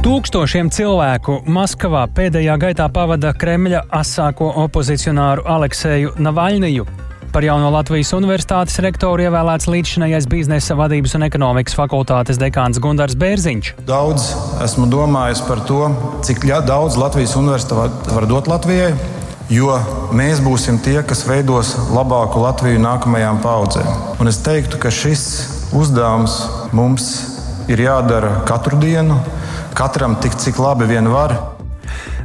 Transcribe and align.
Tūkstošiem 0.00 0.70
cilvēku 0.72 1.42
Maskavā 1.52 2.06
pēdējā 2.16 2.54
gaitā 2.62 2.86
pavada 2.88 3.34
Kremļa 3.36 3.82
asāko 3.98 4.46
opozicionāru 4.62 5.42
Alekseju 5.44 6.14
Navaļniju. 6.24 6.86
Par 7.34 7.44
jauno 7.44 7.68
Latvijas 7.74 8.14
Universitātes 8.16 8.78
rektoru 8.80 9.26
ievēlēts 9.26 9.68
līdzšinējais 9.68 10.28
biznesa 10.32 10.76
vadības 10.78 11.18
un 11.18 11.26
ekonomikas 11.26 11.76
fakultātes 11.76 12.40
dekāns 12.40 12.80
Gundars 12.80 13.12
Bērziņš. 13.20 13.74
Daudz 13.90 14.30
esmu 14.64 14.88
domājis 14.88 15.42
par 15.44 15.60
to, 15.68 15.82
cik 16.24 16.48
daudz 16.48 16.96
Latvijas 16.96 17.36
universitāte 17.36 18.16
var 18.16 18.24
dot 18.30 18.48
Latvijai, 18.48 18.94
jo 19.52 19.76
mēs 20.16 20.40
būsim 20.40 20.80
tie, 20.80 21.02
kas 21.04 21.26
veidos 21.28 21.74
labāku 21.92 22.40
Latviju 22.40 22.80
nākamajām 22.86 23.42
paudzēm. 23.44 23.92
Un 24.16 24.32
es 24.32 24.40
teiktu, 24.40 24.80
ka 24.80 24.88
šis 24.88 25.26
uzdevums 25.76 26.40
mums 26.72 27.12
ir 27.68 27.84
jādara 27.84 28.40
katru 28.48 28.80
dienu 28.80 29.20
katram 29.76 30.16
tik, 30.22 30.36
cik 30.40 30.60
labi 30.62 30.88
vien 30.90 31.08
var. 31.12 31.36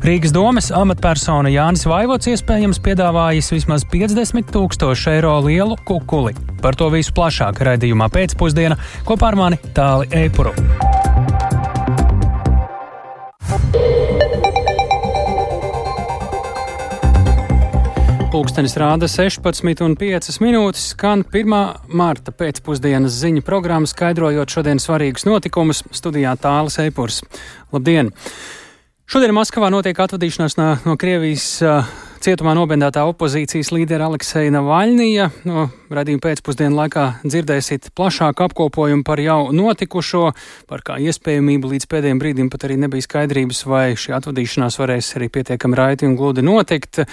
Rīgas 0.05 0.33
domas 0.35 0.67
amatpersona 0.75 1.49
Jānis 1.49 1.87
Vaivots 1.89 2.29
iespējams 2.29 2.81
piedāvājis 2.85 3.49
vismaz 3.55 3.85
50 3.89 4.51
tūkstošu 4.53 5.15
eiro 5.15 5.37
lielu 5.47 5.79
kukuli. 5.87 6.35
Par 6.61 6.77
to 6.77 6.91
visu 6.93 7.15
plašāk 7.17 7.63
raidījumā 7.65 8.11
pēcpusdienā 8.13 8.77
kopā 9.07 9.31
ar 9.31 9.39
mani 9.41 9.61
Tāli 9.73 10.11
Eipuru. 10.25 10.53
Pūkstens 18.35 18.73
rāda 18.75 19.07
16,5 19.07 20.41
minūtes, 20.43 20.89
skan 20.91 21.21
1. 21.23 21.53
marta 21.95 22.33
pēcpusdienas 22.35 23.15
ziņu 23.21 23.39
programma, 23.47 23.87
skaidrojot 23.87 24.51
šodienas 24.51 24.89
svarīgus 24.89 25.23
notikumus. 25.23 25.79
Studijā 25.95 26.33
Tāles 26.43 26.75
Eipurs. 26.83 27.21
Labdien! 27.71 28.09
Šodien 29.07 29.31
Maskavā 29.37 29.69
notiek 29.71 30.01
atvadīšanās 30.03 30.57
no, 30.59 30.97
Krievijas 30.99 31.47
uh, 31.63 31.87
Cietumā 32.25 32.55
nobendētā 32.57 33.03
opozīcijas 33.05 33.69
līdera 33.69 34.07
Alekseja 34.09 34.49
Navaļnija. 34.55 35.27
No 35.45 35.67
radījuma 35.93 36.23
pēcpusdienu 36.23 36.73
laikā 36.73 37.03
dzirdēsiet 37.21 37.91
plašāku 37.93 38.47
apkopojumu 38.47 39.05
par 39.05 39.21
jau 39.21 39.51
notikušo, 39.53 40.31
par 40.65 40.81
kā 40.87 40.95
iespējamību 41.05 41.69
līdz 41.75 41.85
pēdējiem 41.91 42.23
brīdim 42.23 42.49
pat 42.49 42.65
arī 42.65 42.79
nebija 42.81 43.05
skaidrības, 43.05 43.61
vai 43.69 43.83
šī 43.93 44.15
atvadīšanās 44.17 44.79
varēs 44.81 45.11
arī 45.19 45.29
pietiekami 45.37 45.77
raiti 45.77 46.09
un 46.09 46.17
gludi 46.17 46.41
notikt. 46.41 47.03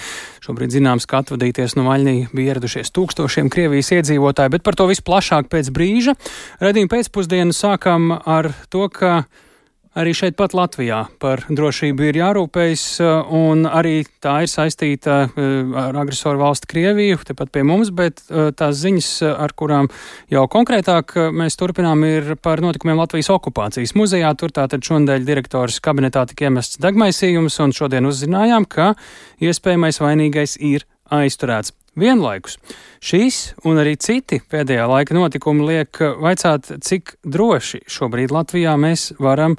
Šobrīd 0.48 0.72
zināms, 0.78 1.04
ka 1.04 1.20
atvadīties 1.20 1.76
no 1.76 1.90
Vaļnija 1.90 2.32
bija 2.32 2.54
ieradušies 2.54 2.94
tūkstošiem 2.96 3.52
Krievijas 3.52 3.92
iedzīvotāju, 3.98 4.56
bet 4.56 4.64
par 4.64 4.80
to 4.80 4.88
visu 4.88 5.04
plašāk 5.04 5.52
pēc 5.52 5.74
brīža. 5.76 6.16
Radījuma 6.64 6.96
pēcpusdienu 6.96 7.52
sākam 7.52 8.14
ar 8.16 8.54
to, 8.72 8.88
ka 8.88 9.26
Arī 9.92 10.14
šeit 10.16 10.38
pat 10.40 10.54
Latvijā 10.56 11.02
par 11.20 11.42
drošību 11.52 12.06
ir 12.08 12.16
jārūpējas, 12.16 12.82
uh, 13.04 13.32
un 13.36 13.66
arī 13.68 14.06
tā 14.24 14.38
ir 14.40 14.48
saistīta 14.48 15.16
uh, 15.26 15.74
ar 15.76 15.98
agresoru 16.00 16.40
valsti 16.40 16.70
Krieviju, 16.70 17.18
tepat 17.28 17.50
pie 17.52 17.60
mums, 17.68 17.90
bet 17.92 18.22
uh, 18.30 18.48
tās 18.56 18.78
ziņas, 18.80 19.10
ar 19.36 19.52
kurām 19.52 19.90
jau 20.32 20.46
konkrētāk 20.48 21.12
mēs 21.36 21.60
turpinām, 21.60 22.06
ir 22.08 22.32
par 22.40 22.62
notikumiem 22.64 23.02
Latvijas 23.02 23.28
okupācijas 23.34 23.92
muzejā. 24.00 24.30
Tur 24.40 24.54
tātad 24.56 24.80
šonadēļ 24.80 25.26
direktors 25.28 25.76
kabinetā 25.84 26.24
tika 26.30 26.48
iemests 26.48 26.80
degmaisījums, 26.80 27.58
un 27.60 27.76
šodien 27.76 28.08
uzzinājām, 28.08 28.64
ka 28.72 28.94
iespējamais 29.44 30.00
vainīgais 30.00 30.56
ir 30.56 30.86
aizturēts. 31.12 31.74
Vienlaikus 32.00 32.56
šīs 33.04 33.42
un 33.68 33.76
arī 33.82 33.98
citi 34.00 34.38
pēdējā 34.40 34.88
laika 34.88 35.12
notikumi 35.12 35.68
liek 35.68 36.00
vaicāt, 36.24 36.72
cik 36.80 37.18
droši 37.28 37.82
šobrīd 37.92 38.32
Latvijā 38.32 38.78
mēs 38.80 39.10
varam 39.20 39.58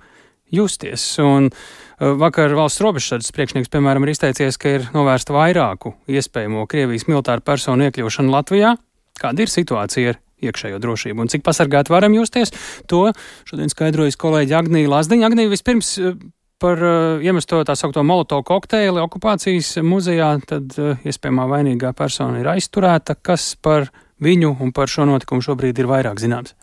justies. 0.53 1.05
Un 1.23 1.49
uh, 1.49 2.13
vakar 2.21 2.53
valsts 2.57 2.83
robežsardzes 2.83 3.33
priekšnieks, 3.35 3.71
piemēram, 3.73 4.05
ir 4.05 4.13
izteicies, 4.13 4.59
ka 4.61 4.77
ir 4.77 4.85
novērsta 4.95 5.35
vairāku 5.35 5.95
iespējamo 6.11 6.67
Krievijas 6.69 7.07
militāru 7.09 7.45
personu 7.45 7.89
iekļūšanu 7.89 8.33
Latvijā. 8.33 8.75
Kāda 9.21 9.45
ir 9.45 9.51
situācija 9.51 10.13
ar 10.13 10.21
iekšējo 10.43 10.79
drošību 10.83 11.23
un 11.23 11.31
cik 11.31 11.43
pasargāti 11.45 11.93
varam 11.93 12.15
justies? 12.17 12.53
To 12.91 13.09
šodien 13.49 13.71
skaidrojas 13.71 14.17
kolēģi 14.19 14.57
Agnija 14.57 14.91
Lazdiņa. 14.95 15.29
Agnija 15.29 15.51
vispirms 15.53 15.95
uh, 16.01 16.15
par 16.63 16.79
uh, 16.79 17.23
iemesto 17.23 17.59
tā 17.67 17.75
saukto 17.79 18.03
molotovu 18.07 18.45
kokteili 18.47 19.01
okupācijas 19.03 19.75
muzejā, 19.83 20.31
tad 20.47 20.77
uh, 20.79 20.95
iespējamā 21.03 21.47
vainīgā 21.51 21.91
persona 21.97 22.39
ir 22.39 22.49
aizturēta. 22.55 23.17
Kas 23.19 23.53
par 23.59 23.89
viņu 24.21 24.55
un 24.61 24.71
par 24.75 24.91
šo 24.91 25.05
notikumu 25.09 25.43
šobrīd 25.43 25.79
ir 25.79 25.87
vairāk 25.89 26.21
zināms? 26.21 26.53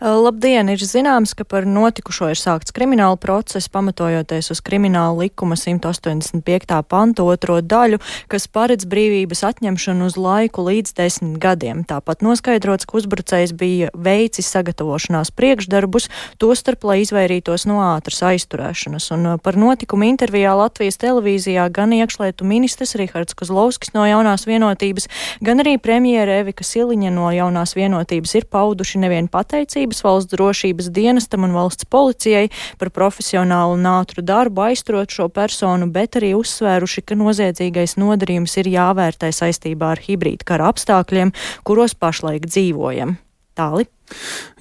Labdien! 0.00 0.70
Ir 0.72 0.80
zināms, 0.80 1.34
ka 1.36 1.44
par 1.44 1.66
notikušo 1.68 2.30
ir 2.32 2.38
sākts 2.38 2.72
krimināla 2.74 3.18
process, 3.20 3.68
pamatojoties 3.72 4.50
uz 4.54 4.62
krimināla 4.64 5.16
likuma 5.18 5.58
185. 5.58 6.78
pantu 6.88 7.26
otro 7.28 7.58
daļu, 7.60 8.00
kas 8.30 8.46
paredz 8.48 8.86
brīvības 8.88 9.44
atņemšanu 9.50 10.08
uz 10.08 10.16
laiku 10.20 10.64
līdz 10.64 10.94
desmit 10.96 11.36
gadiem. 11.42 11.82
Tāpat 11.88 12.24
noskaidrots, 12.24 12.88
ka 12.88 12.98
uzbrucējs 13.00 13.52
bija 13.58 13.90
veicis 13.94 14.48
sagatavošanās 14.52 15.32
priekšdarbus, 15.36 16.08
tostarp, 16.40 16.86
lai 16.88 17.00
izvairītos 17.04 17.66
no 17.68 17.80
ātras 17.84 18.22
aizturēšanas. 18.30 19.10
Un 19.16 19.28
par 19.42 19.58
notikumu 19.60 20.08
intervijā 20.08 20.54
Latvijas 20.56 21.00
televīzijā 21.02 21.66
gan 21.74 21.92
iekšlietu 21.96 22.46
ministrs 22.48 22.96
Rihards 22.98 23.36
Kozlovskis 23.36 23.94
no 23.96 24.06
jaunās 24.08 24.46
vienotības, 24.48 25.10
gan 25.44 25.62
arī 25.62 25.76
premjera 25.82 26.40
Evika 26.40 26.64
Siliņa 26.66 27.09
no 27.12 27.28
jaunās 27.34 27.74
vienotības 27.76 28.34
ir 28.38 28.46
pauduši 28.50 29.00
nevien 29.02 29.28
pateicības 29.30 30.02
valsts 30.04 30.32
drošības 30.32 30.90
dienestam 30.94 31.46
un 31.46 31.54
valsts 31.56 31.88
policijai 31.90 32.48
par 32.80 32.92
profesionālu 32.94 33.76
un 33.78 33.88
ātru 33.90 34.24
darbu 34.26 34.66
aizturot 34.70 35.12
šo 35.12 35.28
personu, 35.34 35.90
bet 35.92 36.18
arī 36.20 36.32
uzsvēruši, 36.38 37.04
ka 37.06 37.18
noziedzīgais 37.20 37.96
nodarījums 38.00 38.56
ir 38.62 38.70
jāvērtē 38.74 39.32
saistībā 39.34 39.94
ar 39.96 40.04
hibrīd 40.04 40.44
kara 40.48 40.70
apstākļiem, 40.72 41.34
kuros 41.66 41.96
pašlaik 41.98 42.48
dzīvojam. 42.48 43.16
Tāli? 43.58 43.88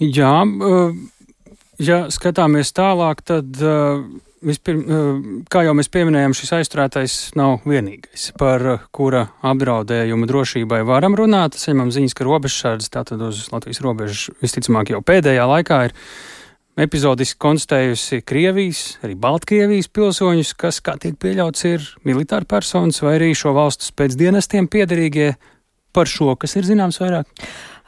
Jā, 0.02 0.34
ja 1.80 2.00
skatāmies 2.14 2.74
tālāk, 2.76 3.22
tad 3.26 3.62
Vispirms, 4.39 4.85
eh, 4.88 5.44
kā 5.51 5.66
jau 5.66 5.73
mēs 5.75 5.89
pieminējām, 5.91 6.31
šis 6.38 6.53
aizturētais 6.59 7.16
nav 7.35 7.66
vienīgais, 7.67 8.29
par 8.39 8.63
eh, 8.63 8.81
kura 8.95 9.25
apdraudējumu 9.44 10.29
drošībai 10.29 10.79
varam 10.88 11.17
runāt. 11.19 11.57
Saņemam 11.59 11.91
ziņas, 11.91 12.16
ka 12.16 12.27
robežsardze 12.27 12.91
tātad 12.94 13.19
uz 13.27 13.50
Latvijas 13.51 13.81
robežas 13.83 14.29
visticamāk 14.39 14.94
jau 14.94 15.01
pēdējā 15.03 15.44
laikā 15.44 15.81
ir 15.89 15.95
epizodiski 16.79 17.39
konstatējusi 17.44 18.22
Krievijas, 18.23 18.83
arī 19.03 19.17
Baltkrievijas 19.19 19.91
pilsoņus, 19.91 20.53
kas, 20.56 20.79
kā 20.79 20.95
tiek 20.95 21.19
pieļauts, 21.19 21.66
ir 21.67 21.83
militāri 22.07 22.47
personas 22.47 23.01
vai 23.03 23.17
arī 23.17 23.33
šo 23.35 23.51
valstu 23.57 23.89
spēcdienestiem 23.89 24.71
piederīgie 24.71 25.33
par 25.91 26.07
šo, 26.07 26.38
kas 26.39 26.56
ir 26.56 26.67
zināms 26.69 27.01
vairāk. 27.01 27.27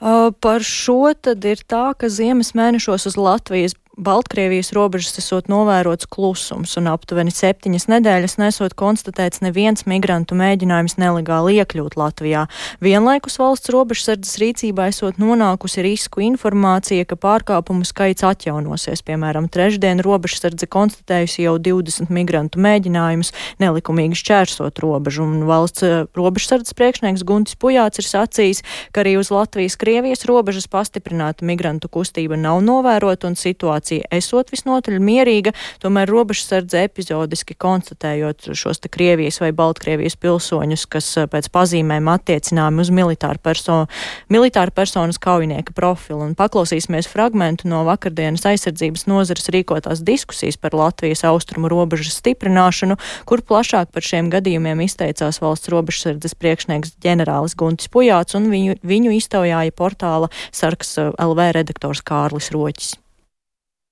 Uh, 0.01 0.33
par 0.41 0.66
šo 0.66 1.13
tad 1.13 1.45
ir 1.45 1.62
tā, 1.69 1.91
ka 1.94 2.09
ziemas 2.09 2.56
mēnešos 2.57 3.06
uz 3.12 3.18
Latvijas 3.22 3.78
Baltkrievijas 4.00 4.69
robežas 4.72 5.18
esot 5.19 5.50
novērots 5.52 6.07
klusums, 6.07 6.78
un 6.79 6.88
aptuveni 6.88 7.31
septiņas 7.35 7.90
nedēļas 7.91 8.38
nesot 8.40 8.72
konstatēts 8.79 9.41
neviens 9.44 9.84
migrantu 9.84 10.38
mēģinājums 10.40 10.96
nelegāli 10.96 11.57
iekļūt 11.59 11.97
Latvijā. 12.00 12.46
Vienlaikus 12.80 13.35
valsts 13.41 13.68
robežsardzes 13.74 14.40
rīcībā 14.40 14.85
esot 14.94 15.19
nonākusi 15.19 15.84
risku 15.84 16.24
informācija, 16.24 17.03
ka 17.03 17.18
pārkāpumu 17.19 17.84
skaits 17.84 18.24
atjaunosies. 18.24 19.03
Piemēram, 19.03 19.50
trešdien 19.51 20.00
robežsardze 20.07 20.72
konstatējusi 20.72 21.50
jau 21.50 21.57
20 21.59 22.16
migrantu 22.16 22.63
mēģinājumus 22.63 23.34
nelikumīgi 23.59 24.22
šķērsot 24.24 24.80
robežu, 24.85 25.28
un 25.28 25.44
valsts 25.51 25.84
eh, 25.84 26.07
robežsardzes 26.16 26.80
priekšnieks 26.80 27.28
Guntis 27.28 27.59
Pujāts 27.59 28.00
ir 28.00 28.07
sacījis, 28.07 28.63
ka 28.96 29.03
arī 29.03 29.18
uz 29.19 29.35
Latvijas-Krievijas 29.35 30.24
robežas 30.31 30.72
pastiprināta 30.72 31.44
migrantu 31.44 31.91
kustība 31.91 32.40
nav 32.40 32.63
novērota 32.63 33.28
un 33.28 33.35
situācija 33.35 33.81
situācija 33.81 34.07
esot 34.12 34.51
visnotaļ 34.51 35.00
mierīga, 35.01 35.54
tomēr 35.81 36.10
robežsardze 36.10 36.83
epizodiski 36.86 37.56
konstatējot 37.56 38.54
šos 38.54 38.80
te 38.80 38.89
Krievijas 38.89 39.42
vai 39.42 39.51
Baltkrievijas 39.51 40.16
pilsoņus, 40.16 40.86
kas 40.88 41.18
eh, 41.18 41.28
pēc 41.28 41.50
pazīmēm 41.51 42.07
attiecināmi 42.07 42.81
uz 42.81 42.92
militāru, 42.92 43.39
perso 43.42 43.88
militāru 44.30 44.72
personas 44.72 45.18
kaujinieka 45.19 45.74
profilu. 45.74 46.22
Un 46.25 46.36
paklausīsimies 46.36 47.10
fragmentu 47.10 47.68
no 47.68 47.83
vakardienas 47.88 48.45
aizsardzības 48.45 49.07
nozares 49.07 49.50
rīkotās 49.50 50.04
diskusijas 50.04 50.57
par 50.57 50.74
Latvijas 50.74 51.25
austrumu 51.25 51.69
robežas 51.72 52.19
stiprināšanu, 52.22 52.98
kur 53.25 53.42
plašāk 53.42 53.92
par 53.92 54.06
šiem 54.06 54.30
gadījumiem 54.31 54.86
izteicās 54.86 55.42
valsts 55.42 55.72
robežsardzes 55.72 56.38
priekšnieks 56.38 56.98
ģenerālis 57.01 57.57
Guntis 57.57 57.89
Pujāts 57.92 58.38
un 58.38 58.51
viņu, 58.54 58.80
viņu 58.83 59.16
iztaujāja 59.18 59.74
portāla 59.74 60.31
Sarks 60.51 60.98
eh, 61.01 61.13
LV 61.18 61.54
redaktors 61.57 62.04
Kārlis 62.06 62.54
Roķis. 62.54 63.00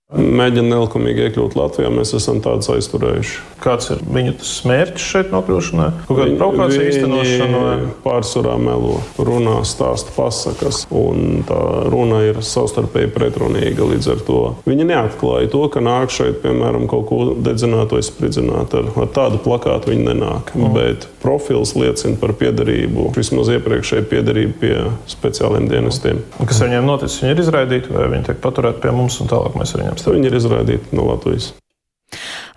Mēģina 0.10 0.72
nelikumīgi 0.72 1.28
iekļūt 1.28 1.56
Latvijā. 1.58 1.90
Mēs 1.94 2.16
esam 2.18 2.40
tādus 2.42 2.72
aizturējuši. 2.74 3.36
Kāds 3.62 3.92
ir 3.94 4.02
viņu 4.10 4.34
mērķis 4.70 5.06
šeit 5.06 5.34
nokļūšanai? 5.34 5.90
Kāda 6.08 6.38
provokācija 6.40 6.88
īstenošana? 6.90 7.62
Pārsvarā 8.06 8.56
melo, 8.62 8.98
runā, 9.20 9.60
stāsta 9.70 10.14
pasakas, 10.16 10.86
un 10.96 11.44
tā 11.48 11.60
runa 11.92 12.24
ir 12.30 12.42
savstarpēji 12.46 13.12
pretrunīga. 13.14 13.86
Līdz 13.92 14.10
ar 14.16 14.24
to 14.26 14.40
viņi 14.66 14.90
neatklāja 14.90 15.52
to, 15.54 15.66
ka 15.74 15.84
nāk 15.86 16.16
šeit, 16.16 16.40
piemēram, 16.42 16.88
kaut 16.90 17.06
ko 17.12 17.22
dedzināt 17.38 17.94
vai 17.94 18.02
spridzināt. 18.06 18.74
Ar, 18.80 18.90
ar 18.96 19.14
tādu 19.14 19.42
plakātu 19.46 19.94
viņi 19.94 20.08
nenāk. 20.10 20.56
Mm. 20.58 20.74
Bet 20.74 21.10
profils 21.22 21.76
liecina 21.78 22.20
par 22.22 22.34
piedarību, 22.40 23.10
vismaz 23.16 23.52
iepriekšēju 23.56 24.10
piedarību 24.12 24.60
pie 24.62 24.76
speciāliem 25.12 25.70
dienestiem. 25.72 26.22
Un 26.40 26.50
kas 26.50 26.62
ar 26.62 26.72
viņiem 26.72 26.90
noticis? 26.90 27.22
Viņi 27.24 27.36
ir 27.36 27.44
izraidīti 27.46 27.96
vai 27.96 28.10
viņi 28.12 28.30
tiek 28.32 28.44
paturēti 28.44 28.84
pie 28.86 28.94
mums 28.96 29.20
un 29.24 29.32
tālāk 29.32 29.58
mēs 29.60 29.76
ar 29.76 29.84
viņiem 29.84 29.98
strādājam? 29.98 30.20
Viņi 30.20 30.32
ir 30.32 30.40
izraidīti 30.44 31.00
no 31.00 31.10
Latvijas. 31.10 31.52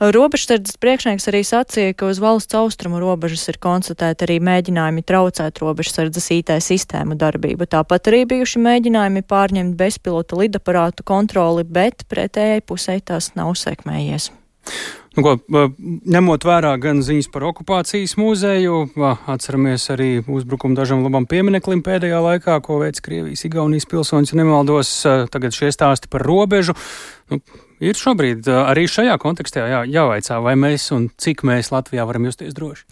Robežsardzes 0.02 0.78
priekšnieks 0.82 1.28
arī 1.30 1.42
sacīja, 1.46 1.92
ka 1.94 2.08
uz 2.10 2.18
valsts 2.22 2.56
austrumu 2.58 2.98
robežas 3.02 3.44
ir 3.52 3.58
konstatēti 3.62 4.26
arī 4.26 4.38
mēģinājumi 4.42 5.04
traucēt 5.06 5.60
robežsardzes 5.62 6.30
IT 6.38 6.54
sistēmu 6.64 7.14
darbību. 7.20 7.68
Tāpat 7.70 8.10
arī 8.10 8.24
bijuši 8.32 8.62
mēģinājumi 8.64 9.22
pārņemt 9.28 9.76
bezpilota 9.78 10.40
lidaparātu 10.40 11.06
kontroli, 11.06 11.62
bet 11.68 12.06
pretējai 12.10 12.64
pusē 12.66 12.98
tas 13.04 13.30
nav 13.38 13.54
sekmējies. 13.60 14.32
Nu, 15.12 15.20
ko, 15.24 15.34
ņemot 16.08 16.44
vērā 16.48 16.70
gan 16.80 17.02
ziņas 17.04 17.28
par 17.34 17.44
okupācijas 17.50 18.14
muzeju, 18.16 18.78
atceramies 19.28 19.84
arī 19.92 20.10
uzbrukumu 20.24 20.78
dažam 20.78 21.02
labam 21.04 21.26
piemineklim 21.28 21.82
pēdējā 21.84 22.20
laikā, 22.24 22.56
ko 22.64 22.78
veids 22.80 23.04
Krievijas, 23.04 23.44
Igaunijas 23.44 23.88
pilsoņus, 23.90 24.32
nemaldos, 24.38 24.94
tagad 25.34 25.52
šie 25.52 25.68
stāsti 25.74 26.08
par 26.12 26.24
robežu. 26.24 26.72
Nu, 27.28 27.42
Ir 27.82 27.98
šobrīd 27.98 28.46
arī 28.46 28.84
šajā 28.86 29.16
kontekstā 29.18 29.64
jā, 29.66 29.80
jāvaicā, 29.90 30.36
vai 30.44 30.52
mēs 30.54 30.84
un 30.94 31.08
cik 31.18 31.40
mēs 31.48 31.72
Latvijā 31.74 32.04
varam 32.06 32.28
justies 32.28 32.54
droši. 32.54 32.84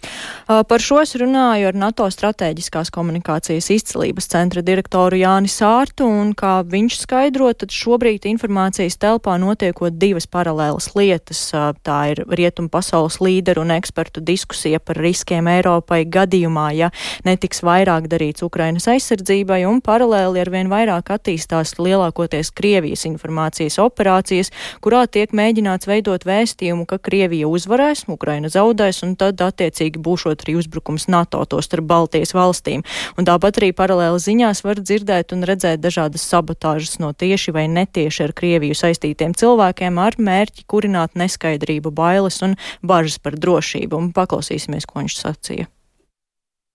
Par 0.67 0.83
šo 0.83 0.97
es 0.99 1.13
runāju 1.15 1.69
ar 1.69 1.77
NATO 1.79 2.09
strateģiskās 2.11 2.91
komunikācijas 2.91 3.69
izcelības 3.71 4.27
centra 4.33 4.59
direktoru 4.65 5.21
Jāni 5.21 5.47
Sārtu, 5.51 6.09
un 6.11 6.33
kā 6.35 6.57
viņš 6.67 6.97
skaidro, 7.05 7.47
tad 7.55 7.71
šobrīd 7.71 8.27
informācijas 8.33 8.99
telpā 8.99 9.37
notiekot 9.39 9.95
divas 9.95 10.27
paralēlas 10.27 10.89
lietas. 10.99 11.45
Tā 11.87 11.99
ir 12.11 12.23
rietumu 12.27 12.67
pasaules 12.73 13.21
līderu 13.23 13.63
un 13.63 13.71
ekspertu 13.77 14.19
diskusija 14.27 14.81
par 14.83 14.99
riskiem 14.99 15.47
Eiropai 15.53 16.01
gadījumā, 16.03 16.67
ja 16.75 16.91
netiks 17.23 17.63
vairāk 17.63 18.11
darīts 18.11 18.43
Ukrainas 18.43 18.89
aizsardzībai, 18.91 19.61
un 19.71 19.79
paralēli 19.79 20.43
ar 20.43 20.51
vien 20.51 20.67
vairāk 20.73 21.15
attīstās 21.15 21.77
lielākoties 21.79 22.51
Krievijas 22.59 23.07
informācijas 23.07 23.79
operācijas, 23.79 24.51
kurā 24.81 25.05
tiek 25.07 25.33
mēģināts 25.37 25.87
veidot 25.89 26.25
vēstījumu, 26.27 26.87
ka 26.89 26.99
Krievija 27.01 27.49
uzvarēs, 27.49 28.05
Ukraina 28.11 28.51
zaudēs, 28.51 29.01
un 29.05 29.15
tad 29.19 29.41
attiecīgi 29.41 30.01
būšot 30.01 30.45
arī 30.45 30.57
uzbrukums 30.59 31.07
NATO 31.11 31.43
to 31.45 31.61
starp 31.61 31.87
Baltijas 31.89 32.33
valstīm. 32.37 32.85
Un 33.17 33.27
tāpat 33.29 33.61
arī 33.61 33.71
paralēli 33.77 34.21
ziņās 34.21 34.63
var 34.65 34.81
dzirdēt 34.81 35.35
un 35.35 35.45
redzēt 35.47 35.83
dažādas 35.83 36.25
sabotāžas 36.27 36.97
no 37.03 37.13
tieši 37.13 37.53
vai 37.55 37.67
netieši 37.71 38.25
ar 38.27 38.35
Krieviju 38.37 38.77
saistītiem 38.77 39.35
cilvēkiem 39.37 40.01
ar 40.01 40.17
mērķi 40.17 40.65
kurināt 40.67 41.15
neskaidrību, 41.19 41.93
bailes 41.93 42.41
un 42.45 42.57
bažas 42.81 43.19
par 43.21 43.37
drošību. 43.37 44.01
Un 44.01 44.11
paklausīsimies, 44.15 44.89
ko 44.89 45.03
viņš 45.03 45.19
sacīja. 45.21 45.69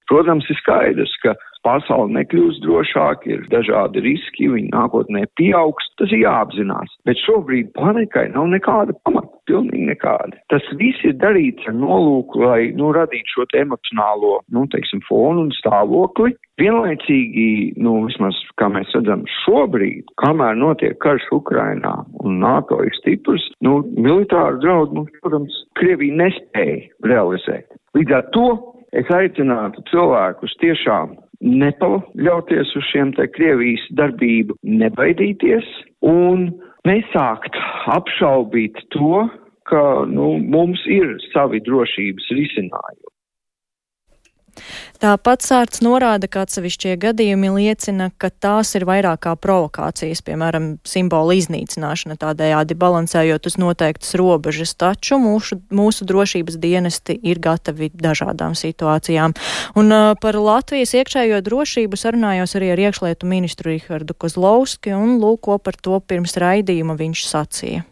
Protams, 0.07 0.47
ir 0.51 0.59
skaidrs, 0.61 1.13
ka 1.23 1.35
pasaule 1.67 2.15
nekļūst 2.15 2.63
drošāk, 2.65 3.27
ir 3.31 3.47
dažādi 3.53 4.05
riski, 4.05 4.51
viņi 4.53 4.71
nākotnē 4.75 5.27
pieaugs, 5.39 5.91
tas 6.01 6.13
ir 6.15 6.23
jāapzinās. 6.23 6.95
Bet 7.09 7.21
šobrīd 7.25 7.73
panikai 7.77 8.29
nav 8.35 8.49
nekāda 8.53 8.95
pamata, 9.07 9.33
pilnīgi 9.51 9.91
nekāda. 9.91 10.39
Tas 10.53 10.65
viss 10.81 11.05
ir 11.07 11.17
darīts 11.21 11.67
ar 11.71 11.77
nolūku, 11.79 12.43
lai, 12.47 12.61
nu, 12.79 12.91
radītu 12.97 13.35
šo 13.35 13.47
te 13.53 13.63
emocionālo, 13.65 14.41
nu, 14.55 14.67
teiksim, 14.73 15.03
fonu 15.09 15.47
un 15.47 15.55
stāvokli. 15.57 16.37
Vienlaicīgi, 16.61 17.75
nu, 17.85 17.99
vismaz, 18.07 18.39
kā 18.61 18.71
mēs 18.73 18.95
redzam 18.97 19.27
šobrīd, 19.43 20.09
kamēr 20.23 20.57
notiek 20.57 20.97
karš 21.05 21.27
Ukrainā 21.37 21.99
un 22.25 22.39
NATO 22.41 22.81
ir 22.87 22.97
stiprs, 22.97 23.45
nu, 23.67 23.83
militāru 23.99 24.63
draudu, 24.63 25.03
nu, 25.03 25.21
protams, 25.21 25.59
Krievija 25.77 26.17
nespēja 26.23 26.81
realizēt. 27.05 27.77
Līdz 27.97 28.17
ar 28.17 28.27
to 28.33 28.49
es 28.97 29.09
aicinātu 29.13 29.85
cilvēkus 29.91 30.57
tiešām 30.63 31.17
nepaļauties 31.41 32.75
uz 32.79 32.87
šiem 32.93 33.13
te 33.17 33.27
Krievijas 33.33 33.85
darbību, 33.99 34.57
nebaidīties 34.63 35.67
un 36.07 36.49
nesākt 36.89 37.59
apšaubīt 37.93 38.79
to, 38.95 39.27
ka 39.67 39.83
nu, 40.11 40.37
mums 40.39 40.83
ir 40.87 41.17
savi 41.33 41.61
drošības 41.67 42.31
risinājumi. 42.39 43.16
Tāpat 45.03 45.45
Sārts 45.45 45.83
norāda, 45.85 46.29
ka 46.31 46.45
atsevišķie 46.47 46.95
gadījumi 47.03 47.51
liecina, 47.53 48.09
ka 48.17 48.31
tās 48.31 48.73
ir 48.79 48.87
vairāk 48.89 49.25
kā 49.27 49.35
provokācijas, 49.41 50.23
piemēram, 50.27 50.69
simbolu 50.87 51.37
iznīcināšana, 51.37 52.17
tādējādi 52.21 52.79
balansējot 52.81 53.49
uz 53.51 53.59
noteiktas 53.61 54.15
robežas, 54.19 54.75
taču 54.79 55.21
mūsu, 55.23 55.61
mūsu 55.71 56.07
drošības 56.09 56.57
dienesti 56.63 57.19
ir 57.23 57.41
gatavi 57.45 57.91
dažādām 57.93 58.57
situācijām. 58.59 59.37
Un 59.77 59.93
uh, 59.93 60.13
par 60.21 60.39
Latvijas 60.41 60.95
iekšējo 60.97 61.43
drošību 61.47 62.01
sarunājos 62.01 62.57
arī 62.59 62.73
ar 62.75 62.87
iekšlietu 62.89 63.29
ministru 63.29 63.75
Rihardu 63.75 64.17
Kozlovski, 64.17 64.97
un 64.97 65.19
lūk, 65.23 65.45
ko 65.47 65.61
par 65.63 65.77
to 65.79 66.01
pirms 66.01 66.39
raidījuma 66.41 66.97
viņš 66.99 67.29
sacīja. 67.29 67.85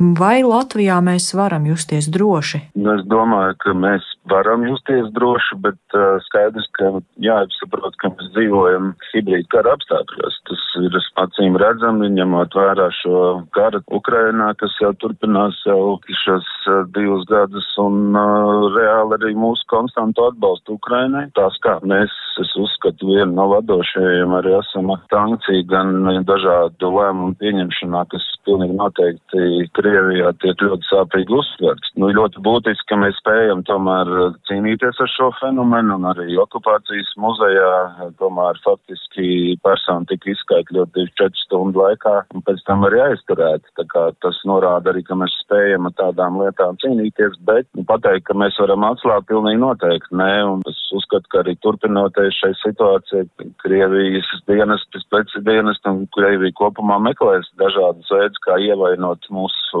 Vai 0.00 0.40
Latvijā 0.40 0.96
mēs 1.04 1.26
varam 1.36 1.66
justies 1.68 2.06
droši? 2.08 2.62
Es 2.72 3.02
domāju, 3.12 3.52
ka 3.60 3.74
mēs 3.76 4.06
varam 4.32 4.62
justies 4.64 5.10
droši, 5.12 5.58
bet 5.60 5.76
uh, 5.92 6.16
skaidrs, 6.24 6.64
ka 6.78 6.88
jāsaprot, 7.20 7.98
ka 8.00 8.08
mēs 8.14 8.30
dzīvojam 8.32 8.94
hibrīda 9.10 9.44
kara 9.52 9.74
apstākļos. 9.76 10.38
Tas 10.48 10.62
ir 10.80 10.96
acīm 11.20 11.58
redzami, 11.60 12.08
ņemot 12.16 12.56
vērā 12.56 12.86
šo 12.96 13.20
karu 13.52 13.82
Ukrainā, 13.92 14.54
kas 14.56 14.72
jau 14.80 14.94
turpinās 15.04 15.60
jau 15.68 15.98
šos 16.22 16.48
uh, 16.70 16.80
divus 16.96 17.28
gadus 17.28 17.68
un 17.84 18.16
uh, 18.16 18.72
reāli 18.78 19.18
arī 19.18 19.34
mūsu 19.36 19.68
konstantu 19.68 20.30
atbalstu 20.30 20.78
Ukrainai. 20.80 21.26
Tās 21.36 21.60
kā 21.60 21.76
mēs, 21.84 22.16
es 22.40 22.54
uzskatu, 22.56 23.12
viena 23.12 23.34
no 23.36 23.50
vadošajiem 23.52 24.32
arī 24.40 24.56
esam 24.62 24.94
sankciju 25.12 25.68
gan 25.68 26.24
dažādu 26.24 26.94
lēmumu 26.96 27.36
pieņemšanā, 27.44 28.06
kas 28.16 28.24
pilnīgi 28.48 28.80
noteikti 28.80 29.68
Krievijā 29.90 30.30
tiek 30.38 30.60
ļoti 30.62 30.86
sāpīgi 30.86 31.34
uztverts. 31.34 31.90
Nu, 31.98 32.12
ļoti 32.14 32.42
būtiski, 32.46 32.86
ka 32.92 32.98
mēs 33.00 33.16
spējam 33.18 33.64
tomēr 33.66 34.10
cīnīties 34.46 35.00
ar 35.02 35.10
šo 35.10 35.30
fenomenu 35.40 35.96
un 35.98 36.06
arī 36.12 36.36
okupācijas 36.38 37.10
muzejā 37.18 38.10
tomēr 38.20 38.60
faktiski 38.62 39.56
persona 39.64 40.06
tika 40.10 40.30
izskaitļot 40.30 40.92
24 40.94 41.42
stundu 41.42 41.82
laikā 41.82 42.14
un 42.36 42.44
pēc 42.46 42.62
tam 42.68 42.86
arī 42.86 43.02
aizturēt. 43.08 43.66
Tā 43.80 43.86
kā 43.90 44.04
tas 44.22 44.38
norāda 44.46 44.92
arī, 44.92 45.02
ka 45.08 45.18
mēs 45.18 45.34
spējam 45.42 45.90
ar 45.90 45.96
tādām 45.98 46.38
lietām 46.38 46.78
cīnīties, 46.84 47.40
bet 47.48 47.66
nu, 47.74 47.82
pateikt, 47.88 48.28
ka 48.30 48.38
mēs 48.38 48.60
varam 48.62 48.86
atslābt 48.92 49.26
pilnīgi 49.32 49.62
noteikti 49.64 50.20
nē, 50.22 50.30
un 50.52 50.64
es 50.70 50.78
uzskatu, 50.94 51.26
ka 51.32 51.42
arī 51.42 51.56
turpinoties 51.64 52.38
šai 52.38 52.52
situācijai, 52.62 53.26
Krievijas 53.64 54.30
dienestis, 54.46 55.02
speci 55.06 55.42
dienestis 55.46 55.90
un 55.90 56.04
Krievija 56.14 56.54
kopumā 56.62 57.00
meklēs 57.10 57.50
dažādas 57.58 58.14
veidus, 58.14 58.42
kā 58.46 58.60
ievainot 58.62 59.26
mūsu 59.34 59.79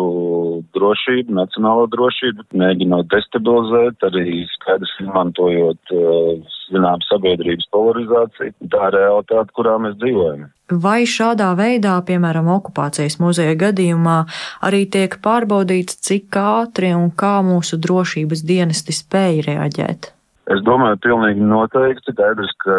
drošību, 0.76 1.34
nacionālo 1.36 1.86
drošību, 1.92 2.46
mēģinot 2.60 3.08
destabilizēt, 3.12 4.06
arī 4.08 4.44
skaidrs 4.54 4.92
izmantojot, 5.04 5.94
eh, 5.94 6.54
zinām, 6.70 7.02
sabiedrības 7.08 7.66
polarizāciju. 7.74 8.54
Tā 8.72 8.88
ir 8.88 8.98
realitāte, 8.98 9.54
kurā 9.56 9.76
mēs 9.82 9.98
dzīvojam. 10.02 10.48
Vai 10.70 11.02
šādā 11.02 11.50
veidā, 11.58 11.96
piemēram, 12.06 12.46
okupācijas 12.58 13.18
muzeja 13.18 13.56
gadījumā, 13.58 14.26
arī 14.62 14.86
tiek 14.86 15.18
pārbaudīts, 15.22 15.98
cik 15.98 16.30
ātri 16.30 16.94
un 16.94 17.10
kā 17.10 17.42
mūsu 17.42 17.80
drošības 17.80 18.46
dienesti 18.46 18.94
spēja 18.94 19.46
reaģēt? 19.50 20.12
Es 20.50 20.62
domāju, 20.66 20.98
pilnīgi 21.04 21.44
noteikti. 21.46 22.10
Skaidrs, 22.10 22.50
ka 22.64 22.76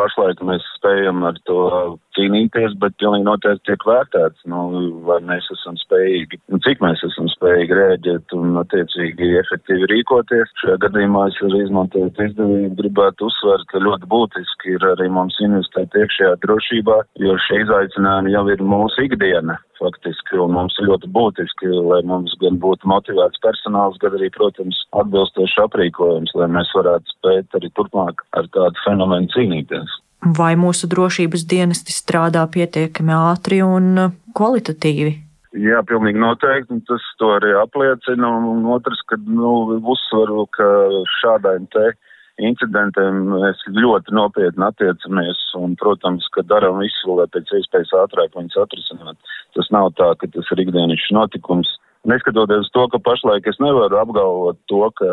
pašlaik 0.00 0.40
mēs 0.46 0.64
spējam 0.78 1.24
ar 1.28 1.36
to 1.44 1.58
cīnīties, 2.16 2.76
bet 2.82 2.96
pilnīgi 3.00 3.26
noteikti 3.26 3.70
tiek 3.70 3.86
vērtēts, 3.88 4.44
nu, 4.50 4.64
vai 5.06 5.18
mēs 5.26 5.46
esam 5.54 5.78
spējīgi, 5.80 6.40
nu, 6.52 6.60
cik 6.66 6.82
mēs 6.84 7.04
esam 7.06 7.30
spējīgi 7.34 7.78
rēģēt 7.78 8.36
un 8.38 8.60
attiecīgi 8.62 9.30
efektīvi 9.42 9.90
rīkoties. 9.94 10.54
Šajā 10.62 10.76
gadījumā 10.86 11.26
es 11.30 11.40
arī 11.46 11.64
izmantojot 11.66 12.22
izdevību 12.26 12.78
gribētu 12.82 13.30
uzsvērt, 13.30 13.66
ka 13.72 13.84
ļoti 13.86 14.10
būtiski 14.10 14.76
ir 14.76 14.86
arī 14.92 15.08
mums 15.12 15.38
investēt 15.44 15.96
iekšējā 16.02 16.36
drošībā, 16.44 17.00
jo 17.24 17.36
šie 17.46 17.64
izaicinājumi 17.64 18.36
jau 18.36 18.46
ir 18.54 18.64
mūsu 18.74 19.08
ikdiena 19.08 19.58
faktiski, 19.80 20.36
un 20.42 20.52
mums 20.56 20.76
ir 20.80 20.90
ļoti 20.90 21.08
būtiski, 21.14 21.70
lai 21.88 22.02
mums 22.10 22.34
gan 22.42 22.58
būtu 22.60 22.88
motivēts 22.90 23.40
personāls, 23.44 23.96
gan 24.02 24.18
arī, 24.18 24.28
protams, 24.34 24.82
atbilstoši 25.00 25.64
aprīkojums, 25.64 26.36
lai 26.36 26.50
mēs 26.58 26.72
varētu 26.76 27.16
spēt 27.16 27.58
arī 27.58 27.72
turpmāk 27.78 28.24
ar 28.36 28.48
tādu 28.56 28.84
fenomenu 28.84 29.32
cīnīties. 29.34 29.98
Vai 30.20 30.52
mūsu 30.60 30.84
drošības 30.90 31.46
dienesti 31.48 31.94
strādā 31.96 32.44
pietiekami 32.52 33.14
ātri 33.16 33.62
un 33.64 34.12
kvalitatīvi? 34.36 35.14
Jā, 35.56 35.80
pilnīgi 35.82 36.20
noteikti, 36.20 36.76
un 36.76 36.82
tas 36.86 37.02
to 37.18 37.32
arī 37.38 37.54
apliecina, 37.58 38.28
un 38.52 38.66
otrs, 38.70 39.00
ka, 39.08 39.16
nu, 39.24 39.80
uzsvaru, 39.80 40.44
ka 40.54 40.66
šādiem 41.16 41.64
te 41.72 41.88
incidentiem 42.44 43.24
mēs 43.32 43.64
ļoti 43.74 44.14
nopietni 44.14 44.66
attiecamies, 44.68 45.40
un, 45.58 45.74
protams, 45.80 46.28
ka 46.36 46.44
darām 46.46 46.78
visu, 46.84 47.16
lai 47.16 47.26
pēc 47.32 47.50
iespējas 47.58 47.96
ātrāk 48.04 48.36
viņus 48.36 48.60
atrisināt. 48.62 49.32
Tas 49.56 49.72
nav 49.74 49.90
tā, 49.98 50.12
ka 50.20 50.28
tas 50.36 50.52
ir 50.54 50.62
ikdienišs 50.64 51.10
notikums. 51.16 51.72
Neskatoties 52.08 52.70
to, 52.72 52.86
ka 52.92 53.00
pašlaik 53.04 53.48
es 53.50 53.58
nevaru 53.60 53.98
apgalvot 54.00 54.60
to, 54.70 54.84
ka 54.96 55.10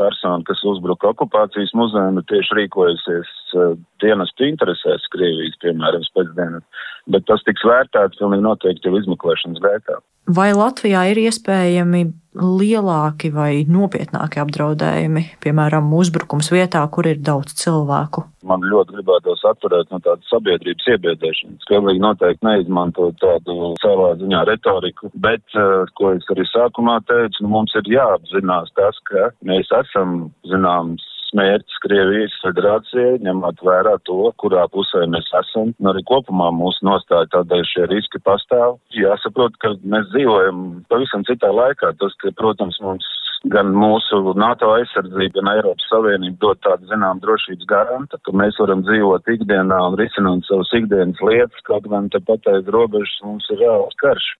persona, 0.00 0.42
kas 0.48 0.62
uzbruka 0.68 1.12
okupācijas 1.12 1.74
muzejam, 1.78 2.18
ir 2.20 2.26
tieši 2.30 2.58
rīkojusies 2.60 3.34
uh, 3.58 3.76
dienestu 4.02 4.48
interesēs 4.48 5.06
Krievijas, 5.14 5.60
piemēram, 5.64 6.04
pēcdienas, 6.16 6.84
bet 7.14 7.28
tas 7.30 7.44
tiks 7.46 7.64
vērtēts 7.68 8.20
pilnīgi 8.20 8.46
noteikti 8.48 8.90
jau 8.90 8.98
izmeklēšanas 9.00 9.62
gaitā. 9.64 10.00
Vai 10.24 10.54
Latvijā 10.56 11.02
ir 11.12 11.18
iespējami 11.26 12.06
lielāki 12.34 13.28
vai 13.30 13.62
nopietnāki 13.68 14.40
apdraudējumi, 14.42 15.22
piemēram, 15.44 15.90
uzbrukums 15.94 16.48
vietā, 16.50 16.80
kur 16.90 17.06
ir 17.06 17.20
daudz 17.22 17.52
cilvēku? 17.60 18.24
Man 18.44 18.64
ļoti 18.64 18.96
gribētos 18.96 19.44
atturēt 19.48 19.92
no 19.92 20.00
tādas 20.04 20.24
sabiedrības 20.32 20.88
iebiedēšanas. 20.94 21.68
Pilnīgi 21.68 22.02
noteikti 22.02 22.48
neizmantot 22.48 23.20
tādu 23.20 23.74
savā 23.84 24.14
ziņā 24.20 24.42
retoriku, 24.48 25.12
bet, 25.14 25.44
uh, 25.60 25.84
ko 26.00 26.14
es 26.16 26.24
arī 26.32 26.48
sākumā 26.48 26.98
teicu, 27.08 27.44
nu, 27.44 27.52
mums 27.58 27.76
ir 27.78 27.92
jāapzinās 27.92 28.72
tas, 28.80 28.98
ka 29.08 29.28
mēs 29.44 29.68
esam 29.68 29.83
zināms 29.94 31.04
mērķis 31.34 31.80
Krievijas 31.82 32.34
federācijai, 32.44 33.18
ņemot 33.24 33.62
vērā 33.66 33.96
to, 34.08 34.30
kurā 34.40 34.64
pusē 34.72 35.04
mēs 35.10 35.26
esam, 35.40 35.72
un 35.80 35.90
arī 35.90 36.04
kopumā 36.06 36.50
mūsu 36.54 36.86
nostāja 36.86 37.26
tādēļ 37.34 37.64
šie 37.70 37.88
riski 37.90 38.20
pastāv. 38.24 38.78
Jāsaprot, 38.94 39.56
ka 39.62 39.74
mēs 39.82 40.08
dzīvojam 40.12 40.64
pavisam 40.92 41.26
citā 41.28 41.50
laikā. 41.54 41.94
Tas, 42.00 42.14
ka, 42.22 42.32
protams, 42.38 42.78
mums 42.84 43.08
gan 43.52 43.72
mūsu 43.76 44.20
NATO 44.40 44.70
aizsardzība, 44.78 45.34
gan 45.38 45.50
Eiropas 45.56 45.88
Savienība 45.90 46.40
dod 46.46 46.62
tādu 46.64 46.88
zinām 46.92 47.20
drošības 47.24 47.66
garantu, 47.68 48.20
ka 48.24 48.36
mēs 48.40 48.60
varam 48.62 48.84
dzīvot 48.86 49.34
ikdienā 49.36 49.80
un 49.88 49.98
risināt 50.00 50.46
savas 50.48 50.72
ikdienas 50.76 51.20
lietas, 51.24 51.66
kaut 51.68 51.88
gan 51.90 52.08
te 52.12 52.22
pateiz 52.24 52.70
robežas 52.72 53.18
mums 53.26 53.50
ir 53.52 53.60
reāls 53.64 53.98
karš. 54.00 54.30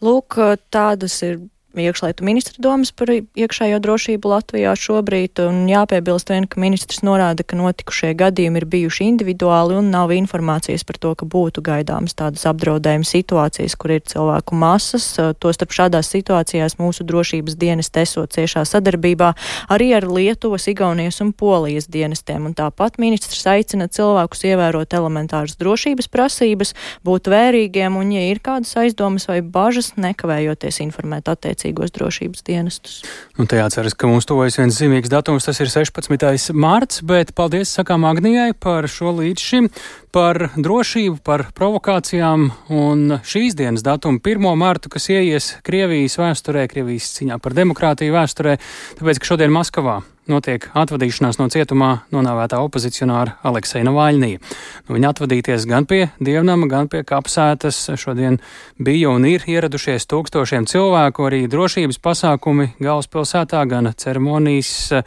Lūk, 0.00 0.38
tādas 0.72 1.18
ir 1.26 1.40
iekšlietu 1.78 2.24
ministra 2.26 2.58
domas 2.58 2.90
par 2.90 3.12
iekšējo 3.14 3.78
drošību 3.82 4.30
Latvijā 4.30 4.72
šobrīd, 4.74 5.38
un 5.44 5.68
jāpiebilst 5.70 6.30
vien, 6.32 6.46
ka 6.50 6.60
ministrs 6.60 7.04
norāda, 7.06 7.44
ka 7.46 7.58
notikušie 7.58 8.10
gadījumi 8.18 8.58
ir 8.58 8.66
bijuši 8.70 9.06
individuāli 9.06 9.76
un 9.78 9.90
nav 9.94 10.10
informācijas 10.14 10.82
par 10.88 10.98
to, 10.98 11.12
ka 11.14 11.28
būtu 11.30 11.62
gaidāmas 11.62 12.16
tādas 12.18 12.46
apdraudējuma 12.50 13.06
situācijas, 13.06 13.76
kur 13.78 13.94
ir 13.94 14.02
cilvēku 14.10 14.58
masas. 14.58 15.06
Tostarp 15.38 15.74
šādās 15.76 16.10
situācijās 16.10 16.78
mūsu 16.80 17.06
drošības 17.06 17.58
dienas 17.60 17.92
esot 18.00 18.34
ciešā 18.34 18.64
sadarbībā 18.66 19.32
arī 19.70 19.92
ar 19.94 20.08
Lietuvas, 20.10 20.66
Igaunijas 20.70 21.20
un 21.22 21.32
Polijas 21.32 21.86
dienestiem, 21.86 22.50
un 22.50 22.56
tāpat 22.58 22.98
ministrs 22.98 23.46
aicina 23.46 23.86
cilvēkus 23.86 24.44
ievērot 24.50 24.98
elementāras 24.98 25.58
drošības 25.60 26.10
prasības, 26.10 26.74
būt 27.06 27.30
vērīgiem, 27.30 27.94
un, 28.00 28.10
ja 28.16 28.26
ir 28.26 28.42
kādas 28.42 28.74
aizdomas 28.80 29.28
vai 29.30 29.40
bažas, 29.44 29.94
nekavējoties 30.00 30.82
informēt 30.88 31.30
attiecībā 31.30 31.59
attiecīgos 31.60 31.92
drošības 31.92 32.44
dienestus. 32.46 33.02
Un 33.38 33.48
te 33.48 33.58
jāceras, 33.60 33.94
ka 33.94 34.08
mums 34.08 34.26
tuvojas 34.28 34.58
viens 34.58 34.76
zīmīgs 34.76 35.10
datums, 35.12 35.44
tas 35.44 35.60
ir 35.60 35.68
16. 35.68 36.52
mārts, 36.54 37.02
bet 37.04 37.34
paldies 37.34 37.72
sakām 37.76 38.04
Agnijai 38.08 38.52
par 38.54 38.88
šo 38.88 39.12
līdz 39.20 39.40
šim, 39.40 39.68
par 40.12 40.50
drošību, 40.56 41.20
par 41.24 41.50
provokācijām 41.56 42.50
un 42.70 43.18
šīs 43.22 43.56
dienas 43.58 43.84
datumu 43.86 44.20
1. 44.20 44.48
mārtu, 44.56 44.90
kas 44.90 45.10
ieies 45.12 45.56
Krievijas 45.66 46.18
vēsturē, 46.20 46.66
Krievijas 46.70 47.12
ciņā 47.18 47.40
par 47.42 47.56
demokrātiju 47.56 48.16
vēsturē, 48.16 48.56
tāpēc, 49.00 49.20
ka 49.20 49.34
šodien 49.34 49.54
Maskavā 49.54 50.00
notiek 50.30 50.66
atvadīšanās 50.78 51.38
no 51.40 51.48
cietumā 51.52 51.90
nonāvētā 52.14 52.60
opozicionāra 52.64 53.36
Alekseja 53.46 53.86
Navaļnija. 53.88 54.40
Nu, 54.86 54.96
viņa 54.96 55.12
atvadīties 55.14 55.66
gan 55.70 55.86
pie 55.90 56.06
dievnama, 56.22 56.68
gan 56.70 56.90
pie 56.92 57.02
kapsētas. 57.06 57.82
Šodien 58.00 58.40
bija 58.78 59.12
un 59.12 59.26
ir 59.28 59.46
ieradušies 59.50 60.08
tūkstošiem 60.10 60.68
cilvēku, 60.70 61.26
arī 61.28 61.44
drošības 61.50 62.00
pasākumi 62.02 62.72
galvaspilsētā, 62.80 63.64
gan 63.70 63.92
ceremonijas, 63.96 64.74
eh, 64.92 65.02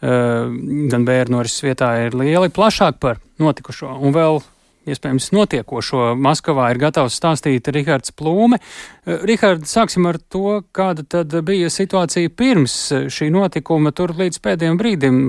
gan 0.00 1.06
bērnu 1.06 1.38
norises 1.38 1.64
vietā 1.64 1.94
ir 2.06 2.18
lieli, 2.18 2.50
plašāk 2.50 2.98
par 3.00 3.22
notikušo. 3.38 3.96
Un 4.00 4.12
vēl 4.12 4.42
iespējams 4.90 5.30
notiekošo 5.34 6.12
Maskavā 6.20 6.70
ir 6.72 6.80
gatavs 6.82 7.16
stāstīt 7.18 7.68
Rihards 7.74 8.14
Plūme. 8.16 8.58
Eh, 8.60 9.24
Rihards, 9.28 9.72
sāksim 9.72 10.08
ar 10.10 10.18
to, 10.18 10.62
kāda 10.74 11.06
tad 11.08 11.34
bija 11.46 11.70
situācija 11.72 12.32
pirms 12.34 12.76
šī 13.12 13.30
notikuma. 13.34 13.92
Tur 13.96 14.14
līdz 14.18 14.40
pēdējiem 14.44 14.80
brīdim 14.80 15.20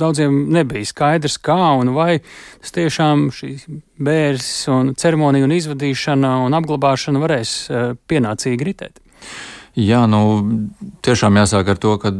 daudziem 0.00 0.42
nebija 0.54 0.88
skaidrs, 0.88 1.38
kā 1.42 1.60
un 1.80 1.94
vai 1.96 2.20
tas 2.60 2.74
tiešām 2.76 3.28
šī 3.34 3.54
bērs 4.00 4.50
un 4.72 4.94
ceremonija 4.98 5.46
un 5.46 5.56
izvadīšana 5.56 6.34
un 6.46 6.58
apglabāšana 6.60 7.22
varēs 7.22 7.54
eh, 7.70 7.94
pienācīgi 8.10 8.70
ritēt. 8.72 9.02
Jā, 9.80 10.00
nu, 10.10 10.20
tiešām 11.04 11.38
jāsāk 11.40 11.70
ar 11.72 11.78
to, 11.80 11.94
ka 12.02 12.10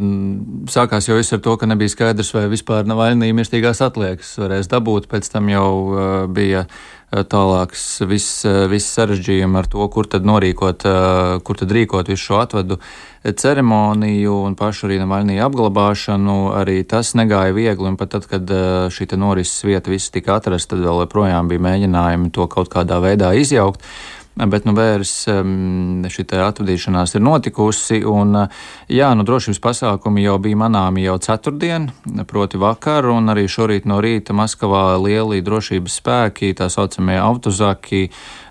sākās 0.73 1.09
jau 1.11 1.19
viss 1.19 1.35
ar 1.37 1.43
to, 1.45 1.57
ka 1.61 1.69
nebija 1.69 1.93
skaidrs, 1.93 2.31
vai 2.33 2.47
vispār 2.49 2.87
Navaļnī 2.89 3.29
mirstīgās 3.37 3.83
atliekas 3.85 4.31
varēs 4.41 4.71
dabūt. 4.71 5.11
Pēc 5.11 5.29
tam 5.35 5.51
jau 5.53 5.69
uh, 5.91 6.07
bija 6.31 6.65
tālāks 7.11 7.83
viss, 8.07 8.45
viss 8.71 8.95
sarežģījumi 8.95 9.59
ar 9.61 9.69
to, 9.69 9.83
kur 9.93 10.07
tad 10.09 10.25
norīkot, 10.29 10.87
uh, 10.87 11.33
kur 11.45 11.59
tad 11.61 11.75
rīkot 11.75 12.09
visu 12.09 12.31
šo 12.31 12.39
atvadu 12.41 12.79
ceremoniju 13.21 14.39
un 14.47 14.55
pašu 14.57 14.87
arī 14.89 15.01
Navaļnī 15.03 15.37
apglabāšanu. 15.45 16.39
Arī 16.63 16.79
tas 16.89 17.13
negāja 17.19 17.53
viegli, 17.57 17.91
un 17.91 17.99
pat 18.01 18.15
tad, 18.15 18.31
kad 18.31 18.55
uh, 18.55 18.87
šī 18.95 19.11
norises 19.21 19.67
vieta 19.69 19.93
viss 19.93 20.15
tika 20.15 20.39
atrasta, 20.39 20.77
tad 20.77 20.87
vēl 20.87 21.05
joprojām 21.05 21.51
bija 21.51 21.67
mēģinājumi 21.67 22.33
to 22.33 22.49
kaut 22.49 22.73
kādā 22.73 23.03
veidā 23.05 23.35
izjaukt 23.37 23.85
bet 24.35 24.65
nu, 24.65 24.75
vērs 24.77 25.15
šī 25.27 26.25
atvadīšanās 26.41 27.17
ir 27.17 27.25
notikusi. 27.25 28.01
Un, 28.07 28.37
jā, 28.89 29.11
nu, 29.17 29.27
drošības 29.27 29.61
pasākumi 29.63 30.25
jau 30.25 30.39
bija 30.43 30.61
manāmi 30.63 31.05
jau 31.05 31.19
ceturtdien, 31.23 31.91
proti 32.31 32.61
vakar, 32.61 33.11
un 33.11 33.33
arī 33.33 33.47
šorīt 33.51 33.89
no 33.91 34.01
rīta 34.03 34.37
Maskavā 34.37 34.95
lieli 35.03 35.43
drošības 35.45 35.99
spēki, 36.01 36.55
tā 36.59 36.71
saucamie 36.73 37.19
autozaki, 37.21 38.09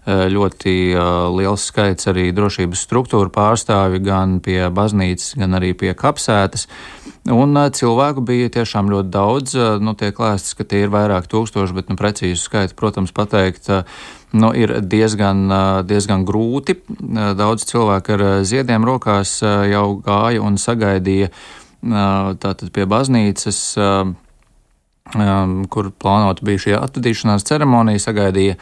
ļoti 0.10 0.74
liels 1.38 1.68
skaits 1.70 2.10
arī 2.10 2.30
drošības 2.34 2.82
struktūra 2.88 3.30
pārstāvi 3.34 4.02
gan 4.02 4.40
pie 4.44 4.64
baznīcas, 4.74 5.36
gan 5.38 5.58
arī 5.60 5.76
pie 5.78 5.94
kapsētas. 5.98 6.68
Un 7.30 7.54
cilvēku 7.76 8.24
bija 8.26 8.50
tiešām 8.50 8.90
ļoti 8.90 9.12
daudz. 9.14 9.56
Nu, 9.84 9.94
tiek 9.98 10.18
lēsts, 10.18 10.56
ka 10.58 10.66
tie 10.66 10.86
ir 10.86 10.94
vairāk 10.94 11.28
tūkstoši, 11.30 11.76
bet 11.78 11.92
nu, 11.92 11.98
precīzu 12.00 12.40
skaitu, 12.42 12.78
protams, 12.80 13.14
pateikt 13.14 13.70
nu, 14.32 14.52
ir 14.54 14.76
diezgan, 14.86 15.48
diezgan 15.90 16.26
grūti. 16.28 16.78
Daudz 17.40 17.66
cilvēku 17.70 18.16
ar 18.16 18.26
ziediem 18.48 18.86
rokās 18.88 19.40
jau 19.44 19.88
gāja 20.06 20.44
un 20.46 20.60
sagaidīja 20.62 21.32
tātad 21.80 22.70
pie 22.76 22.86
baznīcas, 22.90 23.62
kur 25.74 25.92
plānota 25.98 26.46
bija 26.46 26.66
šī 26.66 26.78
atvadīšanās 26.78 27.48
ceremonija, 27.48 28.04
sagaidīja 28.04 28.60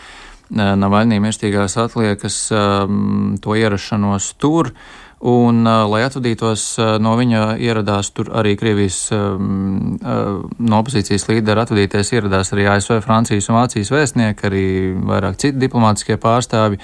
Navaļnī 0.58 1.18
mirstīgās 1.20 1.76
atliekas 1.82 2.38
to 3.44 3.56
ierašanos 3.60 4.30
tur. 4.40 4.72
Un, 5.18 5.64
lai 5.66 6.04
atvadītos 6.06 6.64
no 7.02 7.16
viņa, 7.18 7.56
ieradās 7.58 8.12
tur 8.14 8.30
arī 8.38 8.54
Krievijas 8.60 9.00
no 9.10 10.82
opozīcijas 10.84 11.26
līdera 11.32 11.66
atvadīties, 11.66 12.14
ieradās 12.14 12.54
arī 12.54 12.68
ASV, 12.70 13.00
Francijas 13.02 13.50
un 13.50 13.58
Vācijas 13.58 13.90
vēstnieki, 13.96 14.46
arī 14.46 14.66
vairāk 15.10 15.40
citi 15.42 15.58
diplomātiskie 15.66 16.20
pārstāvi. 16.22 16.78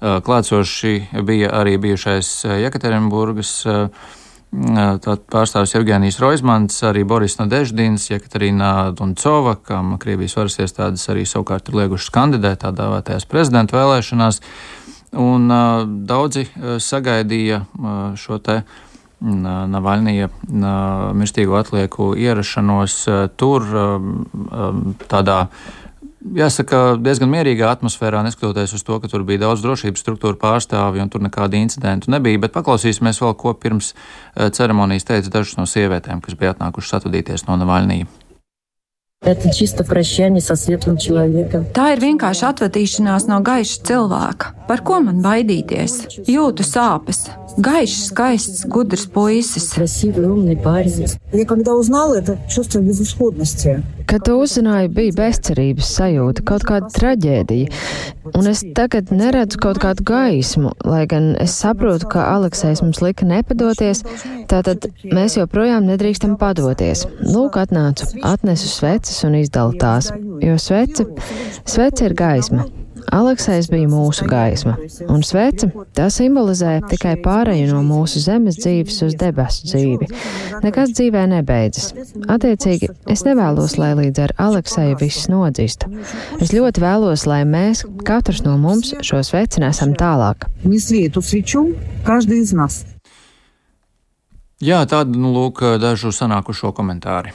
Klātsoši 0.00 0.94
bija 1.28 1.52
arī 1.60 1.76
bijušais 1.80 2.32
Jekaterinburgas 2.64 3.52
pārstāvis 4.54 5.74
Evgenijs 5.76 6.20
Roizmans, 6.22 6.76
arī 6.86 7.04
Boris 7.04 7.36
Nadeždins, 7.40 8.08
Jekaterina 8.10 8.92
Duncova, 8.96 9.56
kam 9.60 9.96
Krievijas 9.98 10.36
varas 10.38 10.58
iestādes 10.62 11.04
arī 11.10 11.24
savukārt 11.26 11.68
ir 11.68 11.80
liegušas 11.82 12.12
kandidēt 12.14 12.62
tādā 12.64 12.88
vētajās 12.92 13.26
prezidenta 13.28 13.76
vēlēšanās. 13.76 14.40
Un 15.20 15.52
daudzi 16.08 16.48
sagaidīja 16.82 17.62
šo 18.18 18.38
te 18.42 18.62
Navaļnija 19.24 20.28
mirstīgo 21.16 21.56
atlieku 21.56 22.12
ierašanos 22.18 22.98
tur 23.40 23.64
tādā. 25.08 25.38
Jāsaka, 26.24 26.96
diezgan 27.04 27.28
mierīgā 27.28 27.68
atmosfērā, 27.68 28.22
neskatoties 28.24 28.72
uz 28.76 28.84
to, 28.84 28.96
ka 29.00 29.10
tur 29.12 29.26
bija 29.28 29.42
daudz 29.42 29.60
drošības 29.60 30.00
struktūra 30.00 30.38
pārstāvju 30.40 31.04
un 31.04 31.12
tur 31.12 31.20
nekāda 31.24 31.60
incidentu 31.60 32.08
nebija. 32.12 32.40
Bet 32.46 32.54
paklausīsimies 32.56 33.20
vēl, 33.20 33.34
ko 33.36 33.52
pirms 33.52 33.92
ceremonijas 34.34 35.04
teica 35.08 35.34
dažas 35.38 35.58
no 35.60 35.68
sievietēm, 35.68 36.24
kas 36.24 36.36
bija 36.40 36.56
atnākušas 36.56 37.00
atvadīties 37.00 37.44
no 37.48 37.60
Navaļnija. 37.60 38.08
Tā 41.76 41.86
ir 41.94 42.02
vienkārši 42.02 42.44
atvadīšanās 42.50 43.24
no 43.30 43.38
gaiša 43.44 43.80
cilvēka. 43.88 44.52
Par 44.68 44.82
ko 44.84 45.00
man 45.04 45.22
baidīties? 45.24 45.96
Jūtu 46.28 46.64
sāpes. 46.64 47.24
Gaišs, 47.54 48.08
skaists, 48.10 48.64
gudrs 48.66 49.04
puisis. 49.14 49.70
Kad 54.10 54.24
to 54.26 54.34
uzzināju, 54.42 54.90
bija 54.92 55.14
bezcerības 55.16 55.88
sajūta, 55.96 56.42
kaut 56.48 56.64
kāda 56.68 56.90
traģēdija. 56.92 57.70
Un 58.34 58.48
es 58.50 58.60
tagad 58.76 59.12
neredzu 59.14 59.60
kaut 59.62 59.78
kādu 59.82 60.04
gaismu, 60.06 60.74
lai 60.84 61.04
gan 61.08 61.32
es 61.40 61.54
saprotu, 61.62 62.08
ka 62.12 62.26
Aleksējs 62.34 62.82
mums 62.84 63.00
lika 63.04 63.26
nepadoties, 63.28 64.02
tātad 64.50 64.90
mēs 65.06 65.38
joprojām 65.38 65.86
nedrīkstam 65.88 66.36
padoties. 66.40 67.06
Lūk, 67.22 67.60
atnācu, 67.62 68.10
atnesu 68.26 68.68
sveces 68.72 69.13
un 69.28 69.36
izdalu 69.38 69.76
tās, 69.80 70.10
jo 70.42 70.56
svece, 70.58 71.06
svece 71.64 72.08
ir 72.08 72.16
gaisma. 72.18 72.66
Aleksējs 73.12 73.68
bija 73.68 73.88
mūsu 73.90 74.26
gaisma, 74.28 74.76
un 75.12 75.22
svece 75.26 75.68
tā 75.96 76.06
simbolizē 76.12 76.78
tikai 76.88 77.14
pāreju 77.24 77.74
no 77.74 77.82
mūsu 77.84 78.22
zemes 78.24 78.56
dzīves 78.62 79.02
uz 79.06 79.16
debesu 79.20 79.68
dzīvi. 79.68 80.08
Nekas 80.64 80.94
dzīvē 80.96 81.26
nebeidzas. 81.34 81.92
Attiecīgi, 82.32 82.90
es 83.12 83.26
nevēlos, 83.26 83.76
lai 83.80 83.92
līdz 84.00 84.24
ar 84.24 84.34
Aleksēju 84.46 84.98
viss 85.02 85.28
nodzīst. 85.32 85.86
Es 86.40 86.54
ļoti 86.56 86.84
vēlos, 86.84 87.26
lai 87.30 87.42
mēs, 87.48 87.84
katrs 88.08 88.44
no 88.46 88.56
mums, 88.60 88.94
šo 89.04 89.20
sveci 89.26 89.64
nesam 89.64 89.94
tālāk. 89.98 90.48
Jā, 94.64 94.84
tādi 94.88 95.18
nu, 95.20 95.32
lūk, 95.34 95.60
dažu 95.82 96.12
sanākušo 96.14 96.72
komentāri. 96.76 97.34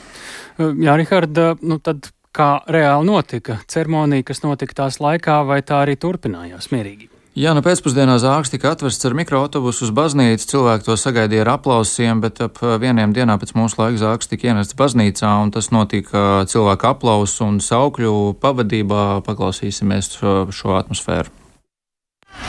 Jā, 0.58 0.96
Riharda, 0.98 1.52
nu 1.62 1.78
tad 1.78 2.10
kā 2.34 2.50
reāli 2.70 3.06
notika 3.06 3.60
ceremonija, 3.70 4.26
kas 4.26 4.42
notika 4.42 4.82
tās 4.84 5.00
laikā, 5.02 5.40
vai 5.46 5.60
tā 5.66 5.84
arī 5.84 5.96
turpinājās 6.00 6.70
mierīgi? 6.74 7.10
Jā, 7.38 7.52
nu 7.54 7.62
pēcpusdienā 7.62 8.16
zāks 8.18 8.50
tika 8.50 8.72
atvests 8.74 9.06
ar 9.06 9.14
mikroautobusu 9.14 9.86
uz 9.86 9.92
baznīcu. 9.94 10.48
Cilvēki 10.50 10.88
to 10.88 10.96
sagaidīja 10.98 11.44
ar 11.44 11.52
aplausiem, 11.54 12.18
bet 12.24 12.42
ap 12.42 12.58
vieniem 12.82 13.14
dienā 13.14 13.38
pēc 13.38 13.54
mūsu 13.54 13.78
laika 13.78 14.00
zāks 14.02 14.30
tika 14.32 14.50
ienests 14.50 14.74
baznīcā, 14.78 15.30
un 15.44 15.54
tas 15.54 15.70
notika 15.70 16.42
cilvēku 16.50 16.90
aplausu 16.90 17.46
un 17.46 17.60
saukļu 17.62 18.14
pavadībā. 18.42 19.04
Paklausīsimies 19.28 20.16
šo 20.18 20.74
atmosfēru. 20.82 21.30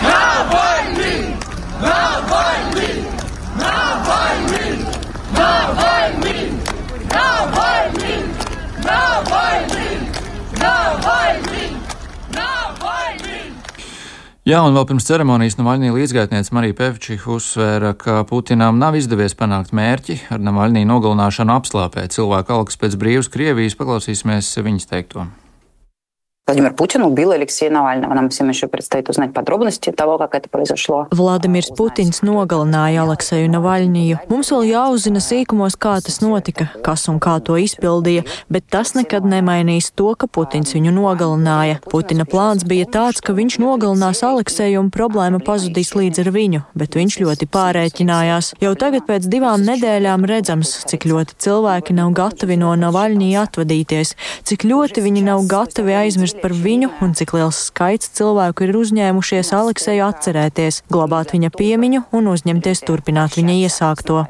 Nav 0.02 0.50
baidī! 0.50 1.14
Nav! 1.86 2.11
Jā, 14.42 14.58
un 14.66 14.74
vēl 14.74 14.88
pirms 14.90 15.06
ceremonijas 15.06 15.54
Navaļnī 15.60 15.92
līdzgaitniece 15.94 16.56
Marija 16.58 16.74
Pevčiha 16.80 17.30
uzsvēra, 17.30 17.92
ka 17.94 18.24
Putinam 18.26 18.80
nav 18.82 18.98
izdevies 18.98 19.38
panākt 19.38 19.70
mērķi 19.78 20.16
ar 20.34 20.42
Navaļnī 20.42 20.82
nogalināšanu 20.90 21.54
apslāpēt 21.60 22.18
cilvēku 22.18 22.56
algas 22.56 22.82
pēc 22.82 22.98
brīvas 22.98 23.30
Krievijas. 23.30 23.78
Paklausīsimies 23.78 24.50
viņas 24.66 24.90
teikto. 24.90 25.28
Владимир 26.51 26.75
Путин 26.75 27.03
убил 27.03 27.33
Алексея 27.33 27.73
Навального. 27.73 28.15
Нам 28.15 28.29
всем 28.29 28.49
еще 28.49 28.69
предстоит 28.69 29.09
узнать 29.09 29.33
подробности 29.33 29.91
того, 29.91 30.17
как 30.17 30.37
это 30.37 30.49
произошло. 30.49 31.09
Vladimirs 31.11 31.75
Putins 31.77 32.23
nogalināja 32.23 33.03
Alekseju 33.03 33.51
Navaļniju. 33.51 34.21
Mums 34.31 34.53
vēl 34.55 34.69
jāuzzina 34.71 35.19
sīkumos, 35.19 35.75
kā 35.75 35.97
tas 35.99 36.21
notika, 36.23 36.69
kas 36.87 37.09
un 37.11 37.19
kā 37.19 37.41
to 37.43 37.57
izpildīja, 37.59 38.23
bet 38.47 38.63
tas 38.71 38.95
nekad 38.95 39.27
nemainīs 39.27 39.91
to, 39.91 40.13
ka 40.15 40.29
Putins 40.31 40.71
viņu 40.71 40.93
nogalināja. 40.95 41.81
Putina 41.83 42.23
plāns 42.23 42.63
bija 42.63 42.87
tāds, 42.87 43.19
ka 43.19 43.35
viņš 43.35 43.59
nogalinās 43.59 44.23
Alekseju 44.23 44.85
un 44.85 44.93
problēma 44.95 45.43
pazudīs 45.43 45.97
līdz 45.99 46.23
ar 46.23 46.31
viņu, 46.31 46.63
bet 46.79 46.95
viņš 46.95 47.19
ļoti 47.25 47.51
pārēķinājās. 47.51 48.53
Jau 48.63 48.77
tagad 48.79 49.03
pēc 49.11 49.27
divām 49.27 49.67
nedēļām 49.67 50.23
redzams, 50.31 50.77
cik 50.87 51.11
ļoti 51.11 51.41
cilvēki 51.43 51.99
nav 51.99 52.15
gatavi 52.15 52.63
no 52.63 52.71
Navaļnija 52.87 53.49
atvadīties, 53.51 54.15
cik 54.47 54.71
ļoti 54.71 55.03
viņi 55.11 55.27
nav 55.27 55.43
gatavi 55.51 55.99
aizmirst 56.07 56.37
aizmirst 56.37 56.40
par 56.42 56.54
viņu 56.58 56.92
un 57.06 57.16
cik 57.18 57.34
liels 57.38 57.64
skaits 57.70 58.12
cilvēku 58.18 58.68
ir 58.68 58.78
uzņēmušies 58.82 59.54
Alekseju 59.56 60.06
atcerēties, 60.10 60.84
glabāt 60.92 61.36
viņa 61.36 61.52
piemiņu 61.56 62.06
un 62.18 62.32
uzņemties 62.34 62.86
turpināt 62.88 63.38
viņa 63.40 63.58
iesākto. 63.66 64.24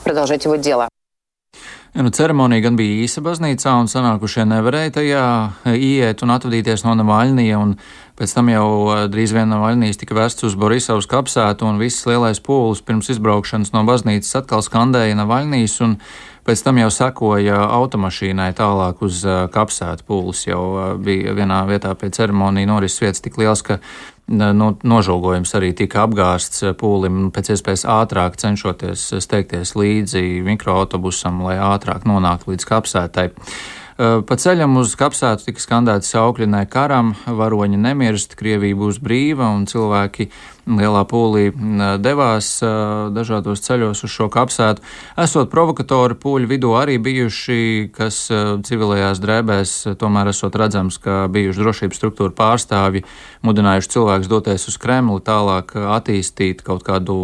Ja, 1.91 2.03
nu, 2.03 2.09
ceremonija 2.09 2.63
gan 2.63 2.77
bija 2.79 3.01
īsa 3.03 3.19
baznīcā, 3.19 3.73
un 3.83 3.89
sanākušie 3.91 4.45
nevarēja 4.47 4.93
tajā 4.95 5.23
iet 5.75 6.21
un 6.23 6.31
atvadīties 6.31 6.85
no 6.85 6.93
Navaļnija, 6.95 7.57
un 7.59 7.73
pēc 8.15 8.35
tam 8.37 8.47
jau 8.47 8.67
drīz 9.11 9.33
vien 9.35 9.51
Navaļnijas 9.51 9.99
tika 9.99 10.15
vests 10.15 10.47
uz 10.47 10.55
Borisovas 10.55 11.09
kapsētu, 11.11 11.67
un 11.67 11.81
viss 11.83 12.07
lielais 12.07 12.39
pūlis 12.39 12.79
pirms 12.87 13.11
izbraukšanas 13.11 13.73
no 13.75 13.83
baznīcas 13.89 14.39
atkal 14.39 14.63
skandēja 14.63 15.19
Navaļnijas, 15.19 15.75
un 15.83 15.97
Pēc 16.41 16.63
tam 16.65 16.79
jau 16.81 16.89
sekoja 16.89 17.59
automašīnai 17.77 18.49
tālāk 18.57 19.03
uz 19.05 19.21
kapsētu 19.53 20.07
pūles. 20.07 20.47
Jau 20.47 20.63
bija 20.97 21.35
vienā 21.37 21.59
vietā 21.69 21.93
pie 21.93 22.09
ceremonija 22.13 22.69
norises 22.69 23.03
vietas 23.03 23.21
tik 23.21 23.37
liels, 23.37 23.61
ka 23.61 23.77
no, 24.31 24.71
nožogojums 24.81 25.53
arī 25.59 25.69
tika 25.77 26.05
apgāsts 26.07 26.63
pūlim 26.79 27.29
pēc 27.35 27.53
iespējas 27.55 27.85
ātrāk 27.89 28.39
cenšoties 28.41 29.11
steigties 29.21 29.75
līdzi 29.77 30.41
mikroautobusam, 30.47 31.43
lai 31.45 31.59
ātrāk 31.61 32.09
nonāktu 32.09 32.55
līdz 32.55 32.67
kapsētai. 32.71 33.29
Pa 34.01 34.33
ceļam 34.39 34.79
uz 34.81 34.95
kapsētu 34.97 35.51
tika 35.51 35.61
skandēts 35.61 36.09
saukļinē 36.15 36.63
karam, 36.73 37.11
varoņi 37.27 37.77
nemirst, 37.77 38.33
Krievija 38.39 38.79
būs 38.79 38.97
brīva 39.03 39.51
un 39.53 39.67
cilvēki 39.69 40.31
lielā 40.65 41.01
pūlī 41.09 41.49
devās 42.01 42.49
dažādos 43.15 43.63
ceļos 43.65 44.03
uz 44.05 44.11
šo 44.13 44.27
kapsētu. 44.31 44.83
Esot 45.19 45.49
provokatori 45.51 46.17
pūļu 46.21 46.49
vidū 46.51 46.73
arī 46.77 46.97
bijuši, 47.01 47.89
kas 47.95 48.23
civilajās 48.67 49.21
drēbēs 49.23 49.75
tomēr 50.01 50.31
esot 50.31 50.55
redzams, 50.59 50.99
ka 51.01 51.25
bijuši 51.31 51.63
drošības 51.63 52.01
struktūra 52.01 52.35
pārstāvji, 52.37 53.03
mudinājuši 53.45 53.91
cilvēkus 53.95 54.29
doties 54.31 54.67
uz 54.69 54.77
Kremli, 54.81 55.21
tālāk 55.25 55.73
attīstīt 55.75 56.61
kaut 56.65 56.85
kādu 56.87 57.15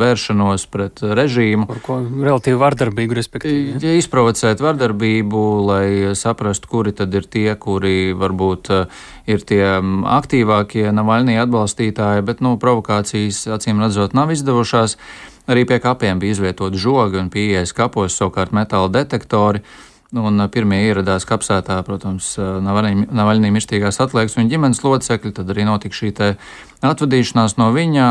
vēršanos 0.00 0.66
pret 0.72 1.04
režīmu. 1.04 1.68
Par 1.70 1.82
ko 1.84 2.00
relatīvi 2.02 2.60
vardarbīgu, 2.60 3.18
respektīvi. 3.20 3.78
Ja 3.84 3.94
izprovocēt 3.98 4.62
vardarbību, 4.64 5.44
lai 5.70 5.86
saprastu, 6.18 6.70
kuri 6.70 6.94
tad 6.96 7.14
ir 7.14 7.28
tie, 7.30 7.48
kuri 7.60 8.14
varbūt 8.18 8.72
ir 9.30 9.44
tie 9.48 9.62
aktīvākie 10.18 10.90
Navaļnī 10.94 11.38
atbalstītāji, 11.40 12.24
bet, 12.26 12.42
nu, 12.44 12.56
provokācijas 12.64 13.44
acīm 13.58 13.82
redzot 13.84 14.16
nav 14.16 14.32
izdevušās. 14.34 14.98
Arī 15.50 15.66
pie 15.68 15.80
kapiem 15.84 16.20
bija 16.22 16.32
izvietoti 16.32 16.80
žogi 16.80 17.20
un 17.20 17.28
pieejas 17.32 17.74
kapos 17.76 18.16
savukārt 18.16 18.54
metāla 18.56 18.88
detektori. 18.92 19.60
Un 20.14 20.38
pirmie 20.52 20.78
ieradās 20.86 21.24
kapsētā, 21.26 21.80
protams, 21.82 22.36
Navaļnī 22.38 23.50
mirstīgās 23.50 23.98
atliekas 23.98 24.36
viņa 24.38 24.52
ģimenes 24.52 24.80
locekļi, 24.84 25.32
tad 25.34 25.50
arī 25.50 25.64
notika 25.66 25.98
šī 25.98 26.12
atvadīšanās 26.86 27.56
no 27.58 27.72
viņa. 27.74 28.08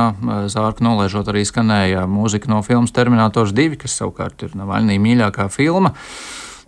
Zārka 0.52 0.84
nolaižot 0.84 1.32
arī 1.32 1.46
skanēja 1.48 2.04
mūzika 2.12 2.52
no 2.52 2.60
filmas 2.66 2.92
Terminators 2.92 3.56
2, 3.56 3.80
kas 3.86 3.96
savukārt 4.02 4.44
ir 4.44 4.58
Navaļnī 4.60 5.00
mīļākā 5.00 5.48
filma. 5.54 5.94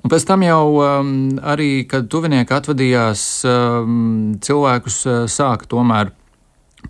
Un 0.05 0.11
pēc 0.13 0.23
tam 0.29 0.43
jau 0.45 0.63
um, 0.77 1.13
arī, 1.41 1.83
kad 1.89 2.07
tuvinieki 2.13 2.53
atvadījās, 2.53 3.21
um, 3.49 4.35
cilvēkus 4.37 4.99
uh, 5.09 5.23
sāka 5.31 5.65
tomēr 5.67 6.13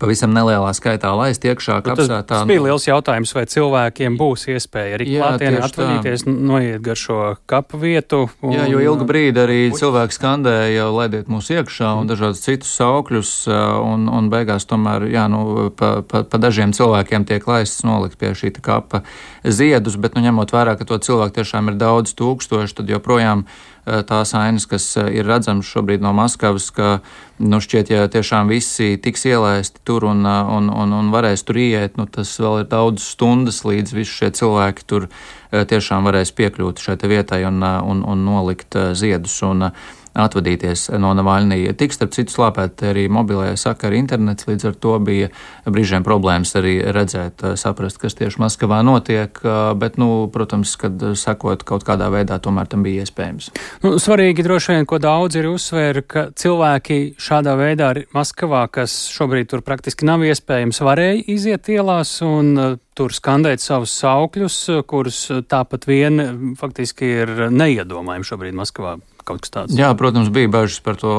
pavisam 0.00 0.32
nelielā 0.34 0.72
skaitā 0.76 1.12
laist 1.16 1.44
iekšā 1.46 1.78
kapsētā. 1.86 2.22
Tas 2.28 2.46
bija 2.48 2.64
liels 2.64 2.86
jautājums, 2.88 3.32
vai 3.36 3.44
cilvēkiem 3.50 4.16
būs 4.20 4.46
iespēja 4.54 4.98
arī 4.98 5.08
klātienē 5.14 5.62
atvadīties, 5.66 6.26
noiet 6.26 6.82
gar 6.84 7.00
šo 7.00 7.20
kapu 7.50 7.80
vietu. 7.82 8.24
Un... 8.40 8.56
Jā, 8.56 8.66
jo 8.70 8.82
ilgu 8.84 9.06
brīdi 9.08 9.42
arī 9.42 9.60
cilvēki 9.76 10.16
skandēja, 10.16 10.88
laidiet 10.94 11.30
mūs 11.32 11.50
iekšā 11.54 11.92
un 12.00 12.10
dažādus 12.10 12.44
citus 12.44 12.72
saukļus, 12.78 13.32
un, 13.50 14.08
un 14.12 14.32
beigās 14.32 14.68
tomēr, 14.68 15.08
jā, 15.12 15.26
nu, 15.32 15.70
pa, 15.76 16.00
pa, 16.06 16.24
pa 16.26 16.42
dažiem 16.42 16.74
cilvēkiem 16.76 17.28
tiek 17.28 17.46
laists 17.48 17.86
nolikt 17.86 18.18
pie 18.20 18.34
šī 18.36 18.52
kapa 18.56 19.02
ziedus, 19.44 19.98
bet, 20.00 20.16
nu, 20.16 20.24
ņemot 20.26 20.52
vērā, 20.54 20.76
ka 20.78 20.88
to 20.88 20.98
cilvēku 21.02 21.40
tiešām 21.40 21.72
ir 21.72 21.80
daudz 21.80 22.14
tūkstoši, 22.18 22.78
tad 22.80 22.92
joprojām 22.92 23.46
tās 23.86 24.34
ainas, 24.34 24.66
kas 24.66 24.84
eh, 24.98 25.12
ir 25.20 25.28
redzamas 25.28 25.68
šobrīd 25.70 26.02
no 26.02 26.10
Maskavas, 26.16 26.68
ka, 26.74 26.98
nu, 27.38 27.60
šķiet, 27.62 27.92
ja 27.94 28.06
tiešām 28.10 28.50
visi 28.50 28.96
tiks 29.02 29.26
ielaisti 29.30 29.82
tur 29.86 30.08
un, 30.10 30.24
eh, 30.26 30.54
un, 30.56 30.70
un, 30.72 30.94
un 30.96 31.12
varēs 31.14 31.46
tur 31.46 31.60
iet, 31.62 31.94
nu, 32.00 32.08
tas 32.10 32.34
vēl 32.42 32.64
ir 32.64 32.70
daudz 32.72 33.06
stundas, 33.14 33.62
līdz 33.68 33.94
visi 33.94 34.18
šie 34.20 34.32
cilvēki 34.40 34.88
tur 34.90 35.08
tiešām 35.56 36.04
varēs 36.08 36.34
piekļūt 36.36 36.82
šai 36.82 36.96
vietai 37.06 37.44
un, 37.46 37.62
un, 37.62 38.02
un 38.02 38.24
nolikt 38.26 38.74
ziedus. 38.98 39.38
Un, 39.46 39.70
atvadīties 40.16 40.88
no 41.00 41.12
Navaļnija. 41.16 41.74
Tik 41.78 41.94
starp 41.94 42.14
citu 42.16 42.34
slāpēt 42.36 42.82
arī 42.90 43.06
mobilajā 43.12 43.56
sakara 43.60 43.98
internets, 43.98 44.48
līdz 44.48 44.70
ar 44.70 44.78
to 44.80 44.96
bija 45.04 45.30
brīžiem 45.68 46.04
problēmas 46.06 46.54
arī 46.58 46.78
redzēt, 46.94 47.44
saprast, 47.60 48.00
kas 48.02 48.16
tieši 48.18 48.40
Maskavā 48.42 48.82
notiek, 48.86 49.40
bet, 49.80 49.98
nu, 50.00 50.26
protams, 50.32 50.76
kad 50.80 51.02
sekot 51.18 51.64
kaut 51.68 51.86
kādā 51.86 52.08
veidā, 52.12 52.40
tomēr 52.42 52.70
tam 52.70 52.84
bija 52.86 53.04
iespējams. 53.06 53.50
Nu, 53.84 53.96
svarīgi 54.02 54.46
droši 54.46 54.74
vien, 54.74 54.88
ko 54.88 55.00
daudz 55.02 55.38
ir 55.38 55.50
uzsvēra, 55.50 56.04
ka 56.06 56.26
cilvēki 56.36 57.00
šādā 57.20 57.56
veidā 57.60 57.92
Maskavā, 58.16 58.66
kas 58.72 58.96
šobrīd 59.12 59.52
tur 59.52 59.64
praktiski 59.66 60.08
nav 60.08 60.24
iespējams, 60.26 60.82
varēja 60.84 61.22
iziet 61.32 61.70
ielās 61.72 62.16
un 62.26 62.52
uh, 62.56 62.78
tur 62.96 63.14
skandēt 63.14 63.62
savus 63.62 63.92
saukļus, 64.00 64.58
kurus 64.88 65.20
tāpat 65.50 65.86
vien 65.88 66.22
faktiski 66.58 67.12
ir 67.22 67.36
neiedomājami 67.52 68.30
šobrīd 68.32 68.56
Maskavā 68.56 68.96
kaut 69.26 69.42
kas 69.44 69.52
tāds. 69.52 69.76
Jā, 69.76 69.90
protams, 69.98 70.30
bija 70.34 70.50
bažas 70.52 70.78
par 70.84 70.98
to, 71.00 71.12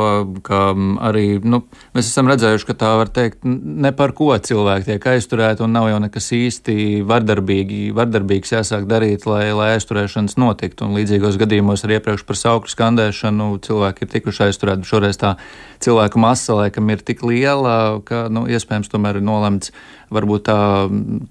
ka 0.45 0.71
arī 1.09 1.25
nu, 1.43 1.61
mēs 1.97 2.09
esam 2.09 2.29
redzējuši, 2.31 2.67
ka 2.69 2.75
tā 2.79 2.93
var 2.99 3.11
teikt, 3.13 3.43
ne 3.43 3.91
par 3.95 4.13
ko 4.17 4.29
cilvēki 4.31 4.91
tiek 4.91 5.07
aizturēti, 5.13 5.65
un 5.65 5.75
nav 5.75 5.89
jau 5.91 5.99
nekas 6.03 6.31
īsti 6.37 6.77
vardarbīgi, 7.07 7.81
vardarbīgs 7.97 8.55
jāsāk 8.55 8.87
darīt, 8.89 9.27
lai, 9.29 9.49
lai 9.57 9.73
aizturēšanas 9.75 10.39
notiktu. 10.39 10.87
Un 10.87 10.97
līdzīgos 10.99 11.39
gadījumos 11.41 11.85
arī 11.85 11.99
iepriekš 11.99 12.25
par 12.27 12.39
saukļu 12.39 12.73
skandēšanu 12.73 13.51
cilvēki 13.67 14.05
ir 14.05 14.13
tikuši 14.15 14.47
aizturēti. 14.47 14.87
Šoreiz 14.87 15.19
tā 15.21 15.35
cilvēku 15.83 16.21
masa 16.21 16.61
laikam 16.61 16.89
ir 16.93 17.03
tik 17.05 17.23
liela, 17.27 17.99
ka 18.07 18.27
nu, 18.33 18.47
iespējams 18.49 18.91
tomēr 18.93 19.19
ir 19.19 19.27
nolemts 19.27 19.73
varbūt 20.13 20.45
tā 20.47 20.57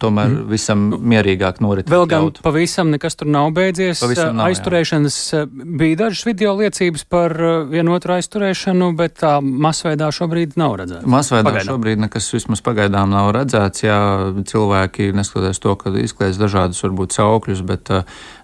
tomēr 0.01 0.29
mm. 0.29 0.49
visam 0.51 0.83
mierīgāk 1.01 1.62
norit. 1.65 1.89
Vēl 1.91 2.05
gan 2.11 2.29
pavisam 2.45 2.91
nekas 2.93 3.17
tur 3.17 3.31
nav 3.33 3.49
beidzies. 3.57 4.03
Pavisam 4.03 4.37
nav, 4.37 4.51
Aizturēšanas 4.51 5.17
jā. 5.33 5.45
bija 5.49 6.03
dažas 6.05 6.27
video 6.29 6.53
liecības 6.67 7.07
par 7.09 7.35
vienotru 7.71 8.17
aizturēšanu, 8.17 8.91
bet 8.99 9.19
tā 9.23 9.37
masveidā 9.41 10.11
šobrīd 10.15 10.59
nav 10.61 10.77
redzēts. 10.83 11.09
Masveidā 11.09 11.49
pagaidām. 11.51 11.73
šobrīd 11.73 12.03
nekas 12.07 12.31
vismaz 12.35 12.63
pagaidām 12.67 13.15
nav 13.15 13.33
redzēts. 13.37 13.87
Jā, 13.87 14.01
cilvēki, 14.51 15.13
neskatoties 15.17 15.63
to, 15.63 15.77
ka 15.81 15.95
izkliedz 16.03 16.41
dažādus 16.43 16.83
varbūt 16.85 17.17
saukļus, 17.17 17.63
bet, 17.67 17.93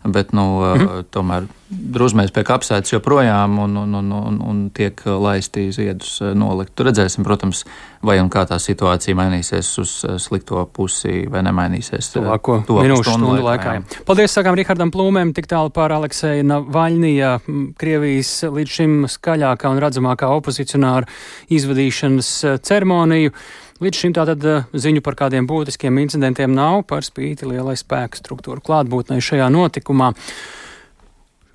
bet 0.07 0.33
nu, 0.37 0.47
mm. 0.73 1.11
tomēr 1.15 1.51
drusmēs 1.73 2.33
pie 2.35 2.45
kapsētas 2.47 2.93
joprojām 2.93 3.57
un, 3.63 3.77
un, 3.83 3.95
un, 3.99 4.11
un, 4.13 4.39
un 4.49 4.61
tiek 4.75 4.99
laisti 5.07 5.69
ziedus 5.75 6.19
nolikt. 6.37 6.75
Tur 6.77 6.89
redzēsim, 6.91 7.25
protams, 7.27 7.65
vai 8.05 8.19
un 8.23 8.29
kā 8.33 8.45
tā 8.49 8.59
situācija 8.63 9.17
mainīsies 9.19 9.71
uz 9.83 9.95
slikto 10.23 10.65
pusi 10.75 11.25
vai 11.33 11.45
nemainīsies. 11.47 12.13
Tuvāko 12.17 12.61
minūšu 12.69 13.17
stundu 13.17 13.41
laikā. 13.47 13.75
laikā. 13.79 14.05
Paldies, 14.09 14.37
sakām 14.37 14.59
Rihardam 14.59 14.93
Plūmēm, 14.95 15.35
tik 15.37 15.49
tālu 15.51 15.73
par 15.75 15.95
Alekseju 15.97 16.47
Navaļnija, 16.51 17.35
Krievijas 17.81 18.35
līdz 18.53 18.79
šim 18.79 18.97
skaļākā 19.11 19.73
un 19.73 19.83
redzamākā 19.83 20.31
opozicionāra 20.37 21.09
izvadīšanas 21.53 22.33
ceremoniju. 22.69 23.35
Līdz 23.83 23.99
šim 23.99 24.13
tātad 24.15 24.45
ziņu 24.79 25.03
par 25.03 25.17
kādiem 25.19 25.47
būtiskiem 25.51 25.97
incidentiem 26.05 26.53
nav 26.55 26.85
par 26.87 27.03
spīti 27.03 27.49
lielai 27.51 27.75
spēku 27.81 28.21
struktūru 28.21 28.63
klātbūtnei 28.63 29.19
šajā 29.25 29.49
notikumā. 29.51 30.13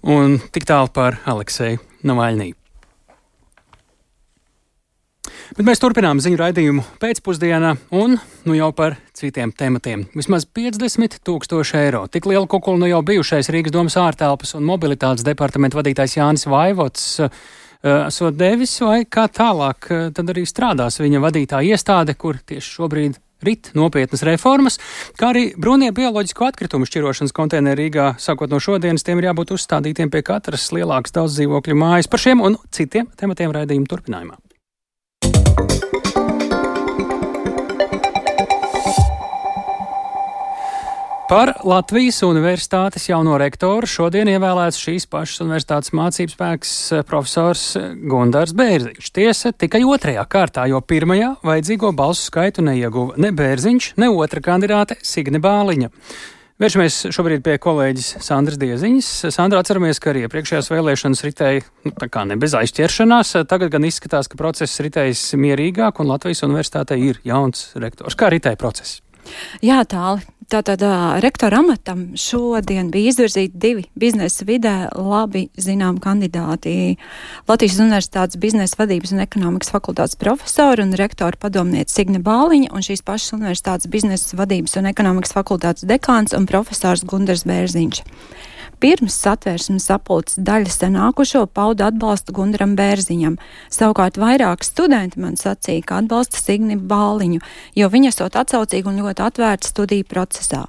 Un 0.06 0.38
tik 0.54 0.68
tālu 0.70 0.92
par 0.94 1.18
Aleksēju 1.26 1.82
Navaļnī. 2.08 2.54
Bet 5.56 5.64
mēs 5.66 5.80
turpinām 5.80 6.20
ziņu 6.22 6.38
raidījumu 6.42 6.84
pēcpusdienā 7.02 7.72
un 7.96 8.18
nu 8.48 8.56
jau 8.58 8.68
par 8.76 8.98
citiem 9.16 9.54
tematiem. 9.56 10.04
Vismaz 10.18 10.46
50 10.46 11.22
tūkstoši 11.26 11.78
eiro. 11.80 12.04
Tik 12.12 12.28
lielu 12.28 12.50
kukulu 12.52 12.82
nu 12.82 12.90
jau 12.90 13.00
bijušais 13.06 13.50
Rīgas 13.54 13.74
domas 13.76 13.96
ārtelpas 14.00 14.54
un 14.60 14.68
mobilitātes 14.68 15.26
departamenta 15.28 15.80
vadītājs 15.80 16.18
Jānis 16.20 16.48
Vaivots 16.52 17.06
uh, 17.24 17.40
esot 18.08 18.36
devis, 18.38 18.76
vai 18.84 19.06
kā 19.08 19.28
tālāk 19.32 19.90
uh, 19.90 20.10
tad 20.16 20.34
arī 20.36 20.44
strādās 20.48 21.00
viņa 21.02 21.24
vadītā 21.24 21.64
iestāde, 21.72 22.18
kur 22.20 22.42
tieši 22.44 22.76
šobrīd 22.80 23.22
rit 23.45 23.71
nopietnas 23.78 24.23
reformas, 24.28 24.80
kā 25.19 25.32
arī 25.34 25.52
brūnie 25.60 25.91
bioloģisko 25.95 26.50
atkritumu 26.50 26.89
šķirošanas 26.89 27.36
konteineru 27.36 27.82
Rīgā. 27.82 28.10
Sākot 28.21 28.52
no 28.54 28.62
šodienas, 28.63 29.06
tiem 29.06 29.21
ir 29.21 29.30
jābūt 29.30 29.54
uzstādītiem 29.58 30.13
pie 30.13 30.23
katras 30.26 30.71
lielākas 30.76 31.15
daudz 31.15 31.38
dzīvokļu 31.38 31.78
mājas. 31.78 32.10
Par 32.12 32.23
šiem 32.23 32.43
un 32.43 32.60
citiem 32.73 33.12
tematiem 33.19 33.54
raidījuma 33.56 33.89
turpinājumā. 33.93 34.39
Par 41.28 41.50
Latvijas 41.68 42.22
Universitātes 42.24 43.10
jauno 43.10 43.34
rektoru 43.36 43.84
šodien 43.90 44.30
ievēlēts 44.32 44.78
šīs 44.80 45.10
pašas 45.12 45.42
universitātes 45.44 45.92
mācības 45.92 46.36
spēks 46.38 46.70
eh, 46.96 47.02
profesors 47.04 47.63
Gundars 48.08 48.54
Bērziņš. 48.56 49.10
Tiesa 49.12 49.52
tikai 49.52 49.82
otrajā 49.84 50.24
kārtā, 50.32 50.63
jo 50.72 50.80
pirmajā 50.80 51.34
vajadzīgo 51.44 51.92
balsu 52.00 52.30
skaitu 52.30 52.63
neieguva 52.63 53.20
ne 53.20 53.34
Bērziņš, 53.36 53.90
ne 54.00 54.08
otra 54.08 54.40
kandidāte 54.46 54.96
Signe 55.04 55.42
Bāliņa. 55.44 55.90
Vēršamies 56.63 57.02
šobrīd 57.18 57.44
pie 57.44 57.58
kolēģis 57.60 58.08
Sandras 58.24 58.62
Dieziņas. 58.63 59.12
Sandra, 59.36 59.60
atceramies, 59.60 60.00
ka 60.00 60.13
arī 60.13 60.24
iepriekšējās 60.30 60.72
vēlēšanas 60.72 61.26
ritēja 61.28 61.66
nu, 61.90 61.92
tā 61.92 62.08
kā 62.08 62.24
ne 62.30 62.40
bez 62.40 62.56
aizķeršanās. 62.56 63.36
Tagad 63.52 63.76
gan 63.76 63.90
izskatās, 63.90 64.32
ka 64.32 64.40
process 64.40 64.80
ritējas 64.80 65.28
mierīgāk 65.36 66.00
un 66.00 66.08
Latvijas 66.13 66.46
universitātei 66.48 67.02
ir 67.12 67.20
jauns 67.28 67.74
rektors. 67.76 68.16
Kā 68.16 68.32
ritēja 68.32 68.63
process? 68.63 69.02
Jā, 69.60 69.84
tāli. 69.92 70.24
Tātad 70.48 70.80
rektora 71.20 71.58
amatam 71.60 72.14
šodien 72.16 72.88
bija 72.88 73.12
izvirzīti 73.12 73.60
divi 73.60 73.82
biznesa 74.00 74.46
vidē 74.48 74.76
labi 74.96 75.42
zinām 75.60 75.98
kandidāti. 76.00 76.96
Latvijas 77.52 77.82
Universitātes 77.84 78.40
biznesa 78.40 78.80
vadības 78.80 79.12
un 79.12 79.26
ekonomikas 79.26 79.74
fakultātes 79.76 80.16
profesori 80.16 80.86
un 80.86 80.96
rektora 80.96 81.36
padomniece 81.36 81.92
Signe 81.92 82.24
Bāliņa 82.24 82.72
un 82.72 82.88
šīs 82.88 83.04
pašas 83.04 83.36
Universitātes 83.36 83.92
biznesa 83.92 84.40
vadības 84.40 84.80
un 84.80 84.88
ekonomikas 84.88 85.36
fakultātes 85.36 85.84
dekāns 85.84 86.32
un 86.38 86.48
profesors 86.48 87.04
Gundars 87.04 87.44
Bērziņš. 87.44 88.06
Pirms 88.78 89.16
satvērsmes 89.24 89.88
sapulces 89.90 90.38
daļa 90.38 90.70
sanākušo 90.70 91.48
pauda 91.50 91.88
atbalstu 91.90 92.36
Gundaram 92.38 92.76
Bērziņam. 92.78 93.40
Savukārt 93.74 94.20
vairāk 94.22 94.62
studenti 94.66 95.18
man 95.24 95.34
sacīja, 95.40 95.82
ka 95.88 96.02
atbalsta 96.04 96.38
Signi 96.38 96.78
Bāliņu, 96.78 97.42
jo 97.74 97.90
viņa 97.90 98.12
esot 98.13 98.38
atsaucīga 98.38 98.92
un 98.92 99.00
ļoti 99.02 99.24
atvērta 99.26 99.72
studiju 99.72 100.06
procesā. 100.12 100.68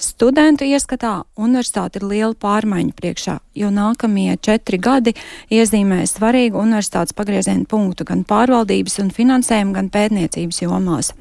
Studentu 0.00 0.64
ieskatā 0.64 1.10
universitāte 1.36 2.00
ir 2.00 2.06
liela 2.08 2.34
pārmaiņa 2.34 2.96
priekšā, 2.96 3.34
jo 3.54 3.68
nākamie 3.70 4.38
četri 4.40 4.80
gadi 4.80 5.12
iezīmē 5.52 6.00
svarīgu 6.08 6.58
universitātes 6.58 7.14
pagrieziena 7.14 7.68
punktu 7.68 8.08
gan 8.08 8.24
pārvaldības 8.24 8.98
un 9.04 9.12
finansējuma, 9.12 9.76
gan 9.76 9.92
pētniecības 9.92 10.64
jomās. 10.64 11.12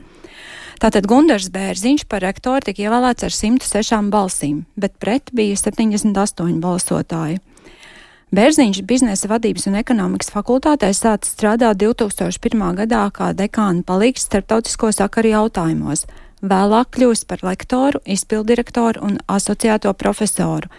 Tātad 0.81 1.05
Gundars 1.05 1.51
Bērziņš 1.53 2.07
par 2.09 2.23
rektoru 2.25 2.65
tika 2.65 2.81
ievēlēts 2.87 3.27
ar 3.27 3.33
106 3.35 4.07
balsīm, 4.09 4.63
bet 4.73 4.95
pret 4.97 5.29
bija 5.29 5.53
78 5.59 6.55
balsotāji. 6.63 7.37
Bērziņš 8.33 8.79
biznesa 8.89 9.29
vadības 9.29 9.67
un 9.69 9.77
ekonomikas 9.77 10.31
fakultātē 10.33 10.89
sācis 10.97 11.35
strādāt 11.35 11.77
2001. 11.83 12.65
gadā 12.79 13.03
kā 13.13 13.29
dekāna 13.37 13.85
palīgs 13.85 14.25
starptautisko 14.25 14.89
sakaru 14.97 15.35
jautājumos. 15.35 16.07
Vēlāk 16.41 16.89
kļūst 16.97 17.29
par 17.29 17.45
lektoru, 17.45 18.01
izpildirektoru 18.01 19.05
un 19.05 19.21
asociēto 19.29 19.93
profesoru. 19.93 20.71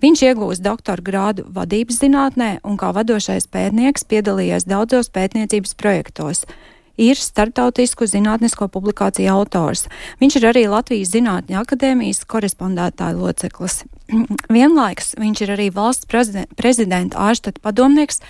Viņš 0.00 0.24
iegūst 0.30 0.64
doktora 0.64 1.04
grādu 1.04 1.44
vadības 1.52 2.00
zinātnē 2.00 2.52
un 2.64 2.80
kā 2.80 2.94
vadošais 2.96 3.50
pētnieks 3.52 4.08
piedalījies 4.08 4.64
daudzos 4.64 5.12
pētniecības 5.12 5.76
projektos 5.76 6.46
ir 6.96 7.18
starptautisku 7.18 8.08
zinātnisko 8.10 8.68
publikāciju 8.72 9.32
autors. 9.34 9.86
Viņš 10.20 10.38
ir 10.40 10.46
arī 10.50 10.64
Latvijas 10.70 11.12
Zinātņu 11.14 11.58
akadēmijas 11.60 12.24
korespondētāja 12.30 13.18
loceklis. 13.18 13.84
Vienlaiks 14.56 15.14
viņš 15.20 15.44
ir 15.44 15.54
arī 15.56 15.68
valsts 15.74 16.08
prezidenta 16.56 17.20
ārštata 17.30 17.62
padomnieks 17.62 18.22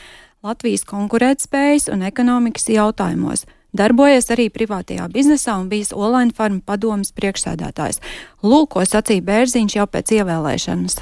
Latvijas 0.42 0.86
konkurētspējas 0.88 1.90
un 1.92 2.04
ekonomikas 2.08 2.68
jautājumos. 2.72 3.46
Darbojies 3.76 4.26
arī 4.34 4.48
privātajā 4.50 5.06
biznesā 5.12 5.54
un 5.60 5.68
bijis 5.70 5.92
Olaina 5.94 6.34
farma 6.34 6.58
padomas 6.66 7.12
priekšsēdētājs. 7.14 8.00
Lūk, 8.42 8.72
ko 8.74 8.82
sacīja 8.82 9.22
Bērziņš 9.28 9.76
jau 9.76 9.86
pēc 9.86 10.16
ievēlēšanas. 10.18 10.96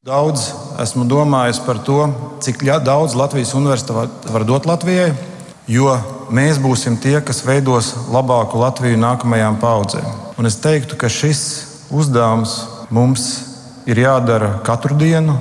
Daudz 0.00 0.46
esmu 0.80 1.04
domājis 1.04 1.58
par 1.60 1.82
to, 1.84 1.98
cik 2.40 2.62
daudz 2.86 3.12
Latvijas 3.18 3.52
universitāte 3.52 4.32
var 4.32 4.46
dot 4.48 4.64
Latvijai, 4.64 5.10
jo 5.68 5.92
mēs 6.34 6.60
būsim 6.62 6.96
tie, 7.02 7.18
kas 7.24 7.42
veidos 7.46 7.92
labāku 8.12 8.60
Latviju 8.60 8.98
nākamajām 9.00 9.58
paudzēm. 9.62 10.06
Un 10.38 10.48
es 10.48 10.58
teiktu, 10.62 10.96
ka 10.96 11.10
šis 11.10 11.42
uzdevums 11.90 12.54
mums 12.90 13.26
ir 13.90 14.00
jādara 14.02 14.58
katru 14.66 14.96
dienu, 14.98 15.36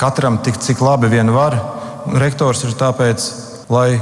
katram 0.00 0.40
tik, 0.42 0.58
cik 0.60 0.82
labi 0.82 1.10
vien 1.12 1.30
var. 1.34 1.56
Rektors 2.20 2.64
ir 2.66 2.74
tāpēc, 2.78 3.30
lai 3.72 3.96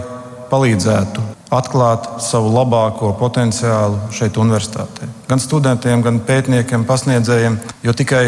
palīdzētu 0.50 1.22
atklāt 1.52 2.08
savu 2.24 2.48
labāko 2.54 3.12
potenciālu 3.20 4.08
šeit, 4.14 4.38
universitātē. 4.40 5.08
Gan 5.28 5.40
studentiem, 5.40 6.00
gan 6.04 6.20
pētniekiem, 6.24 6.86
pasniedzējiem, 6.88 7.58
jo 7.84 7.92
tikai 7.96 8.24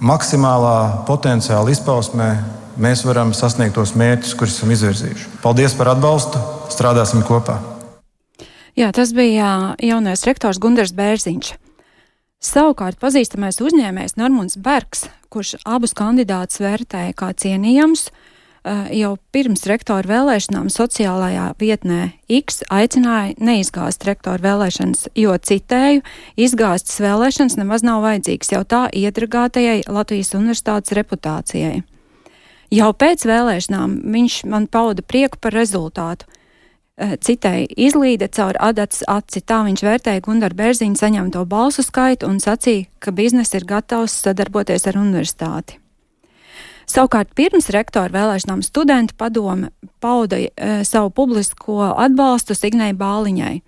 maksimālā 0.00 1.04
potenciāla 1.08 1.74
izpausmē 1.74 2.30
mēs 2.80 3.04
varam 3.06 3.34
sasniegt 3.36 3.76
tos 3.78 3.94
mērķus, 3.98 4.36
kurus 4.38 4.56
esam 4.58 4.72
izvirzījuši. 4.74 5.28
Paldies 5.44 5.76
par 5.78 5.92
atbalstu! 5.94 6.40
Strādāsim 6.72 7.22
kopā! 7.26 7.60
Jā, 8.78 8.92
tas 8.96 9.10
bija 9.12 9.74
jaunais 9.82 10.22
rektors 10.24 10.60
Gunārs 10.62 10.94
Bērziņš. 10.96 11.54
Savukārt 12.40 12.96
pazīstamais 13.02 13.58
uzņēmējs 13.60 14.16
Normons 14.16 14.56
Bergs, 14.56 15.04
kurš 15.28 15.58
abus 15.68 15.92
kandidātus 15.92 16.62
vērtēja 16.62 17.12
kā 17.12 17.34
cienījams, 17.36 18.06
eh, 18.08 18.86
jau 19.02 19.18
pirms 19.34 19.66
rektora 19.68 20.08
vēlēšanām 20.08 20.70
sociālajā 20.72 21.50
vietnē 21.60 22.14
X 22.30 22.62
aicināja 22.70 23.36
neizgāzt 23.36 24.06
rektora 24.08 24.40
vēlēšanas, 24.40 25.08
jo, 25.14 25.36
citēju, 25.36 26.00
izgāztas 26.40 26.96
vēlēšanas 27.04 27.58
nemaz 27.60 27.84
nav 27.84 28.00
vajadzīgas 28.08 28.52
jau 28.56 28.64
tā 28.64 28.86
iedragātajai 28.88 29.82
Latvijas 29.88 30.32
universitātes 30.32 30.96
reputācijai. 30.96 31.82
Jau 32.70 32.92
pēc 32.94 33.24
vēlēšanām 33.26 33.96
viņš 34.14 34.44
man 34.46 34.68
pauda 34.70 35.02
prieku 35.02 35.40
par 35.42 35.56
rezultātu 35.56 36.28
Eh, 37.00 37.14
citai 37.16 37.64
izlīda 37.80 38.28
caur 38.28 38.58
adatas 38.60 39.00
aci. 39.08 39.40
Tā 39.40 39.62
viņš 39.64 39.82
vērtēja 39.86 40.20
Gunāra 40.26 40.52
Bērziņa 40.58 41.00
saņemto 41.00 41.46
balsu 41.48 41.80
skaitu 41.86 42.28
un 42.28 42.36
sacīja, 42.44 42.90
ka 43.00 43.14
biznesa 43.16 43.56
ir 43.56 43.64
gatavs 43.64 44.18
sadarboties 44.26 44.84
ar 44.90 45.00
universitāti. 45.00 45.78
Savukārt 46.90 47.32
pirms 47.38 47.70
rektora 47.72 48.12
vēlēšanām 48.12 48.60
studentu 48.66 49.16
padome 49.16 49.70
pauda 50.02 50.42
e, 50.42 50.50
savu 50.84 51.08
publisko 51.14 51.94
atbalstu 51.94 52.58
Signai 52.58 52.92
Bāliņai. 52.92 53.60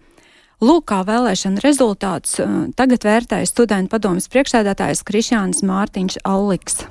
Lūk, 0.60 0.90
kā 0.92 1.00
vēlēšana 1.08 1.62
rezultāts 1.64 2.36
e, 2.36 2.48
tagad 2.76 3.06
vērtēja 3.06 3.48
studentu 3.48 3.94
padomas 3.94 4.28
priekšsēdētājs 4.28 5.06
Krišjāns 5.08 5.64
Mārtiņš 5.64 6.20
Alliks. 6.28 6.82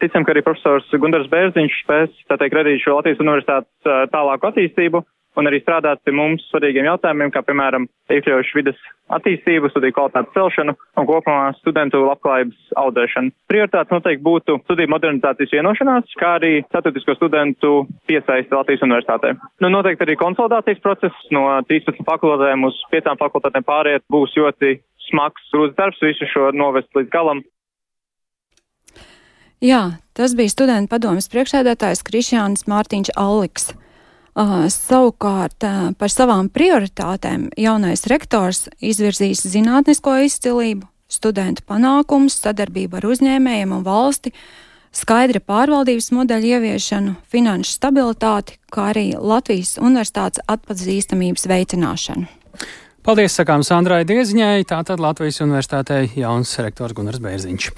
Ticam, 0.00 0.24
ka 0.24 0.34
arī 0.34 0.42
profesors 0.44 0.88
Gunārs 0.96 1.30
Bērziņš 1.32 1.80
spēs, 1.84 2.20
tā 2.28 2.38
teikt, 2.40 2.56
radīt 2.56 2.84
šo 2.84 2.98
Latvijas 2.98 3.20
universitātes 3.22 3.90
tālāku 4.12 4.50
attīstību 4.50 5.04
un 5.38 5.48
arī 5.48 5.60
strādāt 5.62 6.00
pie 6.04 6.14
mums 6.14 6.42
svarīgiem 6.50 6.88
jautājumiem, 6.88 7.30
kā 7.34 7.42
piemēram 7.46 7.86
iekļaujuši 8.10 8.56
vidas 8.58 8.80
attīstību, 9.14 9.70
studiju 9.70 9.94
kvalitātes 9.96 10.34
celšanu 10.34 10.74
un 10.74 11.08
kopumā 11.08 11.52
studentu 11.58 12.02
labklājības 12.04 12.74
audēšanu. 12.82 13.32
Prioritātes 13.50 13.94
noteikti 13.94 14.24
būtu 14.26 14.58
studiju 14.64 14.92
modernizācijas 14.94 15.54
vienošanās, 15.54 16.16
kā 16.20 16.34
arī 16.38 16.52
starptautisko 16.66 17.16
studentu 17.18 17.72
piesaisti 18.10 18.54
Latvijas 18.54 18.84
universitātē. 18.86 19.34
Nu, 19.62 19.70
noteikti 19.72 20.06
arī 20.06 20.18
konsolidācijas 20.20 20.82
process 20.84 21.30
no 21.34 21.46
13 21.70 22.04
fakultātēm 22.06 22.66
uz 22.68 22.82
5 22.94 23.14
fakultātēm 23.22 23.66
pāriet 23.66 24.06
būs 24.10 24.36
ļoti 24.38 24.78
smags, 25.10 25.48
grūts 25.54 25.78
darbs, 25.78 26.02
visu 26.04 26.28
šo 26.30 26.50
novest 26.54 26.90
līdz 26.96 27.10
galam. 27.14 27.42
Jā, 29.60 30.00
tas 30.16 30.32
bija 30.32 30.48
studentu 30.48 30.88
padomas 30.88 31.28
priekšsēdētājs 31.28 32.00
Krišjāns 32.06 32.64
Mārtiņš 32.70 33.12
Alliks. 33.20 33.74
Uh, 34.30 34.70
savukārt 34.72 35.66
uh, 35.66 35.90
par 36.00 36.08
savām 36.08 36.48
prioritātēm 36.48 37.50
jaunais 37.60 38.06
rektors 38.08 38.70
izvirzīs 38.80 39.42
zinātnisko 39.44 40.14
izcilību, 40.24 40.88
studentu 41.12 41.66
panākumus, 41.68 42.38
sadarbību 42.40 43.02
ar 43.02 43.08
uzņēmējiem 43.10 43.74
un 43.76 43.84
valsti, 43.84 44.32
skaidra 44.96 45.42
pārvaldības 45.44 46.08
modeļa 46.16 46.54
ieviešanu, 46.56 47.18
finanšu 47.28 47.74
stabilitāti, 47.76 48.56
kā 48.72 48.94
arī 48.94 49.10
Latvijas 49.18 49.76
universitātes 49.82 50.40
atpazīstamības 50.48 51.44
veicināšanu. 51.50 52.30
Paldies, 53.00 53.32
sakām 53.32 53.62
Sandrai 53.64 54.02
Dieziņai, 54.04 54.60
tātad 54.68 55.00
Latvijas 55.00 55.38
universitātei 55.40 56.10
jauns 56.20 56.50
rektors 56.60 56.92
Gunars 56.92 57.22
Bērziņš. 57.24 57.68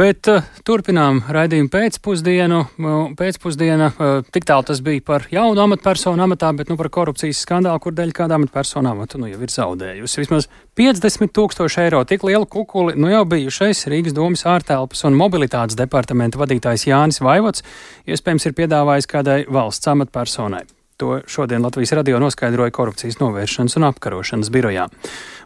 Bet 0.00 0.30
uh, 0.32 0.46
turpinām 0.64 1.20
raidījumu 1.28 1.68
pēcpusdienu. 1.74 2.62
Uh, 2.80 3.10
pēcpusdiena, 3.18 3.90
uh, 3.92 4.24
tik 4.32 4.48
tālu 4.48 4.64
tas 4.70 4.80
bija 4.80 5.04
par 5.04 5.28
jaunu 5.28 5.60
amatpersonu 5.66 6.24
amatā, 6.24 6.54
bet 6.56 6.72
nu 6.72 6.78
par 6.80 6.88
korupcijas 6.88 7.44
skandālu, 7.44 7.84
kur 7.84 7.92
dēļ 8.00 8.16
kāda 8.16 8.40
amatpersona 8.40 8.96
amatu 8.96 9.20
nu 9.20 9.28
jau 9.28 9.44
ir 9.44 9.52
zaudējusi. 9.52 10.22
Vismaz 10.24 10.48
50 10.80 11.36
tūkstoši 11.36 11.84
eiro 11.84 12.00
tik 12.08 12.24
lielu 12.24 12.48
kukuli 12.48 12.96
nu 12.96 13.12
jau 13.12 13.26
bijušais 13.28 13.90
Rīgas 13.92 14.16
domas 14.16 14.48
ārtelpas 14.48 15.04
un 15.04 15.20
mobilitātes 15.20 15.76
departamenta 15.76 16.40
vadītājs 16.40 16.88
Jānis 16.88 17.20
Vaivots 17.20 17.60
iespējams 18.08 18.48
ir 18.48 18.62
piedāvājis 18.62 19.12
kādai 19.18 19.42
valsts 19.52 19.92
amatpersonai. 19.92 20.64
To 21.02 21.20
šodien 21.26 21.62
Latvijas 21.62 21.92
radio 21.92 22.18
noskaidroja 22.22 22.70
korupcijas 22.70 23.16
novēršanas 23.18 23.74
un 23.74 23.88
apkarošanas 23.88 24.52
birojā. 24.54 24.84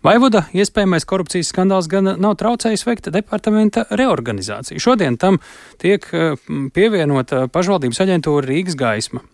Vaivoda 0.04 0.42
iespējamais 0.52 1.08
korupcijas 1.08 1.48
skandāls 1.48 1.88
gan 1.88 2.10
nav 2.20 2.34
traucējis 2.36 2.84
veikt 2.84 3.08
departamenta 3.14 3.86
reorganizāciju. 3.88 4.82
Šodien 4.84 5.16
tam 5.16 5.40
tiek 5.80 6.04
eh, 6.12 6.36
pievienota 6.76 7.46
pašvaldības 7.48 8.02
aģentūra 8.04 8.44
Rīgas 8.50 8.76
gaisma. 8.76 9.24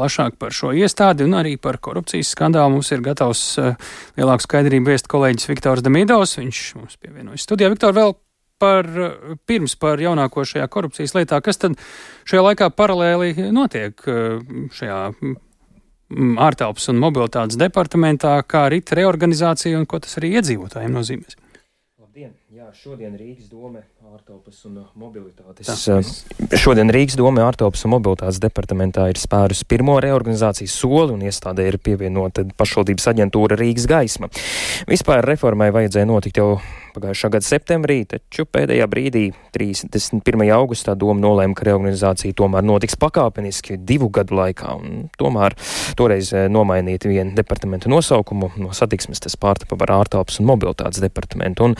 Plašāk 0.00 0.40
par 0.40 0.56
šo 0.56 0.72
iestādi 0.72 1.28
un 1.28 1.36
arī 1.36 1.58
par 1.60 1.76
korupcijas 1.76 2.32
skandālu 2.32 2.78
mums 2.78 2.88
ir 2.96 3.04
gatavs 3.04 3.46
uh, 3.60 3.74
lielāku 4.16 4.48
skaidrību 4.48 4.94
viest 4.94 5.12
kolēģis 5.12 5.50
Viktors 5.52 5.84
Damīdovs. 5.84 6.38
Viņš 6.40 6.66
mums 6.80 6.96
pievienojas 6.96 7.44
studijā. 7.44 7.68
Viktor, 7.68 7.92
vēl 7.92 8.16
par, 8.56 8.88
eh, 8.88 9.34
pirms 9.44 9.76
par 9.76 10.00
jaunāko 10.00 10.48
šajā 10.48 10.72
korupcijas 10.72 11.12
lietā. 11.20 11.44
Kas 11.44 11.60
tad 11.60 11.76
šajā 12.24 12.48
laikā 12.48 12.72
paralēli 12.72 13.52
notiek 13.52 14.00
šajā 14.72 15.02
ārtelpas 16.14 16.90
un 16.92 17.00
mobilitātes 17.02 17.58
departamentā, 17.60 18.36
kā 18.46 18.66
rīt 18.72 18.92
reorganizācija 18.94 19.78
un 19.78 19.86
ko 19.90 20.00
tas 20.02 20.18
arī 20.20 20.36
iedzīvotājiem 20.38 20.94
nozīmēs. 20.94 21.38
Labdien! 21.98 22.32
Jā, 22.56 22.70
šodien 22.72 23.12
Rīgas 23.20 23.50
doma 23.52 23.82
ārtelpas 24.14 24.62
un 24.64 24.78
mobilitātes. 24.96 25.68
Tā. 25.68 25.98
Šodien 26.56 26.88
Rīgas 26.94 27.18
doma 27.20 27.42
ārtelpas 27.44 27.84
un 27.84 27.92
mobilitātes 27.92 28.38
departamentā 28.40 29.10
ir 29.12 29.20
spērus 29.20 29.60
pirmo 29.68 29.98
reorganizācijas 30.00 30.78
soli 30.80 31.12
un 31.12 31.26
iestādē 31.28 31.66
ir 31.68 31.76
pievienota 31.76 32.46
pašvaldības 32.56 33.10
aģentūra 33.12 33.60
Rīgas 33.60 33.84
gaisma. 33.92 34.30
Vispār 34.88 35.20
reformai 35.28 35.68
vajadzēja 35.76 36.08
notikt 36.08 36.40
jau 36.40 36.54
pagājušā 36.96 37.30
gada 37.34 37.44
septembrī, 37.44 37.98
taču 38.08 38.46
pēdējā 38.48 38.86
brīdī, 38.88 39.24
31. 39.54 40.44
augustā, 40.56 40.94
doma 40.98 41.20
nolēma, 41.20 41.56
ka 41.56 41.66
reorganizācija 41.68 42.36
tomēr 42.36 42.64
notiks 42.64 42.96
pakāpeniski 43.00 43.76
divu 43.84 44.08
gadu 44.14 44.38
laikā. 44.38 44.72
Tomēr 45.20 45.56
toreiz 45.98 46.32
eh, 46.32 46.46
nomainīt 46.52 47.04
vienu 47.08 47.36
departamentu 47.36 47.92
nosaukumu 47.92 48.54
no 48.62 48.72
satiksmes, 48.76 49.20
tas 49.22 49.36
pārtapa 49.40 49.78
par 49.80 49.92
ārtelpas 49.98 50.40
un 50.40 50.48
mobilitātes 50.48 51.02
departamentu. 51.04 51.68
Un 51.68 51.76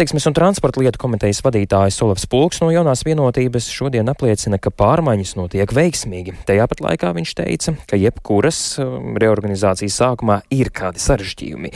satiksmes 0.00 0.24
un 0.30 0.32
transporta 0.32 0.80
lietu 0.80 0.96
komitejas 0.96 1.42
vadītājs 1.44 1.98
Olavs 2.00 2.22
Pulks 2.32 2.62
no 2.62 2.70
jaunās 2.72 3.02
vienotības 3.04 3.66
šodien 3.68 4.08
apliecina, 4.08 4.56
ka 4.56 4.70
pārmaiņas 4.72 5.34
notiek 5.36 5.74
veiksmīgi. 5.76 6.32
Tajā 6.48 6.64
pat 6.70 6.80
laikā 6.86 7.10
viņš 7.18 7.32
teica, 7.36 7.74
ka 7.90 7.98
jebkuras 8.00 8.60
um, 8.80 9.18
reorganizācijas 9.20 9.98
sākumā 10.00 10.38
ir 10.56 10.70
kādi 10.72 11.02
sarežģījumi. 11.04 11.72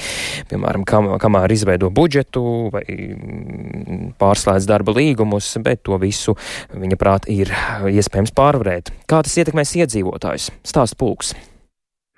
Piemēram, 0.48 0.86
kam, 0.88 1.10
kamēr 1.20 1.52
izveido 1.52 1.90
budžetu, 1.92 2.46
vai 2.72 2.80
mm, 2.88 4.14
pārslēdz 4.16 4.70
darba 4.72 4.96
līgumus, 4.96 5.50
bet 5.60 5.84
to 5.84 6.00
visu, 6.00 6.32
viņa 6.72 7.00
prāt, 7.04 7.28
ir 7.28 7.52
iespējams 7.92 8.32
pārvarēt. 8.40 8.88
Kā 9.04 9.20
tas 9.20 9.36
ietekmēs 9.36 9.76
iedzīvotājus? 9.82 10.48
Stāst 10.64 10.96
pulks. 10.96 11.36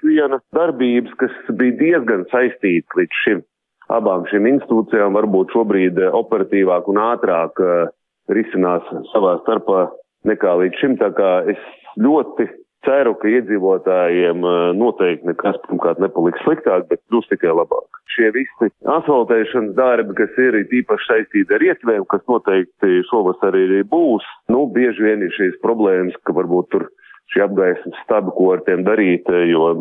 Viena 0.07 0.39
darbības, 0.55 1.19
kas 1.19 1.35
bija 1.59 1.81
diezgan 1.83 2.29
saistīta 2.31 3.03
līdz 3.03 3.23
šim 3.25 3.45
abām 3.93 4.27
šīm 4.31 4.49
institūcijām, 4.55 5.15
varbūt 5.19 5.55
šobrīd 5.55 6.01
operatīvāk 6.11 6.89
un 6.91 7.01
ātrāk 7.03 7.63
uh, 7.63 7.89
risinās 8.33 8.87
savā 9.13 9.37
starpā 9.45 9.89
nekā 10.27 10.55
līdz 10.61 10.81
šim. 10.83 10.97
Tā 11.01 11.13
kā 11.17 11.33
es 11.53 11.61
ļoti 12.03 12.49
ceru, 12.87 13.15
ka 13.21 13.31
iedzīvotājiem 13.31 14.45
eh, 14.47 14.57
noteikti 14.79 15.31
nekas 15.31 15.59
pirmkārt 15.67 16.01
nepaliks 16.03 16.43
sliktāk, 16.47 16.87
bet 16.91 17.03
būs 17.13 17.29
tikai 17.31 17.55
labāk. 17.55 18.01
Šie 18.15 18.31
visi 18.35 18.71
asfaltēšanas 18.97 19.75
darbi, 19.79 20.15
kas 20.21 20.39
ir 20.43 20.61
īpaši 20.65 21.11
saistīti 21.11 21.57
ar 21.57 21.65
ietvēm, 21.71 22.07
kas 22.11 22.23
noteikti 22.31 23.03
šovasar 23.11 23.59
arī 23.59 23.83
būs, 23.91 24.27
nu, 24.53 24.67
bieži 24.73 25.09
vien 25.09 25.27
ir 25.27 25.35
šīs 25.37 25.59
problēmas, 25.65 26.17
ka 26.25 26.37
varbūt 26.37 26.71
tur 26.75 26.89
šī 27.35 27.43
apgaismas 27.49 28.05
stabi, 28.05 28.33
ko 28.37 28.53
ar 28.55 28.63
tiem 28.69 28.87
darīt, 28.87 29.27
eh, 29.33 29.49
jo 29.51 29.73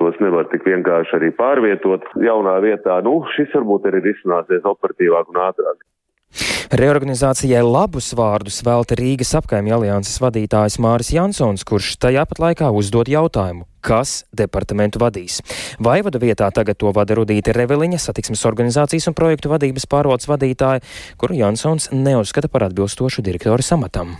tos 0.00 0.16
nevar 0.24 0.48
tik 0.50 0.64
vienkārši 0.66 1.16
arī 1.20 1.30
pārvietot 1.36 2.08
jaunā 2.24 2.56
vietā. 2.64 2.98
Nu, 3.04 3.20
šis 3.36 3.52
varbūt 3.54 3.88
arī 3.90 4.02
risināsies 4.08 4.66
operatīvāk 4.72 5.32
un 5.32 5.42
ātrāk. 5.44 5.84
Reorganizācijai 6.70 7.64
labus 7.66 8.12
vārdus 8.14 8.60
velta 8.62 8.94
Rīgas 8.94 9.32
apkaimja 9.34 9.74
alianses 9.74 10.20
vadītājs 10.22 10.78
Māris 10.78 11.10
Jansons, 11.10 11.64
kurš 11.66 11.96
tajā 11.98 12.22
pat 12.30 12.38
laikā 12.38 12.68
uzdod 12.70 13.10
jautājumu, 13.10 13.66
kas 13.82 14.20
departamentu 14.38 15.02
vadīs. 15.02 15.40
Vaivada 15.82 16.22
vietā 16.22 16.46
tagad 16.54 16.78
to 16.78 16.92
vada 16.94 17.18
Rudīte 17.18 17.50
Reveliņa, 17.56 17.98
satiksmes 17.98 18.46
organizācijas 18.46 19.10
un 19.10 19.18
projektu 19.18 19.50
vadības 19.50 19.88
pārvaldes 19.90 20.30
vadītāja, 20.30 20.86
kuru 21.18 21.40
Jansons 21.42 21.90
neuzskata 21.90 22.46
par 22.46 22.68
atbilstošu 22.70 23.26
direktoru 23.26 23.66
samatam. 23.66 24.14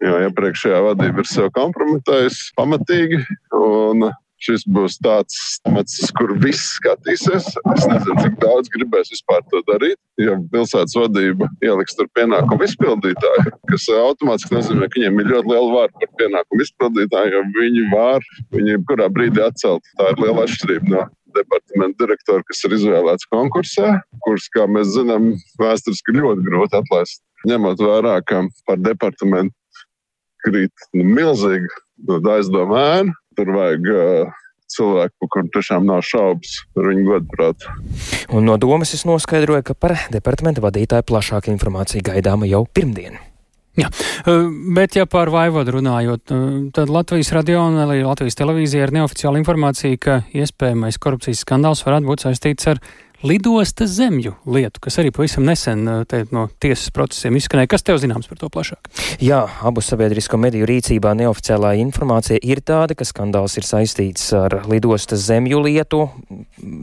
Jo 0.00 0.16
iepriekšējā 0.24 0.80
vadība 0.88 1.20
ir 1.20 1.28
sev 1.28 1.52
kompromitējusi 1.56 2.54
pamatīgi, 2.56 3.20
un 3.60 4.08
šis 4.46 4.64
būs 4.70 4.98
tāds 5.04 5.58
temats, 5.64 5.98
kur 6.18 6.32
viss 6.42 6.76
skatīsies. 6.78 7.48
Es 7.74 7.86
nezinu, 7.90 8.16
cik 8.22 8.38
daudz 8.42 8.70
gribēs 8.74 9.12
vispār 9.14 9.42
to 9.50 9.62
darīt. 9.68 9.98
Jo 10.22 10.38
pilsētas 10.52 10.96
vadība 10.96 11.48
ieliks 11.64 11.98
tur 11.98 12.08
pienākumu 12.16 12.66
izpildītāju, 12.68 13.52
kas 13.70 13.88
automātiski 13.98 14.56
nozīmē, 14.56 14.88
ka 14.88 15.00
viņiem 15.00 15.20
ir 15.22 15.30
ļoti 15.34 15.52
liela 15.52 15.74
vara 15.74 15.92
par 16.00 16.12
pienākumu 16.22 16.66
izpildītāju, 16.66 17.34
jo 17.34 17.44
viņi 17.58 17.84
var 17.92 18.26
viņu 18.56 18.74
jebkurā 18.76 19.10
brīdī 19.12 19.44
atcelt. 19.44 19.94
Tā 20.00 20.10
ir 20.14 20.24
liela 20.24 20.46
atšķirība 20.46 20.92
no 20.94 21.04
departamenta 21.36 22.04
direktora, 22.04 22.44
kas 22.48 22.64
ir 22.64 22.76
izvēlēts 22.78 23.28
konkursā, 23.32 23.98
kurus, 24.24 24.48
kā 24.54 24.64
mēs 24.70 24.94
zinām, 24.94 25.34
vēsturiski 25.60 26.16
ļoti 26.16 26.46
grūti 26.48 26.80
atlaist. 26.80 27.22
Ņemot 27.46 27.82
vērā, 27.82 28.16
ka 28.26 28.46
par 28.66 28.80
departamentu 28.82 29.54
krīt 30.46 30.86
nu, 30.96 31.04
milzīgi 31.04 31.68
no 32.08 32.18
aizdomā 32.32 32.82
ēna, 32.96 33.14
tur 33.36 33.52
vajag 33.54 33.88
uh, 33.92 34.34
cilvēku, 34.72 35.14
par 35.20 35.30
kuriem 35.32 35.52
tiešām 35.54 35.86
nav 35.86 36.02
šaubas 36.06 36.58
par 36.74 36.90
viņu 36.90 37.06
godprātu. 37.06 37.76
Un 38.34 38.48
no 38.48 38.56
domas 38.60 38.94
es 38.96 39.06
noskaidroju, 39.08 39.64
ka 39.66 39.78
par 39.78 39.96
departamenta 40.12 40.64
vadītāju 40.64 41.06
plašāka 41.06 41.52
informācija 41.54 42.04
gaidāma 42.10 42.48
jau 42.50 42.64
pirmdien. 42.66 43.20
Jā, 43.76 43.90
bet 44.72 44.96
ja 44.96 45.04
par 45.04 45.28
vaivodu 45.28 45.74
runājot, 45.74 46.32
tad 46.72 46.88
Latvijas 46.92 47.28
radio 47.36 47.66
un 47.68 47.76
arī 47.82 47.98
Latvijas 48.06 48.38
televīzija 48.38 48.86
ir 48.86 48.94
neoficiāla 48.96 49.36
informācija, 49.42 49.98
ka 50.00 50.14
iespējamais 50.32 50.96
korupcijas 50.96 51.42
skandāls 51.44 51.84
varētu 51.84 52.08
būt 52.08 52.24
saistīts 52.24 52.70
ar 52.72 52.80
lidostas 53.26 53.90
zemju 53.90 54.34
lietu, 54.46 54.80
kas 54.80 54.98
arī 55.00 55.10
pavisam 55.14 55.46
nesen 55.46 55.86
eh, 55.88 56.02
te, 56.08 56.22
no 56.34 56.46
tiesas 56.62 56.92
procesiem 56.94 57.36
izskanēja. 57.38 57.70
Kas 57.72 57.84
tev 57.86 57.98
zināms 58.02 58.28
par 58.30 58.38
to 58.38 58.50
plašāk? 58.52 58.90
Jā, 59.22 59.42
abu 59.66 59.82
sabiedrisko 59.84 60.38
mediju 60.40 60.68
rīcībā 60.68 61.14
neoficiālā 61.18 61.74
informācija 61.82 62.38
ir 62.42 62.62
tāda, 62.66 62.94
ka 62.98 63.06
skandāls 63.08 63.56
ir 63.58 63.66
saistīts 63.66 64.28
ar 64.36 64.60
lidostas 64.70 65.24
zemju 65.26 65.62
lietu. 65.66 66.04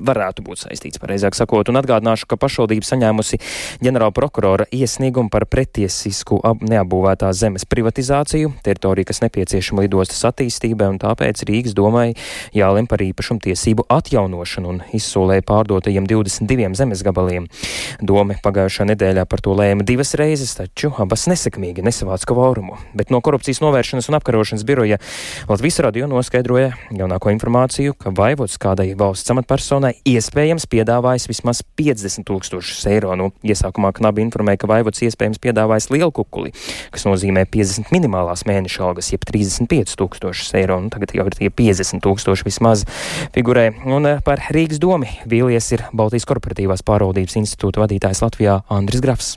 Varētu 0.09 0.43
būt 0.45 0.65
saistīts, 0.65 0.99
pareizāk 1.01 1.37
sakot, 1.37 1.71
un 1.71 1.79
atgādināšu, 1.79 2.27
ka 2.29 2.39
pašvaldība 2.41 2.87
saņēmusi 2.87 3.39
ģenerāla 3.85 4.15
prokurora 4.15 4.67
iesniegumu 4.73 5.31
par 5.33 5.47
pretiesisku 5.49 6.41
neapbūvētās 6.43 7.39
zemes 7.39 7.67
privatizāciju, 7.69 8.53
teritoriju, 8.65 9.07
kas 9.09 9.23
nepieciešama 9.23 9.85
lidostas 9.85 10.23
attīstībai, 10.31 10.91
un 10.93 10.99
tāpēc 11.03 11.45
Rīgas 11.47 11.77
domai 11.77 12.11
jālem 12.55 12.89
par 12.89 13.03
īpašumtiesību 13.05 13.87
atjaunošanu 13.93 14.73
un 14.73 14.83
izsolēja 14.97 15.45
pārdotajiem 15.47 16.07
20 16.09 16.32
22 16.41 16.75
zemes 16.75 17.03
gabaliem. 17.05 17.47
Doma 18.01 18.35
pagājušā 18.43 18.87
nedēļā 18.89 19.25
par 19.29 19.41
to 19.43 19.53
lēma 19.57 19.85
divas 19.85 20.13
reizes, 20.19 20.55
taču 20.57 20.91
abas 21.01 21.27
nesekmīgi 21.29 21.83
nesavāca 21.85 22.29
kvorumu. 22.31 22.77
Bet 22.97 23.11
no 23.13 23.21
korupcijas 23.23 23.61
novēršanas 23.63 24.09
un 24.09 24.17
apkarošanas 24.17 24.65
biroja 24.67 24.99
Latvijas 25.49 25.79
radio 25.85 26.07
noskaidroja 26.09 26.73
jaunāko 26.91 27.33
informāciju, 27.33 27.95
ka 27.99 28.13
vaivots 28.15 28.57
kādai 28.61 28.91
valsts 28.97 29.33
amatpersonai 29.33 29.93
iespējams 30.09 30.67
piedāvājis 30.71 31.29
vismaz 31.29 31.63
50 31.79 32.25
tūkstošus 32.29 32.85
eiro. 32.91 33.13
Nu, 33.19 33.31
iesākumā 33.45 33.93
knabi 33.97 34.25
informēja, 34.25 34.63
ka 34.63 34.71
vaivots 34.71 35.03
iespējams 35.05 35.41
piedāvājis 35.43 35.89
lielu 35.93 36.11
kukuli, 36.15 36.53
kas 36.93 37.07
nozīmē 37.07 37.45
50 37.51 37.93
minimālās 37.93 38.45
mēneša 38.49 38.87
algas, 38.87 39.11
jeb 39.13 39.25
35 39.29 39.97
tūkstošus 39.99 40.53
eiro. 40.59 40.79
Nu, 40.83 40.91
tagad 40.93 41.15
jau 41.15 41.27
ir 41.29 41.37
tie 41.37 41.51
50 41.51 42.03
tūkstoši 42.03 42.47
vismaz 42.47 42.85
figurē. 43.35 43.69
Un 43.85 44.09
eh, 44.09 44.21
par 44.25 44.41
Rīgas 44.53 44.81
domu 44.81 45.09
vīlies 45.29 45.71
ir 45.75 45.85
Baltijas. 45.93 46.12
Baltijas 46.13 46.29
korporatīvās 46.29 46.83
pārvaldības 46.85 47.39
institūta 47.39 47.81
vadītājs 47.81 48.21
Latvijā 48.21 48.59
Andris 48.69 49.01
Grafs 49.01 49.31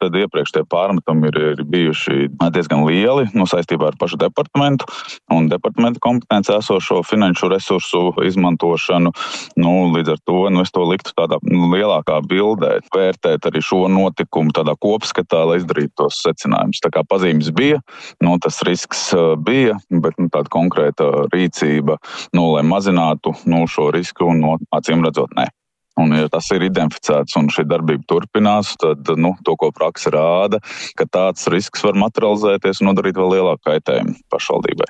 tad 0.00 0.16
iepriekš 0.16 0.54
tie 0.54 0.62
pārmetumi 0.68 1.28
ir, 1.28 1.38
ir 1.52 1.62
bijuši 1.68 2.30
diezgan 2.54 2.86
lieli 2.86 3.26
nu, 3.36 3.46
saistībā 3.48 3.90
ar 3.90 3.98
pašu 4.00 4.18
departamentu 4.20 4.88
un 5.34 5.48
departamenta 5.50 6.00
kompetenci 6.02 6.54
esošo 6.56 7.02
finanšu 7.06 7.50
resursu 7.52 8.02
izmantošanu. 8.24 9.12
Nu, 9.60 9.74
līdz 9.94 10.14
ar 10.14 10.22
to 10.24 10.38
nu, 10.52 10.64
es 10.64 10.72
to 10.72 10.86
liktu 10.88 11.12
tādā 11.16 11.40
nu, 11.44 11.68
lielākā 11.74 12.20
bildē, 12.30 12.78
vērtēt 12.94 13.50
arī 13.50 13.64
šo 13.64 13.84
notikumu 13.92 14.54
tādā 14.56 14.76
kopskatā, 14.80 15.44
lai 15.50 15.60
izdarītu 15.60 15.92
tos 16.04 16.22
secinājumus. 16.24 16.80
Tā 16.80 16.92
kā 16.96 17.04
pazīmes 17.04 17.52
bija, 17.52 17.82
nu, 18.24 18.38
tas 18.40 18.62
risks 18.66 19.10
uh, 19.16 19.34
bija, 19.36 19.76
bet 19.92 20.16
nu, 20.16 20.30
tāda 20.32 20.48
konkrēta 20.52 21.10
rīcība, 21.34 22.00
nu, 22.36 22.50
lai 22.56 22.64
mazinātu 22.66 23.36
nu, 23.50 23.66
šo 23.68 23.90
risku, 23.94 24.32
un 24.32 24.44
no 24.46 24.58
acīm 24.76 25.04
redzot, 25.04 25.36
nē. 25.36 25.50
Un, 25.98 26.14
ja 26.14 26.28
tas 26.30 26.46
ir 26.54 26.62
identificēts 26.68 27.34
un 27.40 27.50
šī 27.52 27.66
darbība 27.68 28.06
turpinās, 28.08 28.76
tad 28.80 29.10
nu, 29.18 29.34
to, 29.44 29.56
ko 29.58 29.72
praksa 29.74 30.14
rāda, 30.14 30.62
ka 30.96 31.08
tāds 31.10 31.50
risks 31.50 31.82
var 31.84 31.98
materializēties 31.98 32.80
un 32.80 32.92
nodarīt 32.92 33.18
vēl 33.18 33.36
lielāku 33.36 33.66
kaitējumu 33.72 34.16
pašvaldībai. 34.32 34.88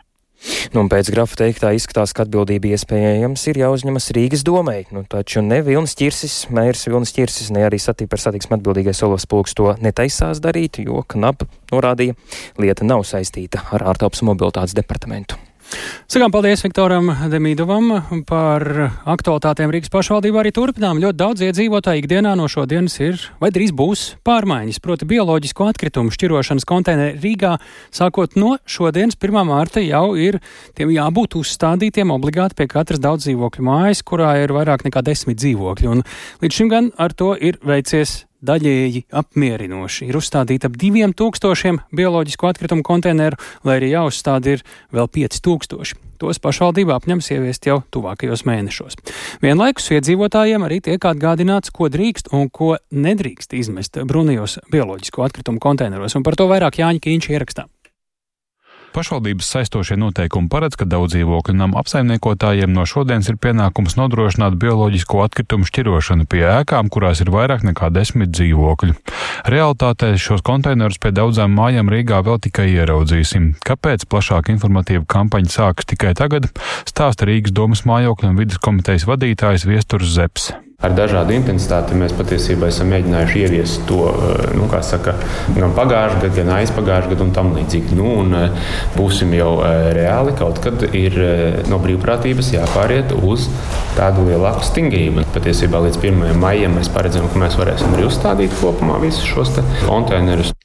Nu, 0.72 0.86
pēc 0.88 1.10
grafa 1.12 1.36
teiktā 1.42 1.72
izskatās, 1.76 2.14
ka 2.16 2.24
atbildība 2.24 2.70
iespējams 2.72 3.42
ir 3.52 3.60
jāuzņemas 3.60 4.08
Rīgas 4.16 4.44
domai. 4.46 4.78
Nu, 4.94 5.02
taču 5.04 5.42
ne 5.44 5.60
Vilnis 5.66 5.92
Čirsis, 5.98 6.46
mērs 6.54 6.86
Vilnis 6.88 7.12
Čirsis, 7.16 7.50
ne 7.52 7.66
arī 7.68 7.80
satī 7.82 8.08
par 8.08 8.22
satiksmu 8.22 8.56
atbildīgais 8.56 9.04
Olovs 9.04 9.28
Pulks 9.28 9.56
to 9.58 9.74
netaisās 9.84 10.40
darīt, 10.40 10.80
jo 10.80 11.04
KNAP 11.04 11.44
norādīja, 11.74 12.16
lieta 12.62 12.88
nav 12.88 13.04
saistīta 13.08 13.66
ar 13.76 13.84
ārtelpas 13.92 14.24
mobilitātes 14.24 14.76
departamentu. 14.78 15.36
Sakām 16.10 16.32
paldies 16.34 16.64
Viktoram 16.64 17.06
Demīdovam 17.30 18.24
par 18.26 18.64
aktualitātēm 19.12 19.70
Rīgas 19.70 19.92
pašvaldībā. 19.92 20.40
Arī 20.42 20.50
turpinām 20.56 20.98
ļoti 21.02 21.18
daudz 21.20 21.44
iedzīvotāji 21.46 22.02
ikdienā 22.02 22.32
no 22.38 22.48
šodienas 22.50 22.96
ir 22.98 23.20
vai 23.38 23.52
drīz 23.54 23.70
būs 23.76 24.02
pārmaiņas, 24.26 24.80
proti 24.82 25.06
bioloģisko 25.12 25.68
atkritumu 25.70 26.10
šķirošanas 26.14 26.66
konteineri 26.66 27.20
Rīgā. 27.22 27.52
Sākot 27.94 28.34
no 28.40 28.56
šodienas 28.66 29.18
1. 29.20 29.38
mārta 29.46 29.84
jau 29.84 30.16
ir 30.18 30.40
tiem 30.78 30.90
jābūt 30.96 31.38
uzstādītiem 31.38 32.10
obligāti 32.10 32.58
pie 32.58 32.66
katras 32.70 33.02
daudz 33.02 33.28
dzīvokļu 33.28 33.68
mājas, 33.70 34.02
kurā 34.02 34.32
ir 34.42 34.56
vairāk 34.56 34.82
nekā 34.88 35.04
desmit 35.06 35.38
dzīvokļi. 35.38 35.92
Un 35.94 36.02
līdz 36.42 36.58
šim 36.58 36.74
gan 36.74 36.90
ar 36.98 37.14
to 37.14 37.36
ir 37.38 37.62
veicies 37.62 38.24
daļēji 38.46 39.06
apmierinoši. 39.20 40.08
Ir 40.10 40.18
uzstādīta 40.20 40.70
ap 40.70 40.76
diviem 40.80 41.14
tūkstošiem 41.16 41.80
bioloģisko 41.96 42.50
atkritumu 42.50 42.84
konteineru, 42.86 43.40
lai 43.64 43.80
arī 43.80 43.92
jāuzstāda 43.94 44.56
ir 44.56 44.64
vēl 44.94 45.10
5000. 45.20 45.98
Tos 46.20 46.36
pašvaldība 46.42 46.98
apņems 46.98 47.30
ieviest 47.32 47.64
jau 47.64 47.78
tuvākajos 47.94 48.44
mēnešos. 48.44 48.98
Vienlaikus 49.40 49.88
iedzīvotājiem 49.96 50.66
arī 50.66 50.82
tiek 50.84 51.00
atgādināts, 51.00 51.72
ko 51.72 51.88
drīkst 51.88 52.34
un 52.36 52.50
ko 52.52 52.74
nedrīkst 52.92 53.56
izmest 53.56 53.96
brunajos 54.04 54.58
bioloģisko 54.72 55.24
atkritumu 55.24 55.62
konteineros, 55.64 56.18
un 56.20 56.26
par 56.26 56.36
to 56.36 56.50
vairāk 56.50 56.82
Jāņa 56.82 57.06
Kīņš 57.06 57.32
ierakstā. 57.32 57.70
Pašvaldības 58.90 59.46
saistošie 59.46 59.94
noteikumi 60.00 60.50
paredz, 60.50 60.74
ka 60.74 60.86
daudz 60.88 61.14
dzīvokļu 61.14 61.52
namu 61.54 61.78
apsaimniekotājiem 61.78 62.72
no 62.74 62.82
šodienas 62.90 63.28
ir 63.30 63.36
pienākums 63.38 63.94
nodrošināt 63.94 64.56
bioloģisko 64.58 65.20
atkritumu 65.28 65.68
šķirošanu 65.68 66.26
pie 66.30 66.42
ēkām, 66.50 66.90
kurās 66.90 67.22
ir 67.22 67.30
vairāk 67.30 67.62
nekā 67.68 67.92
desmit 67.94 68.32
dzīvokļu. 68.34 68.96
Realtātē 69.54 70.10
šos 70.18 70.42
konteinerus 70.46 70.98
pie 70.98 71.14
daudzām 71.14 71.54
mājām 71.54 71.92
Rīgā 71.92 72.18
vēl 72.26 72.42
tikai 72.48 72.66
ieraudzīsim. 72.72 73.52
Kāpēc 73.66 74.08
plašāka 74.10 74.50
informatīva 74.56 75.06
kampaņa 75.06 75.54
sākas 75.54 75.86
tikai 75.94 76.16
tagad, 76.18 76.50
stāsta 76.90 77.30
Rīgas 77.30 77.54
domas 77.54 77.86
mājokļu 77.86 78.32
un 78.32 78.42
vidas 78.42 78.58
komitejas 78.58 79.06
vadītājs 79.06 79.70
Viesturs 79.70 80.18
Zeps. 80.18 80.50
Ar 80.80 80.94
dažādu 80.96 81.34
intensitāti 81.36 81.92
mēs 82.00 82.14
patiesībā 82.16 82.70
esam 82.72 82.88
mēģinājuši 82.88 83.40
ieviest 83.42 83.82
to 83.88 83.98
eh, 84.08 84.54
nu, 84.56 84.64
saka, 84.80 85.12
gan 85.52 85.74
pagājušā 85.76 86.22
gada, 86.22 86.30
gan 86.38 86.52
aizpagājušā 86.54 87.10
gada 87.10 87.26
un 87.26 87.34
tam 87.36 87.50
līdzīgi. 87.58 87.98
Nu, 87.98 88.06
un, 88.22 88.32
eh, 88.38 88.70
būsim 88.94 89.34
jau 89.36 89.50
eh, 89.66 89.90
reāli, 89.98 90.32
kaut 90.38 90.62
kad 90.64 90.86
ir 90.96 91.18
no 91.68 91.82
brīvprātības 91.84 92.54
jāpāriet 92.54 93.12
uz 93.20 93.50
tādu 93.98 94.24
lielāku 94.30 94.64
stingrību. 94.70 95.26
Patiesībā 95.36 95.84
līdz 95.84 96.00
1. 96.00 96.32
maijam 96.40 96.80
mēs 96.80 96.88
paredzam, 96.96 97.28
ka 97.28 97.44
mēs 97.44 97.60
varēsim 97.60 97.92
arī 97.98 98.08
uzstādīt 98.08 98.56
kopumā 98.62 98.96
visus 99.04 99.28
šos 99.28 99.60
konteinerus. 99.84 100.56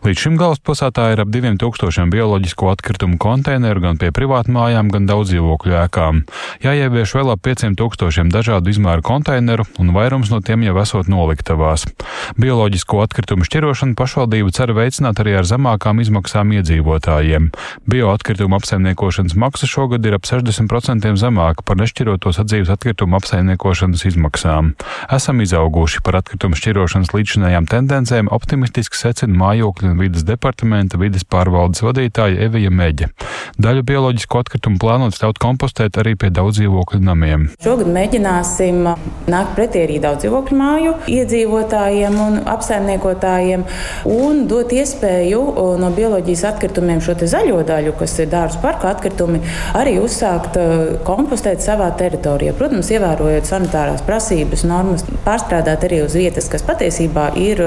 Līdz 0.00 0.16
šim 0.16 0.36
galvaspilsētā 0.40 1.10
ir 1.12 1.20
ap 1.20 1.28
2000 1.34 2.08
bioloģisko 2.12 2.70
atkritumu 2.72 3.18
konteineru 3.20 3.82
gan 3.84 3.98
pie 4.00 4.08
privātmājām, 4.16 4.88
gan 4.94 5.08
daudzdzīvokļu 5.10 5.74
ēkām. 5.82 6.22
Jāievieš 6.64 7.12
vēl 7.18 7.32
ap 7.34 7.42
5000 7.44 8.32
dažādu 8.32 8.72
izmēru 8.72 9.04
konteineru, 9.04 9.66
un 9.82 9.92
vairums 9.92 10.32
no 10.32 10.40
tiem 10.40 10.64
jau 10.64 10.76
esot 10.80 11.10
noliktavās. 11.12 11.84
Bioloģisko 12.40 13.02
atkritumu 13.04 13.44
šķirošanu 13.44 13.96
pašvaldība 13.98 14.54
cer 14.56 14.72
veicināt 14.76 15.20
arī 15.20 15.36
ar 15.40 15.48
zemākām 15.48 16.00
izmaksām 16.00 16.54
iedzīvotājiem. 16.56 17.50
Bioatkritumu 17.90 18.56
apsaimniekošanas 18.56 19.36
maksa 19.36 19.68
šogad 19.68 20.06
ir 20.08 20.16
ap 20.16 20.24
60% 20.28 21.12
zemāka 21.20 21.66
par 21.66 21.80
nešķirotos 21.82 22.40
atzīves 22.40 22.72
atkritumu 22.72 23.20
apsaimniekošanas 23.20 24.06
izmaksām. 24.14 24.72
Esam 25.12 25.44
izauguši 25.44 26.00
par 26.06 26.22
atkritumu 26.22 26.56
šķirošanas 26.56 27.12
līdzinājām 27.12 27.68
tendencēm, 27.68 28.32
optimistiski 28.32 28.96
secina 28.96 29.36
mājokļu 29.50 29.90
atzina 29.90 30.02
vidas 30.02 30.24
departamenta 30.24 30.98
vidas 30.98 31.24
pārvaldes 31.24 31.82
vadītāja 31.82 32.46
Evija 32.46 32.70
Meģe. 32.70 33.10
Daļu 33.60 33.82
bioloģisko 33.84 34.40
atkritumu 34.40 34.78
plānots 34.78 35.20
ļaut 35.22 35.38
kompostēt 35.40 35.98
arī 35.98 36.14
pie 36.16 36.30
daudz 36.30 36.58
dzīvokļu 36.60 37.00
namiem. 37.02 37.48
Šogad 37.62 37.90
mēģināsim 37.90 38.86
nākt 39.30 39.54
pretī 39.56 39.84
arī 39.84 39.98
daudz 40.00 40.24
dzīvokļu 40.24 40.58
māju 40.58 40.94
iedzīvotājiem 41.10 42.18
un 42.20 42.38
apsaimniekotājiem 42.50 43.64
un 44.10 44.44
dot 44.50 44.72
iespēju 44.72 45.42
no 45.80 45.90
bioloģijas 45.96 46.46
atkritumiem 46.52 47.02
šo 47.04 47.16
zaļo 47.20 47.62
daļu, 47.66 47.94
kas 47.98 48.18
ir 48.22 48.30
dārza 48.30 48.60
parka 48.62 48.94
atkritumi, 48.94 49.42
arī 49.76 49.98
uzsākt 50.00 50.56
kompostēt 51.06 51.64
savā 51.64 51.90
teritorijā. 51.98 52.54
Protams, 52.56 52.90
ievērojot 52.94 53.48
sanitārās 53.48 54.04
prasības, 54.06 54.64
normas, 54.68 55.04
pārstrādāt 55.26 55.84
arī 55.88 56.02
uz 56.06 56.16
vietas, 56.16 56.48
kas 56.52 56.64
patiesībā 56.66 57.30
ir 57.40 57.60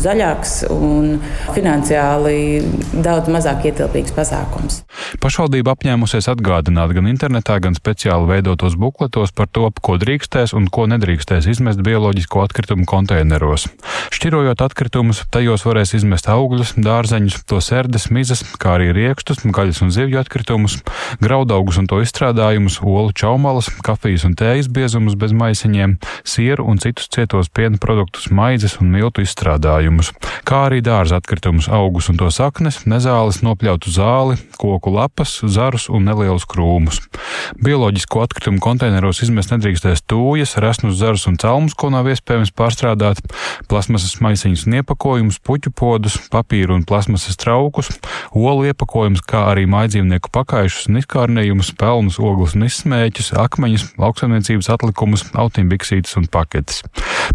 zaļāks 0.00 0.60
un 0.74 1.19
finansiāli 1.54 2.62
daudz 3.04 3.30
mazāk 3.32 3.68
ietilpīgs 3.70 4.14
pasākums. 4.16 4.82
Pašvaldība 5.22 5.74
apņēmusies 5.74 6.30
atgādināt 6.32 6.94
gan 6.96 7.08
internetā, 7.10 7.58
gan 7.62 7.76
speciāli 7.78 8.28
veidotos 8.30 8.76
bukletos 8.80 9.34
par 9.36 9.50
to, 9.52 9.68
ko 9.82 9.96
drīkstēs 10.00 10.54
un 10.56 10.68
ko 10.72 10.86
nedrīkstēs 10.90 11.48
izmest 11.50 11.82
bioloģisko 11.86 12.44
atkritumu 12.44 12.86
konteineros. 12.88 13.68
Šķirojot 14.14 14.62
atkritumus, 14.64 15.22
tajos 15.32 15.64
varēs 15.66 15.94
izmest 15.98 16.28
augļus, 16.30 16.74
dārzeņus, 16.80 17.40
to 17.50 17.60
sērdes, 17.64 18.08
mizas, 18.14 18.42
kā 18.60 18.76
arī 18.78 18.90
riekstus, 18.96 19.42
gaļas 19.44 19.82
un 19.84 19.92
zivju 19.94 20.20
atkritumus, 20.20 20.78
graudaugus 21.22 21.80
un 21.80 21.88
to 21.90 22.00
izstrādājumus, 22.04 22.80
olu 22.82 23.14
čaumalas, 23.16 23.70
kafijas 23.84 24.26
un 24.28 24.36
tējas 24.38 24.70
biezumus 24.72 25.16
bez 25.20 25.34
maisiņiem, 25.36 25.96
sieru 26.24 26.66
un 26.70 26.80
citus 26.82 27.10
cietos 27.12 27.50
piena 27.52 27.80
produktus, 27.80 28.30
maizes 28.34 28.78
un 28.80 28.90
miltu 28.92 29.24
izstrādājumus, 29.24 30.12
kā 30.48 30.66
arī 30.68 30.80
dārza 31.10 31.18
atkritumus, 31.18 31.68
augus 31.68 32.08
un 32.10 32.18
to 32.20 32.28
saknes, 32.30 32.84
nezāles, 32.86 33.40
nopļautu 33.42 33.90
zāli, 33.90 34.36
koku 34.58 34.92
lapas, 34.94 35.40
zarus 35.50 35.88
un 35.90 36.06
nelielus 36.06 36.46
krūmus. 36.46 37.00
Bioloģisko 37.58 38.22
atkritumu 38.22 38.60
konteineros 38.62 39.22
izmest 39.24 39.50
nedrīkstēs 39.50 40.04
tūjas, 40.06 40.56
resnus 40.62 40.98
zarus 41.00 41.26
un 41.26 41.38
celmus, 41.40 41.74
ko 41.74 41.90
nav 41.90 42.06
iespējams 42.10 42.54
pārstrādāt, 42.54 43.22
plasmasas 43.70 44.20
maisiņus 44.22 44.66
un 44.68 44.78
iepakojumus, 44.80 45.40
puķu 45.42 45.72
podus, 45.74 46.18
papīru 46.30 46.76
un 46.78 46.86
plasmasas 46.86 47.38
traukus, 47.40 47.90
olu 48.30 48.68
iepakojumus, 48.70 49.24
kā 49.26 49.48
arī 49.50 49.66
mājdzīvnieku 49.70 50.30
pakaišus 50.30 50.90
un 50.90 51.00
izkārnējumus, 51.02 51.72
pelnus, 51.80 52.20
ogles 52.22 52.54
un 52.58 52.68
izsmēķus, 52.68 53.32
akmeņus, 53.40 53.88
lauksaimniecības 54.00 54.70
atlikumus, 54.76 55.26
autimbiksītes 55.34 56.16
un 56.20 56.30
paketes. 56.30 56.84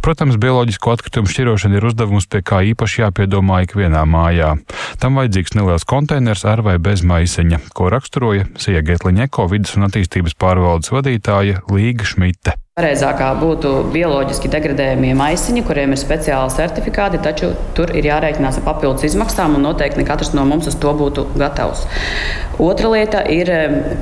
Protams, 0.06 0.40
bioloģisko 0.42 0.96
atkritumu 0.96 1.32
šķirošana 1.32 1.80
ir 1.80 1.90
uzdevums, 1.90 2.28
pie 2.30 2.44
kā 2.46 2.62
īpaši 2.72 3.04
jāpiedomā 3.04 3.65
ikvienā 3.66 4.04
mājā. 4.10 4.56
Tam 5.02 5.20
vajadzīgs 5.20 5.58
neliels 5.58 5.88
konteiners 5.90 6.46
ar 6.50 6.64
vai 6.66 6.78
bez 6.82 7.06
maisiņa, 7.06 7.62
ko 7.76 7.92
raksturoja 7.94 8.50
Siegetliņa 8.62 9.30
eko 9.30 9.50
vidas 9.52 9.76
un 9.78 9.90
attīstības 9.90 10.38
pārvaldes 10.40 10.94
vadītāja 10.96 11.66
Līga 11.72 12.08
Šmite. 12.08 12.60
Pareizākā 12.76 13.30
būtu 13.40 13.70
bioloģiski 13.94 14.50
degradējumie 14.52 15.14
maisiņi, 15.16 15.62
kuriem 15.64 15.94
ir 15.96 16.00
speciāli 16.02 16.52
certifikāti, 16.52 17.22
taču 17.24 17.54
tur 17.72 17.94
ir 17.96 18.10
jārēķinās 18.10 18.58
ar 18.60 18.66
papildus 18.66 19.06
izmaksām, 19.08 19.56
un 19.56 19.64
noteikti 19.64 20.02
ne 20.02 20.04
katrs 20.10 20.34
no 20.36 20.44
mums 20.44 20.68
uz 20.68 20.76
to 20.84 20.92
būtu 20.92 21.24
gatavs. 21.40 21.86
Otra 22.60 22.92
lieta 22.92 23.22
ir 23.32 23.48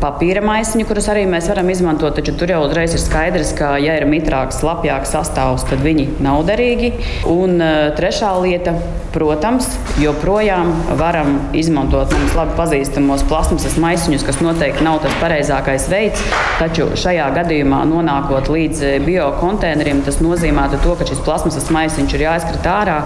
papīra 0.01 0.41
maisiņi, 0.41 0.87
kurus 0.89 1.11
arī 1.13 1.27
mēs 1.29 1.51
varam 1.51 1.69
izmantot, 1.69 2.17
taču 2.17 2.33
tur 2.37 2.49
jau 2.49 2.63
uzreiz 2.65 2.97
ir 2.97 3.03
skaidrs, 3.03 3.53
ka, 3.59 3.75
ja 3.77 3.99
ir 3.99 4.07
mitrāks, 4.09 4.63
lapjāks 4.65 5.13
sastāvs, 5.13 5.67
tad 5.69 5.85
viņi 5.85 6.07
nav 6.25 6.41
derīgi. 6.49 6.95
Un 7.29 7.61
trešā 7.93 8.33
lieta, 8.41 8.73
protams, 9.13 9.69
joprojām 10.01 10.73
varam 10.97 11.35
izmantot 11.53 12.09
mums 12.17 12.33
labi 12.37 12.57
pazīstamos 12.57 13.25
plasmasas 13.29 13.77
maisiņus, 13.81 14.25
kas 14.25 14.41
noteikti 14.41 14.85
nav 14.85 15.03
tas 15.05 15.21
pareizākais 15.21 15.85
veids, 15.93 16.25
taču 16.57 16.89
šajā 16.97 17.29
gadījumā 17.37 17.83
nonākot 17.93 18.49
līdz 18.49 18.62
līdz 18.63 18.83
eh, 18.87 18.99
biokonteineriem, 19.03 20.03
tas 20.05 20.21
nozīmētu 20.23 20.81
to, 20.83 20.95
ka 20.99 21.07
šis 21.09 21.23
plasmasas 21.25 21.71
maisiņš 21.73 22.15
ir 22.15 22.27
jāizkrīt 22.27 22.69
ārā 22.69 23.01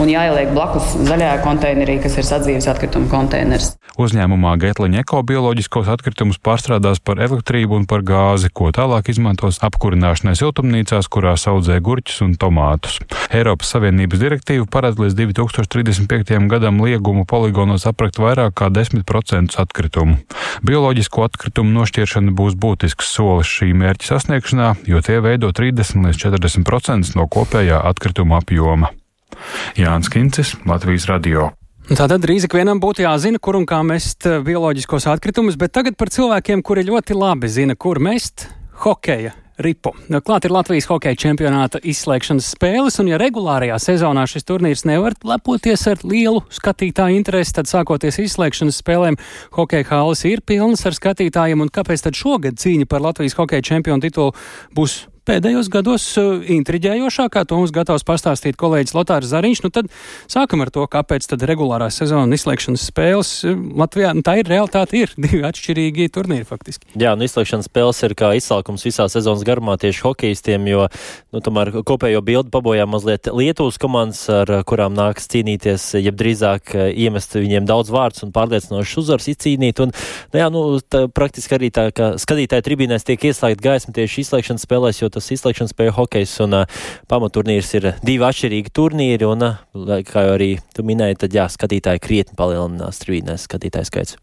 un 0.00 0.10
jāieliek 0.10 0.52
blakus 0.54 0.94
zaļajā 1.08 1.38
konteinerī, 1.44 1.98
kas 2.02 2.16
ir 2.20 2.26
sadzīves 2.28 2.68
atkrituma 2.70 3.10
konteiners. 3.10 3.74
Uzņēmumā 4.00 4.54
Getliņa 4.62 5.02
ekobioloģiskos 5.02 5.90
atkritumus 5.92 6.38
pārstrādās 6.40 7.02
par 7.04 7.20
elektrību 7.20 7.76
un 7.76 7.84
par 7.88 8.04
gāzi, 8.06 8.48
ko 8.48 8.70
tālāk 8.72 9.10
izmantos 9.12 9.60
apkurināšanai 9.66 10.32
siltumnīcās, 10.38 11.10
kurās 11.12 11.44
audzē 11.50 11.76
gurķus 11.84 12.22
un 12.24 12.32
tomātus. 12.40 12.96
Eiropas 13.28 13.74
Savienības 13.74 14.22
direktīva 14.22 14.64
paredz 14.72 15.02
līdz 15.02 15.18
2035. 15.20 16.40
gadam 16.48 16.80
liegumu 16.80 17.26
poligonos 17.28 17.84
aprakt 17.90 18.20
vairāk 18.22 18.56
kā 18.62 18.70
10% 18.72 19.60
atkritumu. 19.60 20.16
Bioloģisko 20.64 21.28
atkritumu 21.28 21.76
nošķiršana 21.76 22.32
būs 22.38 22.56
būtisks 22.56 23.12
solis 23.12 23.52
šī 23.52 23.74
mērķa 23.76 24.14
sasniegšanā, 24.14 24.72
jo 24.88 25.04
tie 25.04 25.20
veido 25.20 25.52
30 25.52 26.08
līdz 26.08 26.24
40% 26.32 27.16
no 27.20 27.28
kopējā 27.28 27.84
atkrituma 27.92 28.40
apjoma. 28.40 28.94
Jānis 29.78 30.12
Kincis, 30.12 30.56
Latvijas 30.68 31.08
Radio. 31.10 31.50
Tātad 31.92 32.22
drīz 32.22 32.46
ikvienam 32.46 32.78
būtu 32.80 33.02
jāzina, 33.02 33.40
kur 33.42 33.58
un 33.58 33.66
kā 33.68 33.80
mest 33.84 34.26
eh, 34.30 34.38
bioloģiskos 34.46 35.08
atkritumus, 35.10 35.58
bet 35.58 35.74
tagad 35.74 35.98
par 35.98 36.12
cilvēkiem, 36.14 36.62
kuri 36.62 36.86
ļoti 36.86 37.16
labi 37.18 37.50
zina, 37.50 37.74
kur 37.74 37.98
mest 37.98 38.46
hokeja 38.84 39.34
ripu. 39.62 39.92
Klāt 40.24 40.46
ir 40.46 40.54
Latvijas 40.54 40.86
hokeja 40.90 41.18
čempionāta 41.18 41.80
izslēgšanas 41.82 42.52
spēles, 42.54 42.98
un 43.02 43.10
ja 43.12 43.18
regulārajā 43.20 43.76
sezonā 43.82 44.24
šis 44.30 44.46
turnīrs 44.48 44.86
nevar 44.88 45.16
lepoties 45.26 45.84
ar 45.90 46.02
lielu 46.06 46.42
skatītāju 46.52 47.18
interesi, 47.18 47.56
tad 47.58 47.70
sākoties 47.70 48.20
izslēgšanas 48.24 48.80
spēlēm 48.82 49.18
hokeja 49.58 49.88
hāles 49.92 50.24
ir 50.28 50.42
pilnas 50.46 50.86
ar 50.88 50.96
skatītājiem, 50.96 51.62
un 51.62 51.72
kāpēc 51.72 52.06
tad 52.06 52.18
šogad 52.18 52.62
cīņa 52.62 52.88
par 52.90 53.04
Latvijas 53.04 53.36
hokeja 53.38 53.68
čempionu 53.72 54.06
titulu 54.06 54.36
būs 54.76 55.02
pēdējos 55.28 55.70
gados 55.72 56.04
uh, 56.20 56.42
intriģējošākā. 56.56 57.44
To 57.48 57.60
mums 57.60 57.72
gatavs 57.74 58.04
pastāstīt 58.06 58.58
kolēģis 58.60 58.94
Lotārs 58.96 59.30
Zariņš. 59.30 59.62
Nu 59.64 59.70
tad 59.74 59.90
sākam 60.30 60.64
ar 60.64 60.72
to, 60.74 60.84
kāpēc 60.90 61.28
tad 61.30 61.44
regulārā 61.48 61.88
sezona 61.94 62.34
izslēgšanas 62.36 62.86
spēles 62.90 63.30
uh, 63.46 63.58
Latvijā, 63.78 64.12
nu, 64.18 64.24
tā 64.26 64.38
ir 64.40 64.50
realitāte, 64.50 64.98
ir 64.98 65.14
divi 65.24 65.42
atšķirīgi 65.46 66.08
turnīri 66.14 66.48
faktiski. 66.48 66.90
Jā, 66.98 67.14
un 67.14 67.22
izslēgšanas 67.26 67.70
spēles 67.70 68.02
ir 68.08 68.16
kā 68.18 68.32
izsalkums 68.38 68.86
visā 68.88 69.06
sezonas 69.12 69.44
garumā 69.46 69.78
tieši 69.80 70.04
hokeistiem, 70.08 70.66
jo, 70.72 70.88
nu, 71.32 71.44
tomēr 71.44 71.72
kopējo 71.86 72.24
bildi 72.26 72.52
pabojā 72.52 72.88
mazliet 72.90 73.30
Lietuvas 73.30 73.78
komandas, 73.82 74.24
ar 74.32 74.50
kurām 74.68 74.96
nāks 74.98 75.30
cīnīties, 75.32 75.92
jeb 76.02 76.18
drīzāk 76.18 76.74
uh, 76.74 76.88
iemest 76.90 77.38
viņiem 77.38 77.68
daudz 77.68 77.94
vārdus 77.94 78.26
un 78.26 78.34
pārliecinošs 78.34 78.98
uzvars 79.04 79.30
izcīnīt. 79.32 79.84
Un, 79.86 79.94
nu, 79.94 80.42
jā, 80.42 80.50
nu, 80.52 80.64
tā, 80.82 81.06
praktiski 81.12 81.58
arī 81.58 81.70
tā, 81.74 81.88
ka 81.94 82.14
skatītāju 82.20 82.66
tribīnēs 82.66 83.06
tiek 83.06 83.30
ieslēgta 83.30 83.68
gaisma 83.70 83.94
tieši 83.96 84.26
izslēgšanas 84.26 84.66
spēlēs, 84.66 85.02
jo 85.02 85.11
tas 85.12 85.30
izslēgšanas 85.34 85.74
spēļu 85.74 85.94
hokejs 85.96 86.34
un 86.44 86.58
uh, 86.60 86.82
pamaturnīrs 87.10 87.72
ir 87.78 87.88
divi 88.04 88.28
atšķirīgi 88.28 88.74
turnīri, 88.76 89.28
un, 89.28 89.46
uh, 89.48 89.96
kā 90.08 90.26
jau 90.26 90.36
arī 90.36 90.52
tu 90.76 90.84
minēji, 90.86 91.22
tad 91.24 91.36
jā, 91.36 91.48
skatītāji 91.52 92.02
krietni 92.02 92.38
palielinās 92.38 93.02
trīnēs 93.04 93.48
skatītāju 93.48 93.90
skaits. 93.90 94.18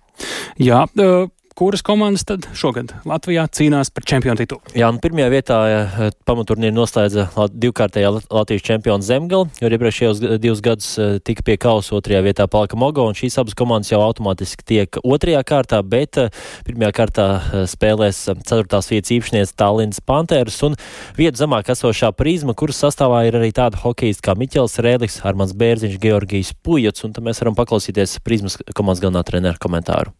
Jā, 0.60 0.84
uh, 1.00 1.30
kuras 1.60 1.82
komandas 1.84 2.24
tad 2.24 2.45
šogad 2.55 2.93
Latvijā 3.03 3.43
cīnās 3.51 3.89
par 3.91 4.05
čempionu 4.07 4.39
titulu? 4.39 4.62
Jā, 4.80 4.88
nu 4.95 5.01
pirmajā 5.03 5.32
vietā 5.34 5.57
pamaturnīru 6.24 6.72
noslēdza 6.78 7.26
divkārtējā 7.51 8.12
Latvijas 8.32 8.64
čempiona 8.64 9.03
Zemgala, 9.03 9.49
jo 9.60 9.68
iepriekšējos 9.68 10.22
divus 10.39 10.62
gadus 10.64 10.93
eh, 10.95 11.18
tika 11.20 11.43
pie 11.43 11.57
kausa, 11.60 11.97
otrajā 11.97 12.22
vietā 12.24 12.45
palika 12.47 12.80
Mogo, 12.80 13.03
un 13.03 13.18
šīs 13.20 13.36
abas 13.43 13.57
komandas 13.60 13.91
jau 13.91 13.99
automātiski 14.05 14.68
tiek 14.72 15.01
otrajā 15.03 15.41
kārtā, 15.49 15.82
bet 15.84 16.22
eh, 16.22 16.30
pirmajā 16.70 16.93
kārtā 16.95 17.28
eh, 17.41 17.68
spēlēs 17.68 18.22
ceturtās 18.30 18.88
vietas 18.93 19.12
īpašnieks 19.18 19.53
Tallinas 19.60 19.99
Panteras 19.99 20.62
un 20.64 20.80
vietu 21.20 21.43
zemāk 21.43 21.74
esošā 21.76 22.14
prizma, 22.16 22.55
kuras 22.55 22.80
sastāvā 22.86 23.26
ir 23.28 23.36
arī 23.41 23.51
tāda 23.60 23.84
hokejisti 23.84 24.30
kā 24.30 24.38
Miķels 24.39 24.80
Rēlis, 24.80 25.20
Armans 25.28 25.51
Bērziņš, 25.60 25.99
Georgijs 26.07 26.55
Pujots, 26.64 27.03
un 27.03 27.20
tad 27.20 27.28
mēs 27.28 27.43
varam 27.43 27.60
paklausīties 27.60 28.22
prizmas 28.24 28.55
komandas 28.72 29.03
galvenā 29.03 29.28
trenera 29.28 29.60
komentāru. 29.60 30.16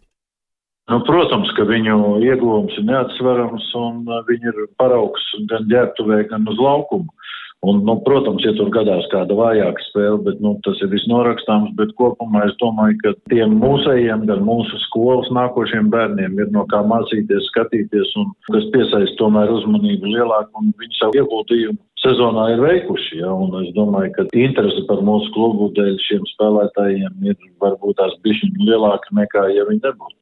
Nu, 0.90 0.98
protams, 1.06 1.52
ka 1.54 1.68
viņu 1.70 2.18
ieguvums 2.26 2.74
ir 2.82 2.88
neatsverams 2.88 3.68
un 3.78 4.02
uh, 4.10 4.24
viņi 4.26 4.50
ir 4.50 4.64
paraugs 4.82 5.22
gan 5.52 5.68
ģērbtuvē, 5.70 6.24
gan 6.32 6.50
uz 6.50 6.58
laukumu. 6.58 7.14
Un, 7.60 7.82
nu, 7.84 7.98
protams, 8.06 8.46
ja 8.48 8.54
tur 8.56 8.70
gadās 8.72 9.04
kāda 9.12 9.36
vājāka 9.36 9.84
spēle, 9.84 10.22
bet 10.24 10.38
nu, 10.40 10.54
tas 10.64 10.80
ir 10.80 10.88
visnorakstāms, 10.94 11.74
bet 11.76 11.92
kopumā 12.00 12.46
es 12.48 12.54
domāju, 12.62 12.96
ka 13.02 13.12
tiem 13.34 13.58
mūsējiem, 13.60 14.24
gan 14.30 14.46
mūsu 14.48 14.80
skolas 14.86 15.28
nākošiem 15.36 15.90
bērniem 15.92 16.40
ir 16.40 16.54
no 16.56 16.64
kā 16.72 16.80
mācīties, 16.88 17.50
skatīties 17.52 18.16
un 18.22 18.32
kas 18.48 18.70
piesaist 18.72 19.20
tomēr 19.20 19.52
uzmanību 19.58 20.14
lielāku 20.16 20.64
un 20.64 20.72
viņi 20.80 21.02
savu 21.02 21.20
ieguldījumu 21.20 21.78
sezonā 22.00 22.48
ir 22.54 22.64
veikuši. 22.64 23.20
Ja, 23.20 23.36
es 23.60 23.76
domāju, 23.76 24.14
ka 24.16 24.30
interese 24.40 24.86
par 24.88 25.04
mūsu 25.04 25.28
klubu 25.36 25.68
dēļ 25.76 26.00
šiem 26.06 26.24
spēlētājiem 26.32 27.28
ir 27.28 27.38
varbūt 27.60 28.00
tās 28.00 28.16
bišķiņi 28.24 28.72
lielāka 28.72 29.20
nekā, 29.20 29.50
ja 29.52 29.68
viņi 29.68 29.84
nebūtu. 29.84 30.16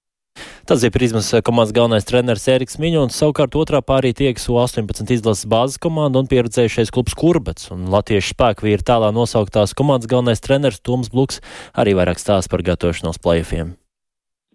Tas 0.68 0.82
ir 0.84 0.92
prizmas 0.92 1.30
komandas 1.48 1.72
galvenais 1.72 2.04
treneris 2.04 2.44
Eriks 2.52 2.76
Miņons, 2.76 3.16
savukārt 3.16 3.56
otrā 3.56 3.80
pārī 3.80 4.12
tiekas 4.12 4.50
U18 4.52 5.14
izlases 5.16 5.48
bāzes 5.48 5.80
komanda 5.80 6.20
un 6.20 6.28
pieredzējušais 6.28 6.92
klubs 6.92 7.16
Kurbats. 7.16 7.72
Un 7.72 7.88
latviešu 7.94 8.36
spēku 8.36 8.68
vīri 8.68 8.84
tālā 8.84 9.14
nosauktās 9.16 9.72
komandas 9.72 10.12
galvenais 10.12 10.44
treneris 10.44 10.84
Toms 10.84 11.08
Bluks 11.16 11.40
arī 11.72 11.96
vairāk 11.96 12.20
stāsta 12.20 12.52
par 12.52 12.68
gatavošanos 12.68 13.24
plēfiem 13.24 13.78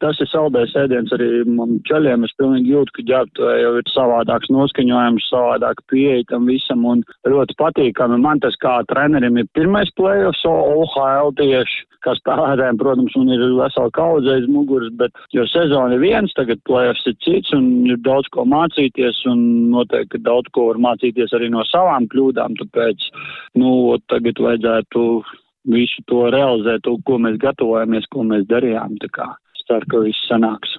tas 0.03 0.18
ir 0.22 0.28
saldējs 0.30 0.74
ēdiens 0.82 1.12
arī 1.14 1.28
man 1.46 1.78
ceļiem. 1.88 2.26
Es 2.26 2.34
pilnīgi 2.40 2.74
jūtu, 2.74 2.96
ka 2.96 3.07
ģērbtuvē 3.11 3.55
jau 3.61 3.72
ir 3.78 3.92
savādāks 3.92 4.50
noskaņojums, 4.53 5.28
savādāk 5.30 5.82
pieeja 5.92 6.26
tam 6.32 6.48
visam 6.50 6.84
un 6.88 7.05
ļoti 7.28 7.57
patīkami. 7.61 8.20
Man 8.22 8.42
tas 8.42 8.59
kā 8.62 8.80
trenerim 8.90 9.38
ir 9.40 9.48
pirmais 9.57 9.92
plējoffs 9.98 10.44
OHL 10.50 11.32
tieši, 11.38 11.84
kā 12.03 12.16
spēlētājiem, 12.18 12.80
protams, 12.80 13.14
un 13.18 13.30
ir 13.30 13.44
vesela 13.59 13.92
kaudze 13.94 14.34
aiz 14.34 14.48
muguras, 14.50 14.90
bet 14.98 15.14
jo 15.34 15.46
sezona 15.50 15.96
ir 15.96 16.03
viens, 16.03 16.34
tagad 16.38 16.62
plējoffs 16.68 17.07
ir 17.12 17.18
cits 17.22 17.55
un 17.57 17.68
ir 17.86 18.00
daudz 18.03 18.30
ko 18.34 18.46
mācīties 18.48 19.22
un 19.30 19.44
noteikti 19.74 20.22
daudz 20.26 20.50
ko 20.57 20.72
var 20.72 20.82
mācīties 20.90 21.34
arī 21.38 21.53
no 21.53 21.62
savām 21.68 22.11
kļūdām, 22.11 22.59
tāpēc, 22.64 23.07
nu, 23.62 23.70
tagad 24.11 24.42
vajadzētu 24.42 25.07
visu 25.70 26.03
to 26.11 26.26
realizēt, 26.34 26.82
to, 26.82 26.96
ko 27.07 27.20
mēs 27.22 27.38
gatavojamies, 27.42 28.11
ko 28.11 28.26
mēs 28.26 28.48
darījām. 28.50 28.98
Tā 29.03 29.11
kā 29.14 29.28
ceru, 29.68 29.88
ka 29.90 30.02
viss 30.06 30.28
sanāks. 30.30 30.78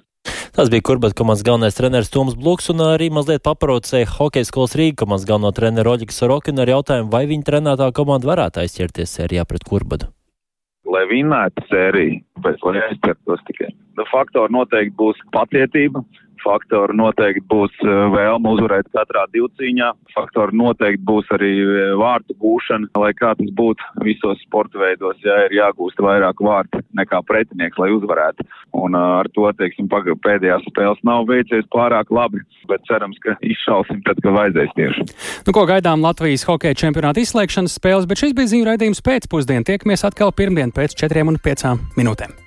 Tas 0.54 0.70
bija 0.70 0.84
Kurbata 0.86 1.16
komandas 1.18 1.42
galvenais 1.44 1.74
treneris 1.74 2.10
Toms 2.14 2.36
Bluks 2.38 2.70
un 2.70 2.82
arī 2.84 3.08
mazliet 3.12 3.42
paprocēja 3.44 4.06
hokeja 4.16 4.46
skolas 4.48 4.76
Rīga 4.78 5.00
komandas 5.02 5.26
galveno 5.28 5.50
treneru 5.56 5.96
Oļiku 5.96 6.14
Sorokinu 6.14 6.62
ar 6.62 6.70
jautājumu, 6.70 7.10
vai 7.10 7.24
viņa 7.30 7.48
trenētā 7.48 7.88
komanda 7.96 8.30
varētu 8.30 8.62
aizķerties 8.62 9.16
sērijā 9.18 9.44
pret 9.50 9.66
Kurbadu. 9.68 10.12
Lai 10.94 11.02
vinnētu 11.10 11.64
sēriju, 11.72 12.20
bet 12.44 12.62
lai 12.62 12.76
aizķertos 12.86 13.42
tikai. 13.50 13.72
Nu, 13.98 14.06
faktori 14.12 14.54
noteikti 14.54 14.94
būs 15.00 15.18
pacietība, 15.34 16.04
faktori 16.44 16.96
noteikti 16.98 17.44
būs 17.50 17.74
eh, 17.84 17.92
vēlme 18.14 18.54
uzvarēt 18.56 18.90
katrā 18.94 19.26
divcīņā. 19.34 19.90
Faktori 20.14 20.56
noteikti 20.58 21.02
būs 21.06 21.30
arī 21.34 21.52
eh, 21.62 21.92
vārtu 22.00 22.36
gūšana, 22.40 22.90
lai 23.00 23.12
kā 23.18 23.34
tas 23.38 23.50
būtu 23.58 24.04
visos 24.06 24.40
sporta 24.46 24.80
veidos, 24.82 25.18
ja 25.24 25.44
ir 25.46 25.56
jāgūst 25.60 26.00
vairāk 26.02 26.42
vārtu 26.44 26.82
nekā 26.96 27.22
pretinieks, 27.28 27.78
lai 27.80 27.90
uzvarētu. 27.94 28.46
Un 28.74 28.96
uh, 28.98 29.20
ar 29.20 29.28
to, 29.34 29.46
teiksim, 29.58 29.86
pēdējās 29.88 30.66
spēles 30.66 31.02
nav 31.06 31.28
veicies 31.30 31.66
pārāk 31.72 32.10
labi, 32.14 32.42
bet 32.70 32.82
cerams, 32.90 33.18
ka 33.22 33.36
izšausim 33.44 34.02
tad, 34.06 34.18
kad 34.24 34.34
vajadzēs 34.34 34.74
tieši. 34.78 35.06
Nu, 35.46 35.54
ko 35.54 35.66
gaidām 35.70 36.02
Latvijas 36.04 36.46
hokeja 36.48 36.78
čempionāta 36.84 37.22
izslēgšanas 37.22 37.78
spēles, 37.78 38.08
bet 38.10 38.24
šis 38.24 38.34
bija 38.36 38.50
ziņu 38.54 38.70
raidījums 38.72 39.04
pēcpusdien. 39.06 39.66
Tiekamies 39.66 40.06
atkal 40.10 40.34
pirmdien 40.34 40.74
pēc 40.74 40.98
četriem 40.98 41.30
un 41.30 41.38
piecām 41.42 41.86
minūtēm. 41.98 42.43